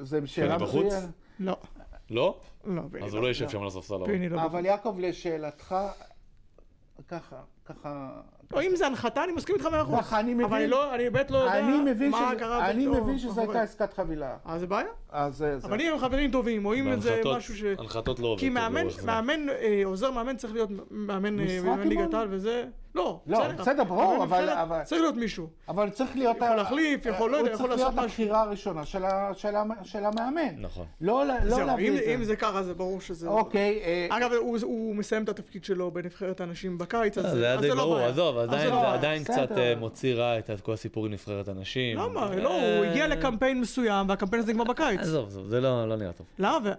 זה 0.00 0.20
שאלה? 0.26 0.58
מצוינת. 0.58 0.92
לא. 1.40 1.56
לא? 2.10 2.36
לא, 2.64 2.82
פיני 2.92 3.04
אז 3.06 3.12
לא. 3.14 3.18
הוא 3.18 3.22
לא 3.22 3.28
יישב 3.28 3.48
שם 3.48 3.60
על 3.60 3.66
הספסל. 3.66 3.94
לא. 4.30 4.42
אבל 4.44 4.64
יעקב, 4.66 4.96
לשאלתך, 4.98 5.74
ככה, 7.08 7.36
ככה, 7.64 8.10
לא, 8.52 8.62
אם 8.62 8.76
זה 8.76 8.86
הנחתה, 8.86 9.24
אני 9.24 9.32
מסכים 9.32 9.54
איתך 9.56 9.66
מאה 9.66 9.82
אחוז. 9.82 9.98
ככה 9.98 10.20
אני 10.20 10.34
אבל 10.34 10.44
מבין. 10.44 10.56
אני 10.58 10.66
לא, 10.66 10.94
אני 10.94 11.10
באמת 11.10 11.30
לא 11.30 11.38
יודע 11.38 11.62
מה 12.10 12.32
קרה 12.38 12.70
אני 12.70 12.86
מבין 12.86 13.18
שזו 13.18 13.28
הייתה 13.28 13.40
מאחורי. 13.40 13.58
עסקת 13.58 13.92
חבילה. 13.92 14.36
אז 14.44 14.60
זה 14.60 14.66
בעיה. 14.66 14.86
אז 15.10 15.36
זה... 15.36 15.58
זה- 15.58 15.66
אבל 15.66 15.80
אם 15.80 15.92
הם 15.92 15.98
חברים 15.98 16.30
טובים, 16.30 16.66
או 16.66 16.74
אם 16.74 17.00
זה 17.00 17.20
משהו 17.36 17.56
ש... 17.56 17.62
הנחתות 17.78 18.18
לא 18.20 18.26
עובד. 18.26 18.40
כי 18.40 18.48
מאמן, 19.04 19.48
אה, 19.48 19.82
עוזר 19.84 20.10
מאמן 20.10 20.36
צריך 20.36 20.52
להיות 20.52 20.70
מאמן 20.90 21.40
אה, 21.40 21.58
ליגת? 21.84 22.14
העל 22.14 22.26
וזה... 22.30 22.64
לא, 22.94 23.20
לא, 23.26 23.48
בסדר, 23.52 23.84
ברור, 23.84 24.02
מאמן 24.12 24.22
אבל- 24.22 24.40
נבחרת 24.42 24.58
אבל- 24.58 24.82
צריך 24.84 25.00
להיות 25.02 25.14
מישהו. 25.14 25.48
אבל 25.68 25.90
צריך 25.90 26.16
להיות... 26.16 26.36
יכול 26.36 26.56
להחליף, 26.56 27.06
יכול- 27.06 27.30
לא 27.30 27.36
יודע, 27.36 27.50
יכול 27.52 27.70
הוא 27.70 27.76
צריך 27.76 27.80
לעשות 27.80 27.94
להיות 27.94 28.10
משהו. 28.10 28.22
הבחירה 28.22 28.40
הראשונה 28.42 28.84
של 28.86 29.04
ה- 29.04 29.30
של 29.34 29.56
ה- 29.56 29.62
של 29.84 30.04
המאמן. 30.04 30.54
נכון. 30.58 30.86
לא 31.00 31.26
לא 31.26 31.34
זהו, 31.48 31.66
להביא 31.66 31.88
אם- 31.90 31.96
את 31.96 32.02
זה. 32.04 32.14
אם 32.14 32.24
זה 32.24 32.36
ככה, 32.36 32.62
זה 32.62 32.74
ברור 32.74 33.00
שזה... 33.00 33.28
אוקיי, 33.28 33.80
אה, 33.84 34.16
אגב, 34.16 34.32
הוא- 34.32 34.58
הוא 34.62 34.94
מסיים 34.94 35.24
את 35.24 35.28
התפקיד 35.28 35.64
שלו 35.64 35.90
בנבחרת 35.90 36.40
הנשים 36.40 36.78
בקיץ, 36.78 37.18
אז 37.18 37.24
אה, 37.24 37.30
זה 37.30 37.44
היה 37.46 37.54
אז 37.54 37.60
די 37.60 37.68
זה 37.68 37.74
לא 37.74 37.82
ברור, 37.82 37.94
בעיה. 37.94 38.08
עזוב, 38.08 38.36
אז 38.38 38.48
עדיין 38.48 38.70
לא 38.70 38.80
זה. 38.80 38.92
עדיין 38.92 39.22
בסדר. 39.22 39.46
קצת 39.46 39.58
אה, 39.58 39.74
מוציא 39.78 40.14
רע 40.14 40.38
את 40.38 40.60
כל 40.62 40.72
הסיפור 40.72 41.06
עם 41.06 41.12
נבחרת 41.12 41.48
הנשים. 41.48 41.98
למה? 41.98 42.28
אה, 42.32 42.36
לא, 42.36 42.48
הוא 42.78 42.84
הגיע 42.84 43.08
לקמפיין 43.08 43.60
מסוים, 43.60 44.08
והקמפיין 44.08 44.42
הזה 44.42 44.52
נגמר 44.52 44.64
בקיץ. 44.64 45.00
עזוב, 45.00 45.26
עזוב, 45.26 45.46
זה 45.48 45.60
לא 45.60 45.88
לא 45.88 45.96
נראה 45.96 46.12
טוב. 46.12 46.26
למה? 46.38 46.70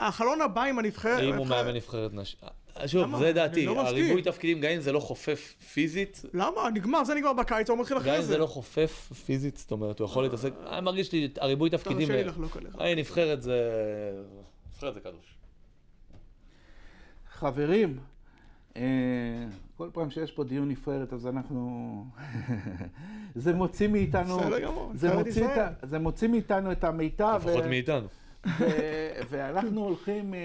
החלון 0.00 0.40
הבא 0.40 0.62
עם 0.62 0.78
הנבחרת... 0.78 1.20
אם 1.22 1.34
הוא 1.34 1.46
מאמן 1.46 1.74
נבחרת 1.74 2.10
נשים. 2.14 2.40
שוב, 2.86 3.02
למה? 3.02 3.18
זה 3.18 3.32
דעתי, 3.32 3.66
לא. 3.66 3.80
הריבוי 3.80 4.22
תפקידים, 4.22 4.60
גם 4.60 4.70
אם 4.70 4.80
זה 4.80 4.92
לא 4.92 5.00
חופף 5.00 5.54
פיזית, 5.72 6.22
למה? 6.34 6.70
נגמר, 6.74 7.04
זה 7.04 7.14
נגמר 7.14 7.32
בקיץ, 7.32 7.70
הוא 7.70 7.78
מתחיל 7.78 7.96
גם 7.96 8.02
אחרי 8.02 8.16
אם 8.16 8.22
זה. 8.22 8.28
זה 8.28 8.38
לא 8.38 8.46
חופף 8.46 9.12
פיזית, 9.26 9.56
זאת 9.56 9.70
אומרת, 9.70 9.98
הוא 9.98 10.04
יכול 10.04 10.22
להתעסק, 10.22 10.52
אני 10.70 10.80
מרגיש 10.80 11.12
לי, 11.12 11.28
הריבוי 11.40 11.70
תפקידים, 11.70 12.08
תרשה 12.08 12.22
לי 12.22 12.24
לחלוק 12.24 12.56
עליך. 12.56 12.74
היי, 12.78 12.94
נבחרת 12.94 13.42
זה, 13.42 13.60
נבחרת 14.72 14.94
זה 14.94 15.00
קדוש. 15.00 15.34
חברים, 17.30 17.98
אה, 18.76 18.82
כל 19.76 19.88
פעם 19.92 20.10
שיש 20.10 20.32
פה 20.32 20.44
דיון 20.44 20.68
נפרדת, 20.68 21.12
אז 21.12 21.26
אנחנו... 21.26 22.04
זה 23.34 23.52
מוציא 23.52 23.88
מאיתנו... 23.88 24.38
בסדר 24.38 24.58
גמור, 24.58 24.92
זה 24.94 25.08
נבחרת 25.08 25.26
מוציא, 26.00 26.20
זה 26.20 26.28
מאיתנו 26.28 26.72
את 26.72 26.84
המיטב. 26.84 27.40
לפחות 27.44 27.64
מאיתנו. 27.64 28.06
ואנחנו 29.30 29.84
הולכים 29.84 30.34
אה, 30.34 30.38
אה, 30.38 30.44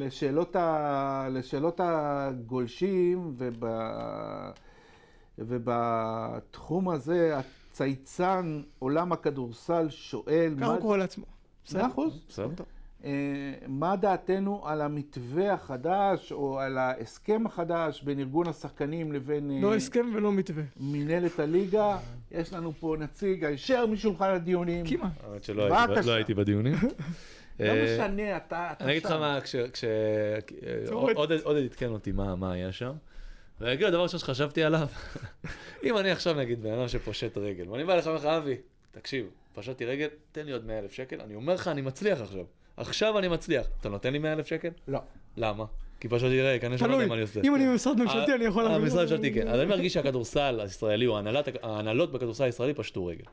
לשאלות, 0.00 0.56
ה, 0.56 1.28
לשאלות 1.30 1.80
הגולשים, 1.84 3.34
וב, 3.36 3.64
ובתחום 5.38 6.88
הזה 6.88 7.38
הצייצן 7.38 8.60
עולם 8.78 9.12
הכדורסל 9.12 9.86
שואל, 9.90 10.54
ככה 10.60 10.72
מה- 10.74 10.80
קורא 10.80 10.96
לעצמו. 10.96 11.24
מאה 11.74 11.86
אחוז. 11.86 12.20
בסדר. 12.28 12.64
אה, 13.04 13.10
מה 13.68 13.96
דעתנו 13.96 14.66
על 14.66 14.80
המתווה 14.80 15.52
החדש, 15.52 16.32
או 16.32 16.60
על 16.60 16.78
ההסכם 16.78 17.46
החדש 17.46 18.02
בין 18.02 18.18
ארגון 18.18 18.48
השחקנים 18.48 19.12
לבין 19.12 19.50
אה, 19.50 19.58
לא 19.62 19.74
הסכם 19.74 20.06
ולא 20.14 20.32
מתווה. 20.32 20.62
מינהלת 20.80 21.38
הליגה? 21.38 21.98
יש 22.30 22.52
לנו 22.52 22.72
פה 22.72 22.96
נציג 22.98 23.44
הישר 23.44 23.86
משולחן 23.86 24.30
הדיונים. 24.30 24.86
כמעט. 24.86 25.12
האמת 25.30 25.44
שלא 25.44 25.62
הייתי. 25.74 26.06
לא 26.08 26.12
הייתי 26.12 26.34
בדיונים. 26.34 26.74
לא 27.60 27.68
אה, 27.68 27.84
משנה, 27.84 28.36
אתה... 28.36 28.68
אתה 28.72 28.84
אני 28.84 28.92
אגיד 28.92 29.04
לך 29.04 29.10
שם. 29.10 29.20
מה, 29.20 29.38
כש... 29.40 29.84
עודד 31.14 31.40
עודד 31.40 31.64
עדכן 31.64 31.90
אותי 31.90 32.12
מה 32.12 32.52
היה 32.52 32.72
שם. 32.72 32.92
אגיד 33.62 33.86
הדבר 33.86 34.02
ראשון 34.02 34.20
שחשבתי 34.20 34.64
עליו, 34.64 34.88
אם 35.84 35.98
אני 35.98 36.10
עכשיו 36.10 36.34
נגיד 36.34 36.62
בן 36.62 36.72
אדם 36.72 36.88
שפושט 36.88 37.38
רגל, 37.38 37.68
ואני 37.68 37.84
בא 37.84 37.94
אליך 37.94 38.06
ואומר 38.06 38.18
לך, 38.18 38.24
אבי, 38.24 38.56
תקשיב, 38.90 39.26
פשטתי 39.54 39.84
רגל, 39.84 40.08
תן 40.32 40.46
לי 40.46 40.52
עוד 40.52 40.66
100 40.66 40.78
אלף 40.78 40.92
שקל, 40.92 41.20
אני 41.20 41.34
אומר 41.34 41.54
לך, 41.54 41.68
אני 41.68 41.80
מצליח 41.80 42.20
עכשיו. 42.20 42.44
עכשיו 42.76 43.18
אני 43.18 43.28
מצליח. 43.28 43.66
אתה 43.80 43.88
נותן 43.88 44.12
לי 44.12 44.18
100 44.18 44.32
אלף 44.32 44.46
שקל? 44.46 44.68
לא. 44.88 44.98
למה? 45.36 45.64
כי 46.00 46.08
פשטתי 46.08 46.42
רגל, 46.42 46.60
כנראה 46.60 46.78
שלא 46.78 46.86
יודע 46.86 46.96
תלוי. 46.96 47.06
מה 47.06 47.14
אני 47.14 47.22
עושה. 47.22 47.40
אם 47.44 47.54
אני 47.54 47.66
במשרד 47.66 48.00
ממשלתי, 48.00 48.34
אני 48.34 48.44
יכול. 48.44 48.66
המשרד 48.66 48.98
הממשלתי, 48.98 49.34
כן. 49.34 49.48
אז 49.48 49.60
אני 49.60 49.68
מרגיש 49.68 49.92
שהכדורסל 49.92 50.60
הישראלי, 50.60 51.06
או 51.06 51.18
ההנהלות 51.62 52.12
בכדורסל 52.12 52.44
הישראלי 52.44 52.74
פשטו 52.74 53.06
רגל. 53.06 53.24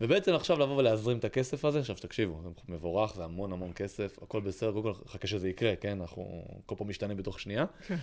ובעצם 0.00 0.34
עכשיו 0.34 0.58
לבוא 0.58 0.76
ולהזרים 0.76 1.18
את 1.18 1.24
הכסף 1.24 1.64
הזה, 1.64 1.78
עכשיו 1.78 1.96
תקשיבו, 1.96 2.40
זה 2.42 2.48
מבורך, 2.68 3.14
זה 3.14 3.24
המון 3.24 3.52
המון 3.52 3.72
כסף, 3.74 4.18
הכל 4.22 4.40
בסדר, 4.40 4.72
קודם 4.72 4.82
כל 4.94 5.04
חכה 5.06 5.26
שזה 5.26 5.48
יקרה, 5.48 5.76
כן? 5.76 6.00
אנחנו, 6.00 6.44
כל 6.66 6.74
פעם 6.78 6.88
משתנה 6.88 7.14
בתוך 7.14 7.40
שנייה. 7.40 7.64
כן. 7.86 7.96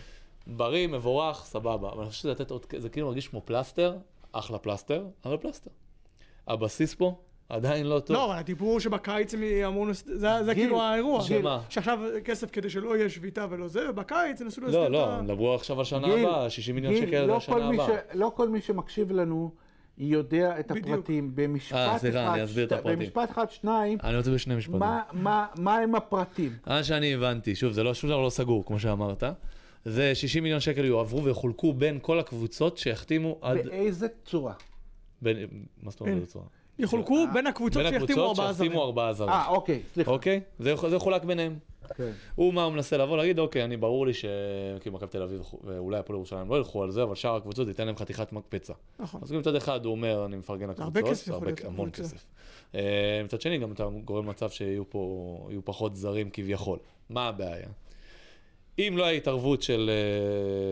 בריא, 0.47 0.87
מבורך, 0.87 1.45
סבבה, 1.45 1.91
אבל 1.91 2.01
אני 2.01 2.09
חושב 2.09 2.21
שזה 2.21 2.31
לתת 2.31 2.51
עוד, 2.51 2.65
זה 2.77 2.89
כאילו 2.89 3.07
מרגיש 3.07 3.27
כמו 3.27 3.41
פלסטר, 3.45 3.97
אחלה 4.31 4.57
פלסטר, 4.57 5.05
אבל 5.25 5.37
פלסטר. 5.37 5.71
הבסיס 6.47 6.93
פה 6.95 7.15
עדיין 7.49 7.87
לא 7.87 7.99
טוב. 7.99 8.15
לא, 8.17 8.25
אבל 8.25 8.35
הדיבור 8.39 8.79
שבקיץ 8.79 9.33
הם 9.33 9.43
אמרו, 9.65 9.85
זה 9.93 10.43
זה 10.43 10.53
גיל, 10.53 10.63
כאילו 10.63 10.81
האירוע. 10.81 11.21
שמה? 11.21 11.61
שעכשיו 11.69 11.99
כסף 12.23 12.51
כדי 12.51 12.69
שלא 12.69 12.97
יהיה 12.97 13.09
שביתה 13.09 13.45
ולא 13.49 13.67
זה, 13.67 13.89
ובקיץ 13.89 14.41
ינסו 14.41 14.61
להסדיר 14.61 14.79
לא, 14.79 14.85
את 14.87 14.91
לא, 14.91 15.13
ה... 15.13 15.21
דברו 15.27 15.55
עכשיו 15.55 15.79
על 15.79 15.85
שנה 15.85 16.07
הבאה, 16.07 16.49
60 16.49 16.75
מיליון 16.75 16.95
שקל 16.95 17.25
לא 17.25 17.37
לשנה 17.37 17.55
כל 17.55 17.63
מי 17.63 17.75
הבאה. 17.75 17.87
ש- 17.87 18.15
לא 18.15 18.31
כל 18.35 18.49
מי 18.49 18.61
שמקשיב 18.61 19.11
לנו 19.11 19.51
יודע 19.97 20.59
את 20.59 20.71
בדיוק. 20.71 20.87
הפרטים. 20.87 21.31
במשפט 21.35 21.75
אה, 21.77 21.89
אחד, 21.89 21.97
סליחה, 21.97 22.33
אני 22.33 22.43
אסביר 22.43 22.65
את 22.65 22.71
הפרטים. 22.71 22.99
במשפט 22.99 23.31
אחד, 23.31 23.49
שניים, 23.49 23.97
אני 24.03 24.17
רוצה 24.17 24.31
בשני 24.31 24.55
משפטים. 24.55 24.79
מה- 24.79 25.01
מה 25.11 25.45
מה 25.55 25.75
הם 25.77 25.95
הפרטים? 25.95 26.51
מה 26.67 26.83
שאני 26.83 27.13
הבנתי, 27.13 27.55
שוב, 27.55 27.71
זה 27.73 27.83
לא 27.83 27.93
שום 27.93 28.09
דבר 28.09 28.21
לא 28.21 28.29
סגור, 28.29 28.65
כמו 28.65 28.79
שאמרת, 28.79 29.23
זה 29.85 30.15
60 30.15 30.43
מיליון 30.43 30.59
שקל 30.59 30.85
יועברו 30.85 31.23
ויחולקו 31.23 31.73
בין 31.73 31.99
כל 32.01 32.19
הקבוצות 32.19 32.77
שיחתימו 32.77 33.37
עד... 33.41 33.57
באיזה 33.65 34.07
צורה? 34.25 34.53
בין... 35.21 35.37
מה 35.83 35.91
זאת 35.91 35.99
אומרת. 36.01 36.13
באיזה 36.13 36.27
צורה? 36.31 36.45
יחולקו 36.79 37.25
בין 37.33 37.47
הקבוצות 37.47 37.83
בין 37.83 37.91
שיחתימו 37.91 38.03
הקבוצות 38.21 38.29
ארבעה 38.39 38.53
זרים. 38.53 38.71
שיחתימו 38.71 38.85
ארבעה 38.85 39.13
זרים. 39.13 39.29
אה, 39.29 39.47
אוקיי, 39.47 39.81
סליחה. 39.93 40.11
אוקיי? 40.11 40.41
זה 40.59 40.75
זה 40.89 40.95
יחולק 40.95 41.23
ביניהם. 41.23 41.55
כן. 41.97 42.11
הוא 42.35 42.53
מה 42.53 42.63
הוא 42.63 42.73
מנסה 42.73 42.97
לבוא 42.97 43.17
להגיד, 43.17 43.39
אוקיי, 43.39 43.63
אני 43.63 43.77
ברור 43.77 44.07
לי 44.07 44.13
שכאילו 44.13 44.95
מכבי 44.95 45.09
תל 45.09 45.21
אביב 45.21 45.41
ואולי 45.63 45.97
הפועל 45.99 46.17
ירושלים 46.17 46.49
לא 46.49 46.55
ילכו 46.55 46.83
על 46.83 46.91
זה, 46.91 47.03
אבל 47.03 47.15
שאר 47.15 47.35
הקבוצות 47.35 47.67
ייתן 47.67 47.85
להם 47.85 47.97
חתיכת 47.97 48.31
מקפצה. 48.33 48.73
נכון. 48.99 49.21
אז 49.23 49.31
מצד 49.31 49.55
אחד 49.55 49.85
הוא 49.85 49.91
אומר, 49.91 50.25
אני 50.25 50.37
מפרגן 50.37 50.69
לקבוצות, 50.69 50.95
הרבה 50.95 51.11
כסף 51.11 51.31
הרבה- 51.31 51.45
להיות 51.45 51.63
המון. 51.65 51.91
כסף. 51.91 52.25
אה, 52.75 53.21
מצד 53.25 53.41
שני, 53.41 53.57
גם 53.57 53.71
אתה 53.71 53.87
גורם 54.05 54.25
למצב 54.25 54.49
שיהיו 54.49 54.89
פה, 54.89 55.49
פחות 55.63 55.95
זרים 55.95 56.29
כביכול. 56.29 56.79
מה 57.09 57.27
הבעיה? 57.27 57.67
אם 58.79 58.93
לא 58.97 59.03
היה 59.05 59.17
התערבות 59.17 59.61
של 59.61 59.89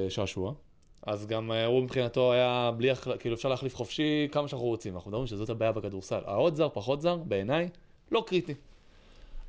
אה, 0.05 0.09
שעשוע, 0.09 0.53
אז 1.07 1.25
גם 1.25 1.51
אה, 1.51 1.65
הוא 1.65 1.83
מבחינתו 1.83 2.33
היה 2.33 2.71
בלי, 2.77 2.89
כאילו 3.19 3.35
אפשר 3.35 3.49
להחליף 3.49 3.75
חופשי 3.75 4.27
כמה 4.31 4.47
שאנחנו 4.47 4.67
רוצים. 4.67 4.95
אנחנו 4.95 5.11
מדברים 5.11 5.27
שזאת 5.27 5.49
הבעיה 5.49 5.71
בכדורסל. 5.71 6.19
העוד 6.25 6.55
זר, 6.55 6.69
פחות 6.73 7.01
זר, 7.01 7.15
בעיניי, 7.15 7.69
לא 8.11 8.23
קריטי. 8.27 8.53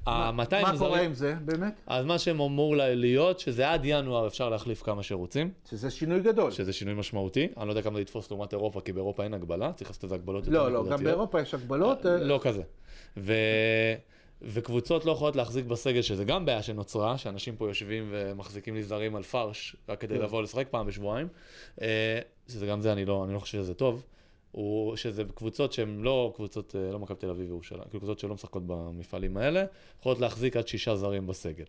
ה-200 0.07 0.63
מה 0.63 0.79
קורה 0.79 1.01
עם 1.01 1.15
זה, 1.15 1.35
באמת? 1.45 1.81
אז 1.87 2.05
מה 2.05 2.19
שהם 2.19 2.41
אמור 2.41 2.77
לה- 2.77 2.95
להיות, 2.95 3.41
שזה 3.41 3.71
עד 3.71 3.81
ינואר 3.85 4.27
אפשר 4.27 4.49
להחליף 4.49 4.83
כמה 4.83 5.03
שרוצים. 5.03 5.51
שזה 5.71 5.91
שינוי 5.91 6.21
גדול. 6.21 6.51
שזה 6.51 6.73
שינוי 6.73 6.95
משמעותי, 6.95 7.49
אני 7.57 7.67
לא 7.67 7.73
יודע 7.73 7.83
כמה 7.83 7.95
זה 7.95 8.03
יתפוס 8.03 8.31
לעומת 8.31 8.53
אירופה, 8.53 8.81
כי 8.81 8.93
באירופה 8.93 9.25
אין 9.25 9.35
הגבלה, 9.35 9.73
צריך 9.73 9.91
לעשות 9.91 10.05
איזה 10.05 10.15
הגבלות 10.15 10.47
יותר 10.47 10.59
לא, 10.59 10.73
לא, 10.73 10.87
גם. 10.91 11.05
באירופה 11.05 11.41
יש 11.41 11.55
הגבלות. 11.55 12.07
אה, 12.07 12.17
לא 12.17 12.39
כזה. 12.43 12.63
ו... 13.17 13.33
וקבוצות 14.43 15.05
לא 15.05 15.13
יכולות 15.13 15.37
להחזיק 15.37 15.65
בסגל, 15.67 16.03
שזה 16.03 16.25
גם 16.25 16.45
בעיה 16.47 16.63
שנוצרה, 16.63 17.19
שאנשים 17.19 17.57
פה 17.57 17.69
יושבים 17.69 18.09
ומחזיקים 18.11 18.75
לי 18.75 18.83
זרים 18.83 19.17
על 19.17 19.23
פרש, 19.23 19.77
רק 19.89 20.01
כדי 20.01 20.15
כן. 20.15 20.23
לבוא 20.23 20.43
לשחק 20.43 20.67
פעם 20.71 20.87
בשבועיים. 20.87 21.29
אה, 21.83 22.19
שזה 22.49 22.67
גם 22.67 22.81
זה, 22.81 22.93
אני 22.93 23.05
לא, 23.05 23.25
אני 23.25 23.35
לא 23.35 23.39
חושב 23.39 23.59
שזה 23.59 23.75
טוב. 23.75 24.03
הוא 24.55 24.97
שזה 24.97 25.25
קבוצות 25.35 25.73
שהן 25.73 26.01
לא 26.03 26.33
קבוצות, 26.37 26.77
אה, 26.77 26.93
לא 26.93 26.99
מכבי 26.99 27.19
תל 27.19 27.31
אביב 27.31 27.47
וירושלים, 27.47 27.83
כאילו 27.85 28.01
קבוצות 28.01 28.19
שלא 28.19 28.35
משחקות 28.35 28.63
במפעלים 28.67 29.37
האלה, 29.37 29.65
יכולות 30.01 30.21
להחזיק 30.21 30.57
עד 30.57 30.69
שישה 30.69 30.97
זרים 30.97 31.27
בסגל. 31.27 31.65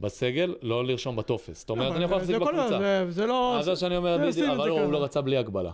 בסגל, 0.00 0.54
לא 0.62 0.84
לרשום 0.84 1.16
בטופס. 1.16 1.58
זאת 1.60 1.70
אומרת, 1.70 1.92
אני 1.96 2.04
יכול 2.04 2.16
להחזיק 2.16 2.36
בקבוצה. 2.36 2.78
זה- 3.08 3.26
לא... 3.26 3.56
אז 3.58 3.64
זה 3.64 3.76
שאני 3.76 3.96
אומר, 3.96 4.14
אבל 4.16 4.68
לא, 4.68 4.80
הוא. 4.80 4.92
לא 4.92 5.04
רצה 5.04 5.20
בלי 5.20 5.36
הגבלה. 5.36 5.70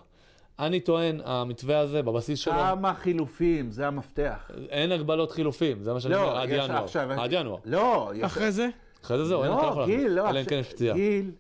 אני 0.59 0.81
טוען, 0.81 1.21
המתווה 1.25 1.79
הזה, 1.79 2.03
בבסיס 2.03 2.39
שלו, 2.39 2.53
כמה 2.55 2.95
חילופים, 2.95 3.71
זה 3.71 3.87
המפתח. 3.87 4.51
אין 4.71 4.93
הגבלות 4.93 5.31
חילופים, 5.31 5.83
זה 5.83 5.93
מה 5.93 6.01
שאני 6.01 6.15
אומר, 6.15 6.37
עד 6.37 6.49
ינואר. 6.53 6.87
עד 7.21 7.33
ינואר. 7.33 7.59
לא. 7.65 8.13
אחרי 8.23 8.53
זה? 8.53 8.69
אחרי 9.05 9.19
זה 9.19 9.25
זהו, 9.25 9.43
אין, 9.45 9.53
אתה 9.53 9.63
לא 9.63 9.67
יכול 9.67 9.83
לא, 9.83 9.89
להחליף. 9.89 10.09
לא. 10.11 10.31
אלא 10.31 10.41
אם 10.41 10.45
כן 10.45 10.59
יש 10.59 10.69
פציעה. 10.73 10.95
גיל, 10.97 11.31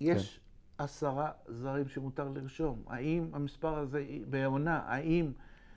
יש 0.00 0.40
עשרה 0.78 1.30
זרים 1.48 1.88
שמותר 1.88 2.28
לרשום. 2.34 2.82
האם 2.86 3.28
המספר 3.32 3.78
הזה 3.78 4.04
בעונה, 4.26 4.80
האם... 4.86 5.32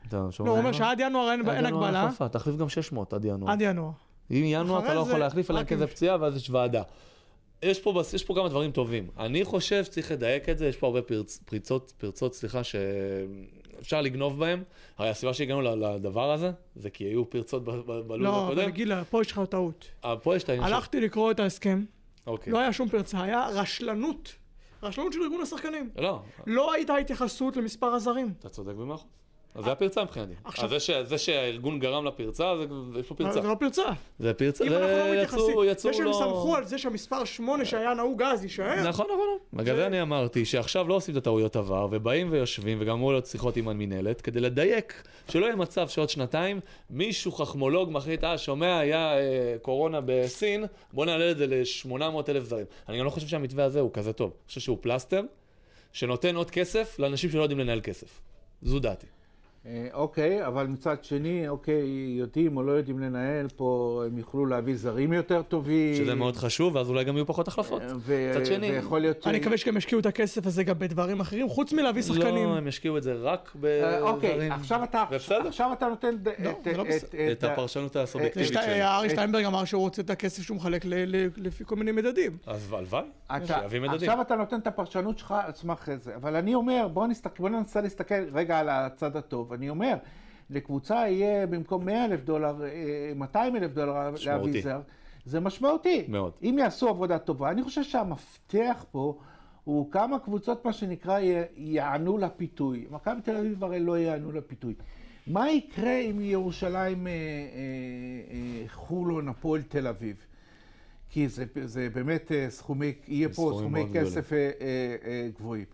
אתה 0.07 0.27
שומע? 0.31 0.49
לא, 0.49 0.53
הוא 0.53 0.59
אומר 0.59 0.71
שעד 0.71 0.99
ינואר 0.99 1.31
אין 1.31 1.65
הגבלה. 1.65 2.09
תחליף 2.31 2.55
גם 2.57 2.69
600 2.69 3.13
עד 3.13 3.25
ינואר. 3.25 3.51
עד 3.51 3.61
ינואר. 3.61 3.91
אם 4.31 4.43
ינואר 4.45 4.79
אתה 4.85 4.93
לא 4.93 4.99
יכול 4.99 5.19
להחליף, 5.19 5.51
אלא 5.51 5.57
אם 5.57 5.61
רק 5.61 5.69
כן 5.69 5.77
זה 5.77 5.87
פציעה, 5.87 6.17
ואז 6.21 6.35
יש 6.35 6.49
ועדה. 6.49 6.81
יש 7.61 7.79
פה, 7.79 8.01
יש 8.13 8.23
פה 8.23 8.35
כמה 8.35 8.49
דברים 8.49 8.71
טובים. 8.71 9.07
אני 9.17 9.45
חושב 9.45 9.83
שצריך 9.83 10.11
לדייק 10.11 10.49
את 10.49 10.57
זה, 10.57 10.67
יש 10.67 10.77
פה 10.77 10.87
הרבה 10.87 11.01
פרצ, 11.01 11.37
פריצות, 11.45 11.93
פרצות, 11.97 12.33
סליחה, 12.33 12.61
שאפשר 12.63 14.01
לגנוב 14.01 14.39
בהם. 14.39 14.63
הרי 14.97 15.09
הסיבה 15.09 15.33
שהגענו 15.33 15.61
לדבר 15.61 16.31
הזה, 16.31 16.51
זה 16.75 16.89
כי 16.89 17.03
היו 17.03 17.29
פרצות 17.29 17.63
ב- 17.63 17.71
ב- 17.71 18.07
בלו"ז 18.07 18.23
לא, 18.23 18.45
הקודם. 18.45 18.59
אבל 18.59 18.69
גילה, 18.69 19.03
פה 19.03 19.21
יש 19.21 19.31
לך 19.31 19.41
טעות. 19.49 19.85
אה, 20.05 20.17
פה 20.17 20.35
יש 20.35 20.43
את 20.43 20.49
העניין. 20.49 20.73
הלכתי 20.73 21.01
לקרוא 21.01 21.31
את 21.31 21.39
ההסכם, 21.39 21.83
אוקיי. 22.27 22.53
לא 22.53 22.59
היה 22.59 22.73
שום 22.73 22.89
פרצה, 22.89 23.23
היה 23.23 23.47
רשלנות. 23.47 24.35
רשלנות 24.83 25.13
של 25.13 25.21
ארגון 25.21 25.41
השחקנים. 25.41 25.89
לא, 25.97 26.21
לא 26.47 26.73
הייתה 26.73 26.95
התייחסות 26.95 27.57
למספר 27.57 27.87
הזרים. 27.93 28.33
אתה 28.39 28.49
צודק 28.49 28.73
במאה 28.75 28.95
אחוז. 28.95 29.16
אז 29.57 29.65
זה 29.65 29.71
הפרצה 29.71 30.03
מבחינתי. 30.03 30.33
עכשיו- 30.43 30.69
זה 30.69 30.79
ש- 30.79 30.91
זה 30.91 31.17
שהארגון 31.17 31.79
גרם 31.79 32.05
לפרצה, 32.05 32.53
זה- 32.57 32.65
יש 32.99 33.07
פה 33.07 33.15
פרצה. 33.15 33.41
זה 33.41 33.47
לא 33.47 33.55
פרצה. 33.59 33.83
זה 34.19 34.33
פרצה, 34.33 34.63
אם 34.63 34.73
אנחנו 34.73 34.87
לא 34.87 35.03
זה 35.03 35.11
מתייחסים, 35.11 35.39
יצאו, 35.49 35.65
יצאו 35.65 35.91
זה 35.91 35.97
שהם 35.97 36.05
לא... 36.05 36.13
סמכו 36.13 36.55
על 36.55 36.65
זה 36.65 36.77
שהמספר 36.77 37.23
8 37.25 37.65
שהיה 37.65 37.93
נהוג 37.93 38.21
אז 38.21 38.43
יישאר. 38.43 38.87
נכון, 38.89 39.05
נכון. 39.05 39.37
בגלל 39.53 39.75
זה 39.75 39.87
אני 39.87 40.01
אמרתי 40.01 40.45
שעכשיו 40.45 40.87
לא 40.87 40.93
עושים 40.93 41.11
את 41.11 41.17
הטעויות 41.17 41.55
עבר, 41.55 41.87
ובאים 41.91 42.31
ויושבים, 42.31 42.77
וגם 42.81 42.93
אמור 42.93 43.11
להיות 43.11 43.25
שיחות 43.25 43.57
עם 43.57 43.67
המינהלת, 43.69 44.21
כדי 44.21 44.39
לדייק, 44.39 45.03
שלא 45.29 45.45
יהיה 45.45 45.55
מצב 45.55 45.87
שעוד 45.87 46.09
שנתיים 46.09 46.59
מישהו 46.89 47.31
חכמולוג 47.31 47.91
מחליט, 47.91 48.23
אה, 48.23 48.37
שומע, 48.37 48.79
היה 48.79 49.17
אה, 49.17 49.21
קורונה 49.61 49.99
בסין, 50.05 50.65
בוא 50.93 51.05
נעלה 51.05 51.31
את 51.31 51.37
זה 51.37 51.47
ל-800 51.47 51.95
אלף 52.29 52.43
זרים. 52.43 52.65
אני 52.89 52.99
גם 52.99 53.05
לא 53.05 53.09
חושב 53.09 53.27
שהמתווה 53.27 53.65
הזה 53.65 53.79
הוא 53.79 53.91
כזה 53.93 54.13
טוב. 54.13 54.29
אני 54.31 54.47
חושב 54.47 54.61
שהוא 54.61 54.77
פלסטר, 54.81 55.21
שנותן 55.93 56.35
עוד 56.35 56.51
כסף 56.51 56.99
לאנשים 56.99 57.29
שלא 57.29 57.41
יודעים 57.41 57.59
לנהל 57.59 57.79
כסף. 57.83 58.21
זו 58.61 58.79
דעתי. 58.79 59.07
אה, 59.65 59.87
אוקיי, 59.93 60.47
אבל 60.47 60.67
מצד 60.67 61.03
שני, 61.03 61.47
אוקיי, 61.49 61.83
יודעים 62.19 62.57
או 62.57 62.63
לא 62.63 62.71
יודעים 62.71 62.99
לנהל 62.99 63.47
פה, 63.55 64.03
הם 64.07 64.17
יוכלו 64.17 64.45
להביא 64.45 64.75
זרים 64.75 65.13
יותר 65.13 65.41
טובים. 65.41 65.95
שזה 65.95 66.15
מאוד 66.15 66.35
חשוב, 66.35 66.75
ואז 66.75 66.89
אולי 66.89 67.03
גם 67.03 67.15
יהיו 67.15 67.25
פחות 67.25 67.47
החלפות. 67.47 67.81
אה, 67.81 67.87
ו- 67.97 68.31
מצד 68.35 68.45
שני- 68.45 68.71
ויכול 68.71 68.99
להיות 69.01 69.23
ש... 69.23 69.27
אני 69.27 69.39
מקווה 69.39 69.57
שגם 69.57 69.77
ישקיעו 69.77 69.99
את 70.01 70.05
הכסף 70.05 70.45
הזה 70.45 70.63
גם 70.63 70.79
בדברים 70.79 71.19
אחרים, 71.19 71.49
חוץ 71.49 71.73
מלהביא 71.73 72.01
שחקנים. 72.01 72.49
לא, 72.49 72.57
הם 72.57 72.67
ישקיעו 72.67 72.97
את 72.97 73.03
זה 73.03 73.13
רק 73.13 73.53
אה, 73.65 74.01
אוקיי. 74.01 74.49
עכשיו 74.51 74.83
אתה, 74.83 75.03
ובסדר. 75.11 75.47
עכשיו 75.47 75.69
אתה 75.73 75.87
נותן 75.87 76.15
לא, 76.43 76.49
את- 76.51 76.67
לא 76.77 76.81
את- 76.81 76.87
בסדר. 76.87 77.31
את 77.31 77.43
הפרשנות 77.43 77.95
הסובייקטיבית 77.95 78.47
שלי. 78.53 78.83
ארי 78.83 79.09
שטיינברג 79.09 79.45
אמר 79.45 79.65
שהוא 79.65 79.81
רוצה 79.81 80.01
את 80.01 80.09
הכסף 80.09 80.43
שהוא 80.43 80.57
מחלק 80.57 80.85
ל- 80.85 80.93
ל- 81.15 81.27
לפי 81.37 81.63
כל 81.65 81.75
מיני 81.75 81.91
מדדים. 81.91 82.37
אז 82.47 82.73
הלוואי, 82.73 83.03
שיביא 83.45 83.79
מדדים. 83.79 83.95
עכשיו 83.95 84.21
אתה 84.21 84.35
נותן 84.35 84.59
את 84.59 84.67
הפרשנות 84.67 85.17
שלך 85.19 85.33
על 85.45 85.51
סמך 85.53 85.89
זה, 86.01 86.15
אבל 86.15 86.35
אני 86.35 86.55
אומר, 86.55 86.87
בוא, 86.93 87.07
נסתכל, 87.07 87.35
בוא 87.39 87.49
ננסה 87.49 87.81
להסתכל 87.81 88.23
רגע 88.33 88.59
על 88.59 88.69
הצד 88.69 89.15
הטוב. 89.17 89.46
אני 89.53 89.69
אומר, 89.69 89.95
לקבוצה 90.49 90.95
יהיה 90.95 91.47
במקום 91.47 91.85
100 91.85 92.05
אלף 92.05 92.23
דולר, 92.23 92.63
אה, 92.65 93.11
200 93.15 93.55
אלף 93.55 93.71
דולר 93.73 94.11
משמעותי. 94.11 94.47
להביא 94.47 94.61
זר, 94.61 94.81
זה 95.25 95.39
משמעותי. 95.39 96.05
מאוד. 96.07 96.31
אם 96.43 96.55
יעשו 96.59 96.89
עבודה 96.89 97.19
טובה. 97.19 97.51
אני 97.51 97.63
חושב 97.63 97.83
שהמפתח 97.83 98.85
פה 98.91 99.17
הוא 99.63 99.91
כמה 99.91 100.19
קבוצות, 100.19 100.65
מה 100.65 100.73
שנקרא, 100.73 101.19
יענו 101.55 102.17
לפיתוי. 102.17 102.85
מכבי 102.91 103.21
תל 103.21 103.37
אביב 103.37 103.63
הרי 103.63 103.79
לא 103.79 103.97
יענו 103.97 104.31
לפיתוי. 104.31 104.73
מה 105.27 105.51
יקרה 105.51 105.97
אם 105.97 106.21
ירושלים, 106.21 107.07
אה, 107.07 107.11
אה, 107.11 107.17
אה, 108.31 108.63
חולון, 108.67 109.27
הפועל 109.27 109.61
תל 109.61 109.87
אביב? 109.87 110.15
כי 111.09 111.27
זה, 111.27 111.45
זה 111.65 111.89
באמת 111.93 112.31
אה, 112.31 112.49
סכומי, 112.49 112.93
יהיה 113.07 113.29
פה 113.29 113.51
סכומי 113.57 113.85
כסף 113.93 114.33
אה, 114.33 114.37
אה, 114.37 114.95
אה, 115.05 115.29
גבוהים. 115.39 115.65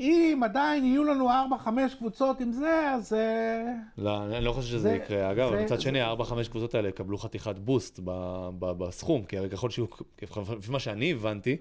אם 0.00 0.40
עדיין 0.44 0.84
יהיו 0.84 1.04
לנו 1.04 1.28
4-5 1.30 1.68
קבוצות 1.98 2.40
עם 2.40 2.52
זה, 2.52 2.90
אז... 2.94 3.12
אה, 3.12 3.72
לא, 3.98 4.24
אני 4.24 4.44
לא 4.44 4.52
חושב 4.52 4.68
שזה 4.68 4.78
זה- 4.78 4.94
יקרה. 4.94 5.30
אגב, 5.32 5.50
זה- 5.50 5.64
מצד 5.64 5.76
זה- 5.76 5.82
שני, 5.82 6.00
הארבע, 6.00 6.24
חמש 6.24 6.48
קבוצות 6.48 6.74
האלה 6.74 6.88
יקבלו 6.88 7.18
חתיכת 7.18 7.58
בוסט 7.58 8.00
ב- 8.04 8.48
ב- 8.58 8.72
בסכום, 8.84 9.24
כי 9.24 9.38
הרי 9.38 9.50
ככל 9.50 9.70
שיהיו, 9.70 9.86
לפי 10.58 10.70
מה 10.72 10.78
שאני 10.78 11.12
הבנתי, 11.12 11.56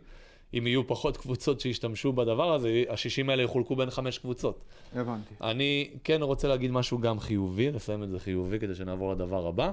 אם 0.58 0.68
יהיו 0.68 0.88
פחות 0.88 1.18
קבוצות 1.18 1.60
שישתמשו 1.60 2.14
בדבר 2.14 2.54
הזה, 2.54 2.84
ה-60 2.90 3.32
האלה 3.32 3.44
יחולקו 3.44 3.76
בין 3.76 3.90
חמש 3.90 4.18
קבוצות. 4.18 4.60
הבנתי. 4.96 5.34
אני 5.42 5.90
כן 6.04 6.22
רוצה 6.22 6.48
להגיד 6.48 6.72
משהו 6.72 6.98
גם 6.98 7.20
חיובי, 7.20 7.72
לסיים 7.72 8.04
את 8.04 8.10
זה 8.10 8.20
חיובי 8.20 8.60
כדי 8.60 8.76
שנעבור 8.76 9.12
לדבר 9.12 9.48
הבא. 9.48 9.72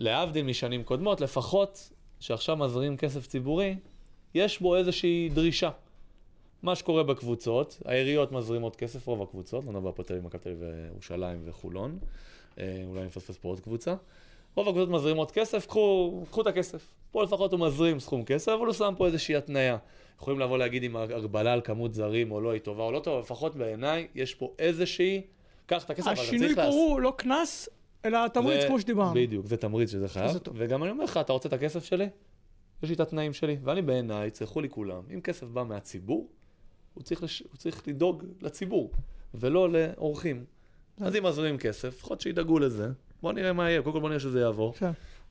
להבדיל 0.00 0.44
משנים 0.46 0.82
קודמות, 0.82 1.20
לפחות 1.20 1.90
שעכשיו 2.20 2.56
מזרים 2.56 2.96
כסף 2.96 3.26
ציבורי, 3.26 3.76
יש 4.34 4.60
בו 4.60 4.76
איזושהי 4.76 5.28
דרישה. 5.34 5.70
מה 6.64 6.74
שקורה 6.74 7.02
בקבוצות, 7.02 7.82
העיריות 7.84 8.32
מזרימות 8.32 8.76
כסף, 8.76 9.06
רוב 9.06 9.22
הקבוצות, 9.22 9.64
נדבר 9.64 9.92
פה 9.92 10.02
תל 10.02 10.12
אביב, 10.12 10.26
מכבי 10.26 10.42
תל 10.42 10.48
אביב 10.48 10.62
וירושלים 10.62 11.42
וחולון, 11.44 11.98
אה, 12.58 12.82
אולי 12.86 13.00
אני 13.00 13.06
מפספס 13.06 13.36
פה 13.36 13.48
עוד 13.48 13.60
קבוצה. 13.60 13.94
רוב 14.54 14.68
הקבוצות 14.68 14.88
מזרימות 14.88 15.30
כסף, 15.30 15.66
קחו, 15.66 16.22
קחו 16.30 16.40
את 16.40 16.46
הכסף. 16.46 16.86
פה 17.10 17.22
לפחות 17.22 17.52
הוא 17.52 17.60
מזרים 17.60 18.00
סכום 18.00 18.24
כסף, 18.24 18.52
אבל 18.52 18.66
הוא 18.66 18.72
שם 18.72 18.94
פה 18.96 19.06
איזושהי 19.06 19.36
התניה. 19.36 19.76
יכולים 20.18 20.40
לבוא 20.40 20.58
להגיד 20.58 20.84
אם 20.84 20.96
ההגבלה 20.96 21.52
על 21.52 21.60
כמות 21.64 21.94
זרים 21.94 22.32
או 22.32 22.40
לא 22.40 22.50
היא 22.50 22.60
טובה 22.60 22.82
או 22.82 22.92
לא 22.92 22.98
טובה, 22.98 23.20
לפחות 23.20 23.56
בעיניי 23.56 24.06
יש 24.14 24.34
פה 24.34 24.54
איזושהי, 24.58 25.22
קח 25.66 25.84
את 25.84 25.90
הכסף, 25.90 26.06
אבל 26.06 26.14
אתה 26.14 26.22
השינוי 26.22 26.46
צריך 26.46 26.58
פה 26.58 26.64
לעשות. 26.64 26.80
הוא 26.80 27.00
לא 27.00 27.12
קנס, 27.16 27.68
אלא 28.04 28.28
תמריץ 28.28 28.64
כמו 28.64 28.80
שדיברנו. 28.80 29.14
בדיוק, 29.14 29.46
זה 29.46 29.56
תמריץ 29.56 29.90
שזה 29.90 30.08
חייב. 30.08 30.30
שזה. 30.30 30.38
וגם 30.54 30.82
אני 30.82 30.90
אומר 30.90 31.04
לך, 31.04 31.16
אתה 31.16 31.32
רוצה 31.32 31.48
את 31.48 31.52
הכסף 31.52 31.84
שלי? 31.84 32.08
יש 32.82 32.88
לי 32.88 32.94
את 32.94 33.00
התנאים 33.00 33.32
שלי, 33.32 33.56
ואני 33.62 33.82
בעיניי, 33.82 34.26
יצרכו 34.26 34.60
לי 34.60 34.68
כולם, 34.68 35.02
אם 35.14 35.20
כסף 35.20 35.46
בא 35.46 35.62
מהציבור, 35.62 36.28
הוא 36.94 37.02
צריך, 37.02 37.22
לש... 37.22 37.40
הוא 37.40 37.56
צריך 37.56 37.88
לדאוג 37.88 38.24
לציבור, 38.42 38.92
ולא 39.34 39.68
לאורחים. 39.70 40.44
אז 41.00 41.16
אם 41.16 41.26
מזרימים 41.26 41.58
כסף, 41.58 41.88
לפחות 41.88 42.20
שידאגו 42.20 42.58
לזה. 42.58 42.88
בוא 43.22 43.32
נראה 43.32 43.52
מה 43.52 43.70
יהיה, 43.70 43.82
קודם 43.82 43.94
כל 43.94 44.00
בוא 44.00 44.08
נראה 44.08 44.20
שזה 44.20 44.40
יעבור, 44.40 44.74
כן. 44.74 44.90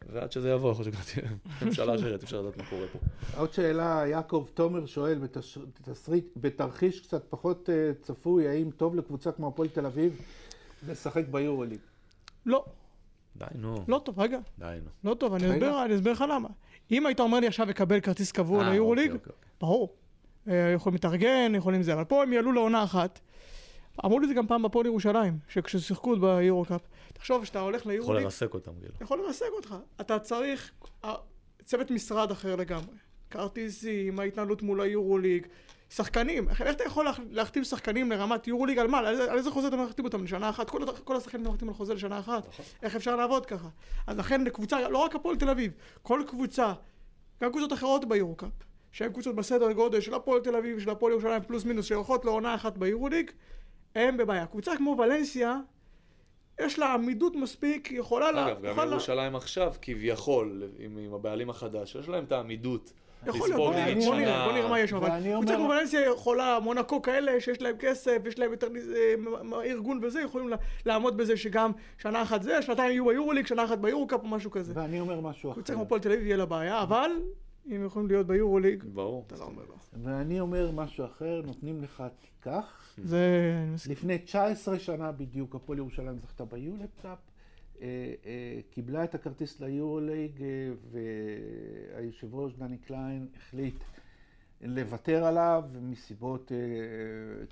ועד 0.10 0.32
שזה 0.32 0.50
יעבור, 0.50 0.72
יכול 0.72 0.86
להיות 0.86 1.08
שכבר 1.08 1.22
תהיה 1.22 1.36
ממשלה 1.62 1.96
אחרת, 1.96 2.20
אי 2.20 2.26
אפשר 2.26 2.42
לדעת 2.42 2.58
מה 2.58 2.64
קורה 2.70 2.88
פה. 2.88 3.00
עוד 3.38 3.54
שאלה, 3.54 4.04
יעקב 4.08 4.48
תומר 4.54 4.86
שואל. 4.86 5.20
בתסריט, 5.20 6.26
בתרחיש 6.38 7.00
קצת 7.00 7.24
פחות 7.30 7.70
uh, 7.70 8.04
צפוי, 8.04 8.48
האם 8.48 8.70
טוב 8.78 8.96
לקבוצה 8.96 9.32
כמו 9.32 9.48
הפועל 9.48 9.70
תל 9.70 9.86
אביב 9.86 10.22
לשחק 10.88 11.24
ביורוליג? 11.32 11.80
לא, 12.46 12.66
די, 13.36 13.46
נו. 13.56 13.86
לא 13.88 14.02
טוב, 14.06 14.20
רגע, 14.20 14.40
די, 14.60 14.78
נו. 14.84 15.10
לא 15.10 15.16
טוב, 15.16 15.34
אני. 15.34 15.96
אסביר 15.96 16.14
לך 16.14 16.24
למה. 16.30 16.50
אם 16.92 17.06
היית 17.06 17.20
אומר 17.20 17.40
לי 17.40 17.48
עכשיו 17.48 17.70
לקבל 17.70 18.00
כרטיס 18.00 18.32
קבוע 18.32 18.64
אה, 18.64 18.70
ליורוליג, 18.70 19.12
אוקיי, 19.12 19.20
אוקיי. 19.20 19.50
ברור. 19.62 19.94
אה, 20.48 20.72
יכולים 20.76 20.94
להתארגן, 20.94 21.56
יכולים 21.56 21.84
זה, 21.84 21.94
אבל 21.94 22.04
פה 22.04 22.24
הם 22.24 22.34
יעלו 22.34 22.52
לעונה 22.52 22.84
אחת. 22.84 23.20
אמרו 24.06 24.20
לי 24.20 24.24
את 24.24 24.30
זה 24.30 24.36
גם 24.36 24.48
פעם 24.48 24.64
בפועל 24.64 24.86
ירושלים, 24.86 25.38
שכששיחקו 25.48 26.16
ביורו-קאפ. 26.16 26.82
תחשוב 27.14 27.46
שאתה 27.46 27.60
הולך 27.60 27.82
יכול 27.82 27.92
ליורו-ליג, 27.92 28.24
לרסק 28.24 28.54
אותם, 28.54 28.72
כאילו. 28.80 28.94
יכול 29.02 29.20
לרסק 29.20 29.46
אותך. 29.56 29.76
אתה 30.02 30.20
צריך 30.20 30.72
אה, 31.06 31.16
צוות 31.64 31.92
משרד 31.92 32.32
אחר 32.32 32.56
לגמרי. 32.56 32.96
כרטיסים, 33.32 34.20
ההתנהלות 34.20 34.62
מול 34.62 34.82
היורו-ליג, 34.82 35.48
שחקנים. 35.90 36.50
איך 36.50 36.62
אתה 36.62 36.84
יכול 36.84 37.08
להחתים 37.30 37.64
שחקנים 37.64 38.12
לרמת 38.12 38.48
יורו-ליג 38.48 38.80
על 38.80 38.88
מה? 38.88 39.00
על 39.00 39.38
איזה- 39.38 39.52
חוזה 39.52 39.68
אתה 39.68 39.76
מחתים 39.76 40.06
אותם? 40.06 40.24
לשנה 40.24 40.50
אחת? 40.50 40.70
כל, 40.70 40.82
כל 41.04 41.16
השחקנים 41.16 41.48
מחתים 41.48 41.68
על 41.68 41.74
חוזה 41.74 41.94
לשנה 41.94 42.20
אחת? 42.20 42.48
נכון. 42.48 42.66
איך 42.84 42.96
אפשר 42.96 43.16
לעבוד 43.16 43.46
ככה? 43.46 43.68
אז 44.08 44.18
לכן 44.18 44.44
לקבוצה, 44.44 44.90
לא 44.90 44.98
רק 44.98 45.16
הפועל 45.16 45.36
תל 45.36 45.50
אביב, 45.50 45.72
כל 46.02 46.24
קבוצה, 46.28 46.74
גם 47.44 47.52
קבוצות 47.52 47.74
אחרות 47.74 48.06
ביורו-קאפ, 48.06 48.50
שהן 48.94 49.12
קבוצות 49.12 49.36
בסדר 49.36 49.72
גודל 49.72 50.00
של 50.00 50.14
הפועל 50.14 50.40
תל 50.42 50.56
אביב, 50.56 50.80
של 50.80 50.90
הפועל 50.90 51.12
ירושלים 51.12 51.42
פלוס 51.48 51.66
מינוס, 51.66 51.86
שהולכות 51.86 52.26
לעונה 52.26 52.56
אחת 52.56 52.78
ביורו-ליג, 52.78 53.32
הם 53.96 54.18
בבעיה. 54.18 54.46
קבוצה 54.46 54.78
כמו 54.78 54.96
ולנסיה, 55.00 55.60
יש 56.62 56.80
לה 56.80 56.94
עמידות 56.94 57.36
מספיק, 57.36 57.88
היא 57.88 58.00
יכולה 58.00 58.32
לה... 58.32 58.48
אגב, 58.48 58.66
גם 58.66 58.78
לה- 58.80 58.86
ירושלים 58.86 59.36
עכשיו, 59.36 59.74
כביכול, 59.82 60.64
עם, 60.80 60.98
עם 60.98 61.14
הבעלים 61.14 61.50
החדש, 61.50 61.96
יש 61.96 62.08
להם 62.10 62.24
את 62.24 62.32
העמידות. 62.32 62.94
יכול 63.28 63.48
להיות, 63.50 63.60
בוא 63.62 63.72
נראה, 63.74 63.86
נגיד 63.92 64.04
בוא 64.06 64.16
נראה, 64.16 64.26
שנה- 64.34 64.46
בוא 64.46 64.54
נראה 64.54 64.70
מה 64.70 64.80
יש 64.80 64.90
שם, 64.90 64.96
אבל 64.96 65.10
קבוצה 65.34 65.56
כמו 65.56 65.70
ולנסיה 65.70 66.06
יכולה, 66.06 66.60
מונקו 66.60 67.02
כאלה, 67.02 67.40
שיש 67.42 67.62
להם 67.62 67.76
כסף, 67.80 68.18
יש 68.26 68.40
להם 68.40 68.52
יותר 68.52 68.68
אה, 68.96 69.14
ארגון 69.66 70.00
וזה, 70.04 70.22
יכולים 70.22 70.50
לה- 70.50 70.56
לעמוד 70.86 71.18
בזה 71.18 71.38
שגם 71.38 71.72
שנה 71.98 72.22
אחת 72.22 72.42
זה, 72.44 72.62
שנתיים 72.62 72.92
יהיו 72.92 73.06
ביורוליג, 73.06 73.48
שנה 73.48 73.66
אחת 73.66 73.78
ביורו-קאפ 73.78 74.20
או 74.24 74.28
משהו 74.28 74.52
כזה. 74.52 74.74
ואני 74.76 75.00
אומר 75.00 75.20
משהו 75.20 75.50
אחר. 75.52 75.56
קבוצה 75.56 75.74
כמו 75.74 75.82
הפועל 75.84 76.02
תל 76.02 76.12
אביב 76.12 76.26
יהיה 76.26 76.38
לה 76.38 76.46
בעיה, 76.46 76.82
אבל 76.82 77.12
אם 77.68 77.76
הם 77.76 77.86
יכולים 77.86 78.08
להיות 78.08 78.28
ביורוליג, 78.28 78.84
ברור. 78.84 79.24
אתה 79.28 79.36
לא 79.36 79.44
אומר 79.44 79.64
לא. 79.70 79.76
ואני 80.04 80.40
אומר 80.40 80.72
משהו 80.72 81.06
אחר, 81.06 81.42
נותנים 81.46 81.84
לך, 81.84 82.04
תיקח. 82.22 82.96
זה... 82.98 83.54
אני 83.64 83.74
מסכים. 83.74 83.92
לפני 83.92 84.18
19 84.18 84.80
שנה 84.80 85.12
בדיוק 85.12 85.56
הפועל 85.56 85.78
ירושלים 85.78 86.20
זכתה 86.20 86.46
ב 86.46 86.55
ULEB 86.55 86.90
Cup, 87.02 87.18
אה, 87.82 88.14
אה, 88.26 88.60
קיבלה 88.72 89.04
את 89.04 89.16
הכרטיס 89.16 89.60
ליורוליג 89.60 90.44
אה, 90.44 90.72
והיושב 90.92 92.36
ראש 92.36 92.54
דני 92.54 92.78
קליין 92.78 93.28
החליט 93.38 93.84
לוותר 94.66 95.26
עליו 95.26 95.64
מסיבות 95.82 96.52
אה, 96.52 96.58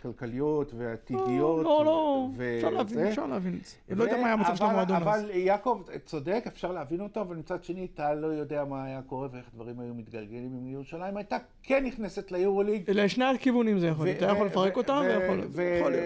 כלכליות 0.01 0.71
ועתידיות. 0.77 1.63
לא, 1.63 1.81
לא, 1.85 2.27
אפשר 2.57 2.69
להבין. 2.69 2.99
אפשר 3.07 3.25
להבין 3.25 3.57
את 3.61 3.65
זה. 3.65 3.75
אני 3.89 3.99
לא 3.99 4.03
יודע 4.03 4.17
מה 4.17 4.25
היה 4.25 4.33
המצב 4.33 4.55
של 4.55 4.63
אבל- 4.63 4.71
המועדון 4.73 4.95
אז. 4.95 5.01
אבל 5.03 5.29
יעקב 5.33 5.81
צודק, 6.05 6.43
אפשר 6.47 6.71
להבין 6.71 7.01
אותו, 7.01 7.21
אבל 7.21 7.35
מצד 7.35 7.63
שני 7.63 7.87
אתה 7.93 8.13
לא 8.13 8.27
יודע 8.27 8.65
מה 8.65 8.85
היה 8.85 9.01
קורה 9.01 9.27
ואיך 9.31 9.45
דברים 9.55 9.79
היו 9.79 9.93
מתגלגלים 9.93 10.57
אם 10.61 10.67
ירושלים 10.67 11.17
הייתה 11.17 11.37
כן 11.63 11.85
נכנסת 11.85 12.31
ליורוליג. 12.31 12.83
לשני 12.91 13.25
הכיוונים 13.25 13.79
זה 13.79 13.87
יכול 13.87 14.05
להיות. 14.05 14.17
אתה 14.17 14.31
יכול 14.31 14.47
לפרק 14.47 14.77
אותם 14.77 15.01
ו- 15.09 15.39
ויכול 15.51 15.91
להיות. 15.91 16.03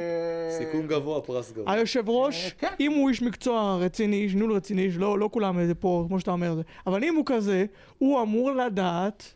סיכון 0.58 0.88
גבוה, 0.88 1.22
פרס 1.22 1.51
גבוה. 1.51 1.74
היושב 1.74 2.10
ראש, 2.10 2.45
אה, 2.45 2.49
כן. 2.58 2.74
אם 2.80 2.91
הוא 2.91 3.10
איש 3.10 3.22
מקצוע 3.22 3.78
רציני, 3.82 4.16
איש 4.16 4.36
ניהול 4.36 4.51
רציני, 4.53 4.89
לא, 4.97 5.20
לא 5.20 5.30
כולם 5.34 5.60
איזה 5.60 5.76
פה, 5.76 6.06
כמו 6.08 6.20
שאתה 6.20 6.32
אומר, 6.32 6.56
זה. 6.56 6.62
אבל 6.88 7.03
אם 7.03 7.16
הוא 7.16 7.24
כזה, 7.26 7.66
הוא 7.97 8.22
אמור 8.22 8.51
לדעת 8.51 9.34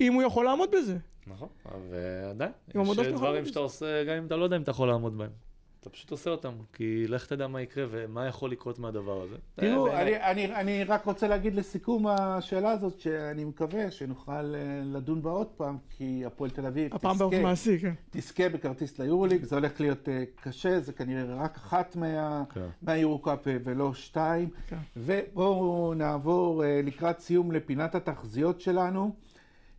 אם 0.00 0.12
הוא 0.12 0.22
יכול 0.22 0.44
לעמוד 0.44 0.70
בזה. 0.72 0.96
נכון, 1.26 1.48
ועדיין, 1.90 2.52
יש 2.68 3.08
דברים 3.08 3.46
שאתה 3.46 3.60
עושה, 3.60 4.04
גם 4.04 4.16
אם 4.16 4.26
אתה 4.26 4.36
לא 4.36 4.44
יודע 4.44 4.56
אם 4.56 4.62
אתה 4.62 4.70
יכול 4.70 4.88
לעמוד 4.88 5.18
בהם. 5.18 5.30
אתה 5.84 5.92
פשוט 5.92 6.10
עושה 6.10 6.30
אותם, 6.30 6.52
כי 6.72 7.08
לך 7.08 7.26
תדע 7.26 7.46
מה 7.46 7.62
יקרה 7.62 7.86
ומה 7.90 8.26
יכול 8.26 8.50
לקרות 8.50 8.78
מהדבר 8.78 9.22
הזה. 9.22 9.36
תראו. 9.54 9.92
אני, 9.92 10.16
אני, 10.16 10.54
אני 10.54 10.84
רק 10.84 11.04
רוצה 11.04 11.28
להגיד 11.28 11.54
לסיכום 11.54 12.06
השאלה 12.06 12.70
הזאת, 12.70 13.00
שאני 13.00 13.44
מקווה 13.44 13.90
שנוכל 13.90 14.32
אה, 14.32 14.82
לדון 14.84 15.22
בה 15.22 15.30
עוד 15.30 15.46
פעם, 15.46 15.78
כי 15.90 16.22
הפועל 16.26 16.50
תל 16.50 16.66
אביב 16.66 16.94
הפעם 16.94 17.18
באופן 17.18 17.36
תזכה, 17.36 17.48
מעשי, 17.48 17.78
כן. 17.78 17.92
תזכה 18.10 18.48
בכרטיס 18.48 18.98
ליורוליג, 18.98 19.44
זה 19.44 19.56
הולך 19.56 19.80
להיות 19.80 20.08
אה, 20.08 20.24
קשה, 20.40 20.80
זה 20.80 20.92
כנראה 20.92 21.34
רק 21.34 21.56
אחת 21.56 21.96
מה, 21.96 22.44
כן. 22.54 22.66
מהיורו-קאפ 22.82 23.48
אה, 23.48 23.56
ולא 23.64 23.94
שתיים. 23.94 24.48
כן. 24.66 24.78
ובואו 24.96 25.94
נעבור 25.94 26.62
לקראת 26.84 27.20
סיום 27.20 27.52
לפינת 27.52 27.94
התחזיות 27.94 28.60
שלנו. 28.60 29.14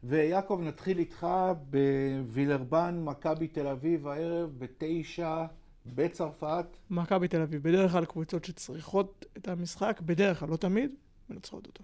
ויעקב, 0.08 0.60
נתחיל 0.64 1.00
איתך 1.00 1.28
בווילרבן, 1.70 3.02
מכבי 3.04 3.48
תל 3.48 3.68
אביב 3.68 4.08
הערב, 4.08 4.50
בתשע, 4.58 5.46
בצרפת. 5.96 6.66
מכבי 6.90 7.28
תל 7.28 7.42
אביב, 7.42 7.64
בדרך 7.64 7.92
כלל 7.92 8.06
קבוצות 8.06 8.46
שצריכות 8.46 9.26
את 9.38 9.48
המשחק, 9.48 10.02
בדרך 10.06 10.40
כלל, 10.40 10.50
לא 10.50 10.58
תמיד, 10.58 10.92
מנצחות 11.30 11.68
אותו. 11.68 11.84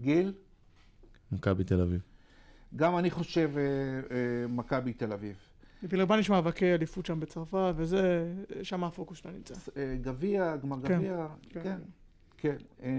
גיל? 0.00 0.32
מכבי 1.32 1.64
תל 1.64 1.80
אביב. 1.80 2.00
גם 2.76 2.98
אני 2.98 3.10
חושב 3.10 3.50
אה, 3.56 3.62
אה, 3.62 4.48
מכבי 4.48 4.92
תל 4.92 5.12
אביב. 5.12 5.36
וילרבן 5.82 6.18
יש 6.18 6.30
מאבקי 6.30 6.74
אליפות 6.74 7.06
שם 7.06 7.20
בצרפת, 7.20 7.72
וזה, 7.76 8.32
שם 8.62 8.84
הפוקוס 8.84 9.18
שלה 9.18 9.32
נמצא. 9.32 9.54
אה, 9.76 9.96
גביע, 10.00 10.56
גמר 10.56 10.76
כן, 10.84 10.98
גביע, 10.98 11.26
כן. 11.50 11.60
כן, 11.62 11.78
כן, 12.36 12.56
אה, 12.82 12.90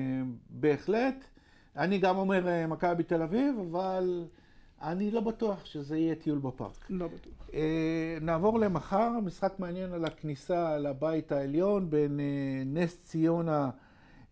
בהחלט. 0.49 1.25
אני 1.75 1.97
גם 1.97 2.17
אומר 2.17 2.47
אה, 2.47 2.67
מכבי 2.67 3.03
תל 3.03 3.21
אביב, 3.21 3.55
אבל 3.71 4.25
אני 4.81 5.11
לא 5.11 5.21
בטוח 5.21 5.65
שזה 5.65 5.97
יהיה 5.97 6.15
טיול 6.15 6.37
בפארק. 6.39 6.85
לא 6.89 7.07
בטוח. 7.07 7.49
אה, 7.53 8.17
נעבור 8.21 8.59
למחר, 8.59 9.09
משחק 9.23 9.53
מעניין 9.59 9.93
על 9.93 10.05
הכניסה 10.05 10.77
לבית 10.77 11.31
העליון 11.31 11.89
בין 11.89 12.19
אה, 12.19 12.25
נס 12.65 12.97
ציונה 13.03 13.69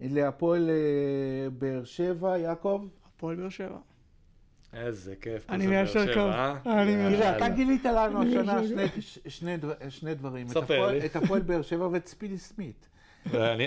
להפועל 0.02 0.70
אה, 0.70 0.76
באר 1.50 1.84
שבע, 1.84 2.38
יעקב. 2.38 2.86
הפועל 3.16 3.36
באר 3.36 3.50
שבע. 3.50 3.78
איזה 4.74 5.16
כיף. 5.22 5.50
אני 5.50 5.68
מיישר 5.68 6.14
קו. 6.14 6.30
אני. 6.70 6.96
מיישר 6.96 7.18
תראה, 7.20 7.38
אתה 7.38 7.50
גילית 7.50 7.86
לנו 7.86 8.22
השנה 8.22 8.62
שני- 9.90 10.16
דברים. 10.16 10.48
ספר 10.48 10.88
לי. 10.92 11.06
את 11.06 11.16
הפועל 11.16 11.42
באר 11.42 11.62
שבע 11.62 11.88
ואת 11.92 12.08
ספידי 12.08 12.38
סמית. 12.38 12.88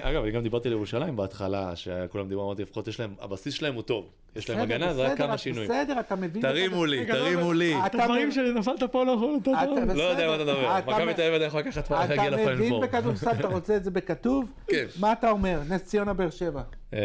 אגב, 0.03 0.23
אני 0.23 0.31
גם 0.31 0.43
דיברתי 0.43 0.69
על 0.69 0.75
ירושלים 0.75 1.17
בהתחלה, 1.17 1.77
שכולם 1.77 2.29
דיברו, 2.29 2.45
אמרתי, 2.47 2.63
לפחות 2.63 2.89
יש 2.89 3.01
להם, 3.01 3.15
הבסיס 3.21 3.55
שלהם 3.55 3.75
הוא 3.75 3.83
טוב. 3.83 4.11
יש 4.39 4.51
להם 4.51 4.59
הגנה, 4.61 4.95
זה 4.95 5.07
רק 5.13 5.19
כמה 5.19 5.39
שינויים. 5.39 5.69
בסדר, 5.71 6.01
אתה 6.01 6.17
מבין. 6.17 6.43
תרימו 6.43 6.87
לי, 6.87 7.07
לא, 7.07 7.15
תרימו 7.15 7.53
לי. 7.53 7.75
את 7.87 7.95
הדברים 7.95 8.33
שלי 8.33 8.53
נפלת 8.55 8.83
פה 8.83 9.05
לא 9.05 9.13
יכול 9.13 9.37
לתת. 9.37 9.49
אתה. 9.49 9.95
לא 9.95 10.03
יודע 10.03 10.27
מה 10.29 10.35
אתה 10.35 10.43
מדבר. 10.45 10.79
אתה 10.79 10.91
מכבי 10.91 11.15
תל 11.15 11.23
אביב 11.23 11.35
עדיין 11.35 11.49
יכולה 11.49 11.63
לקחת 11.63 11.89
פעם 11.89 12.09
להגיע 12.09 12.23
אתה 12.29 12.31
לפיינל 12.37 12.55
מבין 12.55 12.69
פור. 12.71 12.83
בכדורסל, 12.87 13.31
אתה 13.31 13.47
רוצה 13.49 13.77
את 13.77 13.85
זה 13.85 13.91
בכתוב? 13.91 14.53
כן. 14.67 14.87
מה 15.01 15.13
אתה 15.13 15.31
אומר? 15.31 15.61
נס 15.69 15.83
ציונה 15.85 16.13
באר 16.15 16.31
שבע. 16.31 16.63
אה, 16.95 16.99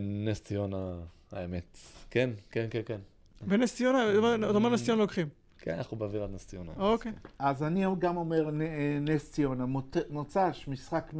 נס 0.00 0.40
ציונה, 0.42 0.92
האמת. 1.32 1.78
כן, 2.10 2.30
כן, 2.50 2.66
כן, 2.70 2.80
כן. 2.86 2.98
ונס 3.48 3.74
ציונה, 3.74 4.04
אתה 4.50 4.56
אומר 4.56 4.68
נס 4.70 4.84
ציונה 4.84 5.00
לוקחים. 5.00 5.28
כן, 5.58 5.74
אנחנו 5.74 5.96
באווירת 5.96 6.30
נס 6.34 6.46
ציונה. 6.46 6.72
אוקיי. 6.78 7.12
אז 7.38 7.62
אני 7.62 7.84
גם 7.98 8.16
אומר 8.16 8.46
אה, 8.46 8.50
נס 9.00 9.30
ציונה. 9.32 9.64
מוצ"ש, 10.10 10.68
משחק 10.68 11.12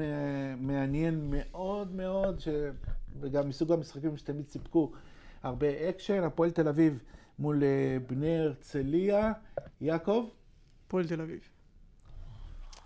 מעניין 0.61 1.31
מאוד 1.31 1.95
מאוד, 1.97 2.41
ש- 2.41 2.49
וגם 3.21 3.49
מסוג 3.49 3.73
המשחקים 3.73 4.17
שתמיד 4.17 4.49
סיפקו 4.49 4.93
הרבה 5.43 5.89
אקשן. 5.89 6.23
הפועל 6.23 6.51
תל 6.51 6.69
אביב 6.69 6.99
מול 7.39 7.63
אה, 7.65 7.97
בני 8.09 8.39
הרצליה. 8.39 9.33
יעקב? 9.81 10.29
הפועל 10.87 11.07
תל 11.07 11.21
אביב. 11.21 11.41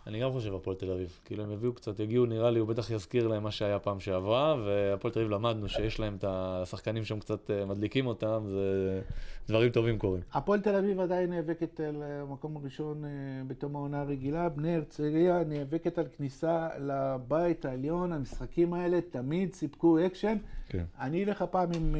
אני 0.06 0.20
גם 0.20 0.32
חושב 0.32 0.54
הפועל 0.54 0.76
תל 0.76 0.90
אביב. 0.90 1.18
כאילו 1.24 1.44
הם 1.44 1.52
יביאו 1.52 1.72
קצת, 1.72 2.00
יגיעו, 2.00 2.26
נראה 2.26 2.50
לי, 2.50 2.58
הוא 2.58 2.68
בטח 2.68 2.90
יזכיר 2.90 3.28
להם 3.28 3.42
מה 3.42 3.50
שהיה 3.50 3.78
פעם 3.78 4.00
שעברה, 4.00 4.56
והפועל 4.64 5.14
תל 5.14 5.20
אביב 5.20 5.32
למדנו 5.32 5.68
שיש 5.68 6.00
להם 6.00 6.16
את 6.16 6.24
השחקנים 6.28 7.04
שם 7.04 7.20
קצת 7.20 7.50
אה, 7.50 7.64
מדליקים 7.64 8.06
אותם, 8.06 8.44
זה 8.46 9.00
דברים 9.48 9.70
טובים 9.70 9.98
קורים. 9.98 10.22
הפועל 10.32 10.60
תל 10.60 10.74
אביב 10.74 11.00
עדיין 11.00 11.30
נאבקת 11.30 11.80
על 11.80 12.02
המקום 12.02 12.56
הראשון 12.56 13.04
אה, 13.04 13.10
בתום 13.46 13.76
העונה 13.76 14.00
הרגילה. 14.00 14.48
בני 14.48 14.74
הרצליה 14.74 15.44
נאבקת 15.44 15.98
על 15.98 16.06
כניסה 16.16 16.68
לבית 16.80 17.64
העליון. 17.64 18.12
המשחקים 18.12 18.74
האלה 18.74 19.00
תמיד 19.00 19.54
סיפקו 19.54 19.98
אקשן. 20.06 20.36
כן. 20.68 20.84
אני 21.00 21.24
אלך 21.24 21.42
הפעם 21.42 21.68
עם, 21.72 21.96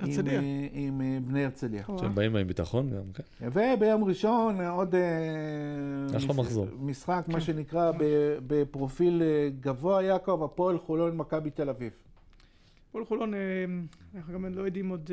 אה, 0.00 0.06
עם, 0.06 0.10
הרצליה. 0.10 0.40
אה, 0.40 0.68
עם 0.72 1.00
אה, 1.00 1.18
בני 1.26 1.44
הרצליה. 1.44 1.84
שהם 2.00 2.14
באים 2.14 2.36
עם 2.36 2.46
ביטחון 2.46 2.90
גם, 2.90 3.02
כן. 3.14 3.22
וביום 3.52 4.04
ראשון 4.04 4.60
עוד 4.60 4.94
אה, 4.94 5.00
אחלה 6.16 6.18
מש- 6.18 6.36
מחזור. 6.38 6.66
משחק, 6.80 7.22
כן. 7.26 7.32
מה 7.32 7.40
שנקרא, 7.40 7.92
ב- 7.98 8.38
בפרופיל 8.46 9.22
גבוה, 9.60 10.02
יעקב, 10.02 10.42
הפועל 10.44 10.78
חולון, 10.78 11.16
מכבי 11.16 11.50
תל 11.50 11.68
אביב. 11.68 11.92
הפועל 12.88 13.04
חולון, 13.04 13.32
אנחנו 14.14 14.32
גם 14.34 14.44
לא 14.54 14.62
יודעים 14.62 14.88
עוד 14.88 15.10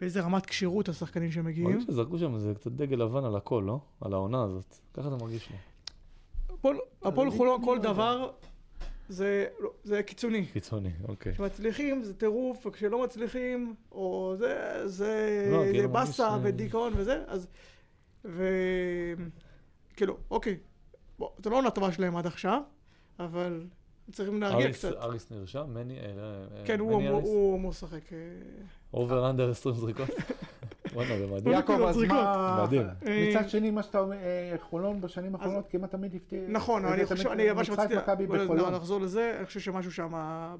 באיזה 0.00 0.20
רמת 0.20 0.46
כשירות 0.46 0.88
השחקנים 0.88 1.30
שמגיעים. 1.30 1.68
מרגיש 1.70 1.84
שזרקו 1.84 2.18
שם 2.18 2.34
איזה 2.34 2.54
קצת 2.54 2.72
דגל 2.72 2.96
לבן 2.96 3.24
על 3.24 3.36
הכל, 3.36 3.64
לא? 3.66 3.80
על 4.00 4.12
העונה 4.12 4.42
הזאת. 4.42 4.76
ככה 4.94 5.10
זה 5.10 5.16
מרגיש 5.16 5.50
לי. 5.50 5.56
הפועל- 7.02 7.30
חולון, 7.30 7.64
כל 7.64 7.78
לא. 7.82 7.92
דבר 7.92 8.30
זה 9.08 9.46
לא, 9.60 9.70
זה 9.84 10.02
קיצוני. 10.02 10.46
קיצוני, 10.46 10.90
אוקיי. 11.08 11.32
כשמצליחים 11.32 12.02
זה 12.02 12.14
טירוף, 12.14 12.66
וכשלא 12.66 13.04
מצליחים, 13.04 13.74
או 13.92 14.34
זה, 14.38 14.82
זה, 14.88 15.48
לא, 15.52 15.64
זה 15.66 15.72
כאילו, 15.72 15.88
באסה 15.88 16.30
מרגיש, 16.30 16.44
אה, 16.44 16.48
ודיכאון 16.48 16.92
וזה, 16.96 17.24
אז... 17.26 17.46
ו... 18.24 18.48
כאילו, 19.96 20.16
אוקיי, 20.30 20.56
בוא, 21.18 21.28
זה 21.44 21.50
לא 21.50 21.56
עונה 21.56 21.70
טובה 21.70 21.92
שלהם 21.92 22.16
עד 22.16 22.26
עכשיו, 22.26 22.62
אבל 23.18 23.64
צריכים 24.12 24.40
להרגיע 24.40 24.66
אריס- 24.66 24.76
קצת. 24.78 24.92
אריס 24.96 25.30
נרשם? 25.30 25.64
מני? 25.74 25.98
אה, 25.98 26.04
אה, 26.06 26.64
כן, 26.66 26.80
הוא 26.80 26.96
מני 26.96 27.08
אמור- 27.08 27.18
אריס? 27.18 27.28
הוא 27.28 27.56
אמור 27.58 27.70
לשחק. 27.70 28.02
אובר 28.94 29.30
אנדר 29.30 29.50
20 29.50 29.74
זריקות? 29.74 30.08
וואלה, 30.96 31.18
זה 31.18 31.26
מדהים. 31.26 31.54
יעקב, 31.54 31.82
אז. 31.82 31.96
מה... 31.96 32.64
מדהים. 32.64 32.86
מצד 33.02 33.48
שני, 33.48 33.70
מה 33.70 33.82
שאתה 33.82 33.98
אומר, 33.98 34.16
אה, 34.16 34.56
חולון 34.60 35.00
בשנים 35.00 35.34
האחרונות 35.34 35.66
כמעט 35.70 35.90
תמיד 35.90 36.14
הפתיע. 36.14 36.40
נכון, 36.48 36.84
אני 36.84 36.94
תמיד 37.06 37.06
חושב, 37.06 37.28
אני, 37.28 37.52
משחק 37.52 37.64
שרציתי, 37.64 37.96
מכבי 37.96 38.26
בוא 38.26 38.36
בחולון. 38.44 38.74
נחזור 38.74 39.00
לזה, 39.00 39.34
אני 39.38 39.46
חושב 39.46 39.60
שמשהו 39.60 39.92
שם 39.92 40.12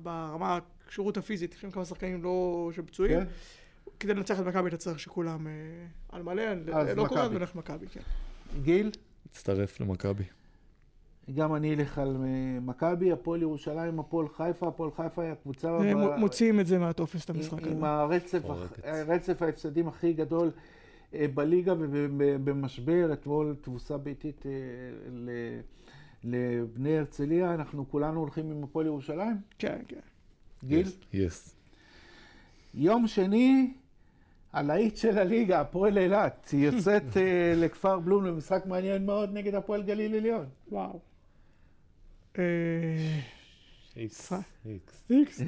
ברמה 0.03 0.59
הכשירות 0.87 1.16
הפיזית, 1.16 1.55
יש 1.55 1.64
כמה 1.72 1.84
שחקנים 1.84 2.22
לא 2.22 2.70
שפצועים, 2.72 3.20
כן? 3.20 3.26
כדי 4.01 4.14
לנצח 4.14 4.41
את 4.41 4.45
מכבי 4.47 4.68
אתה 4.68 4.76
צריך 4.76 4.99
שכולם 4.99 5.47
אה, 5.47 5.53
על 6.09 6.22
מלא, 6.22 6.43
לא 6.97 7.05
מכבי. 7.05 7.39
נלך 7.39 7.55
מכבי, 7.55 7.87
כן. 7.87 8.01
גיל? 8.62 8.91
מצטרף 9.26 9.80
למכבי. 9.80 10.24
גם 11.35 11.55
אני 11.55 11.74
אלך 11.74 11.99
על 11.99 12.16
אה, 12.24 12.61
מכבי, 12.61 13.12
הפועל 13.12 13.43
ירושלים, 13.43 14.01
הפועל 14.01 14.29
חיפה, 14.29 14.68
הפועל 14.68 14.91
חיפה 14.97 15.22
היא 15.22 15.33
הקבוצה... 15.33 15.77
הם 15.77 16.07
ב- 16.07 16.16
מוציאים 16.16 16.61
את 16.61 16.66
זה 16.66 16.79
מהטופס, 16.79 17.24
את 17.24 17.31
המשחק 17.31 17.66
עם 17.66 17.85
הזה. 17.85 17.87
הרצף, 17.89 18.43
פורקת. 18.43 18.85
רצף 19.07 19.43
ההפסדים 19.43 19.89
הכי 19.89 20.12
גדול 20.12 20.51
אה, 21.14 21.27
בליגה 21.35 21.74
ובמשבר, 21.79 23.11
אתמול 23.12 23.57
תבוסה 23.61 23.97
ביתית 23.99 24.47
אה, 24.47 24.51
ל- 25.12 25.61
לבני 26.24 26.99
הרצליה, 26.99 27.55
אנחנו 27.55 27.89
כולנו 27.91 28.20
הולכים 28.20 28.51
עם 28.51 28.64
הפועל 28.64 28.87
ירושלים? 28.87 29.37
כן, 29.59 29.79
כן. 29.89 29.97
גיל? 30.64 30.87
יס. 31.12 31.55
יום 32.74 33.07
שני, 33.07 33.72
הלהיט 34.53 34.97
של 34.97 35.18
הליגה, 35.18 35.61
הפועל 35.61 35.99
אילת, 35.99 36.51
יוצאת 36.53 37.16
אה, 37.16 37.53
לכפר 37.57 37.99
בלום 37.99 38.24
למשחק 38.24 38.62
מעניין 38.66 39.07
מאוד 39.07 39.31
נגד 39.33 39.55
הפועל 39.55 39.83
גליל 39.83 40.14
עליון. 40.14 40.45
וואו. 40.72 41.01
אה, 42.39 43.20
איקס. 43.97 44.32
משחק. 44.32 44.41
איקס. 45.11 45.41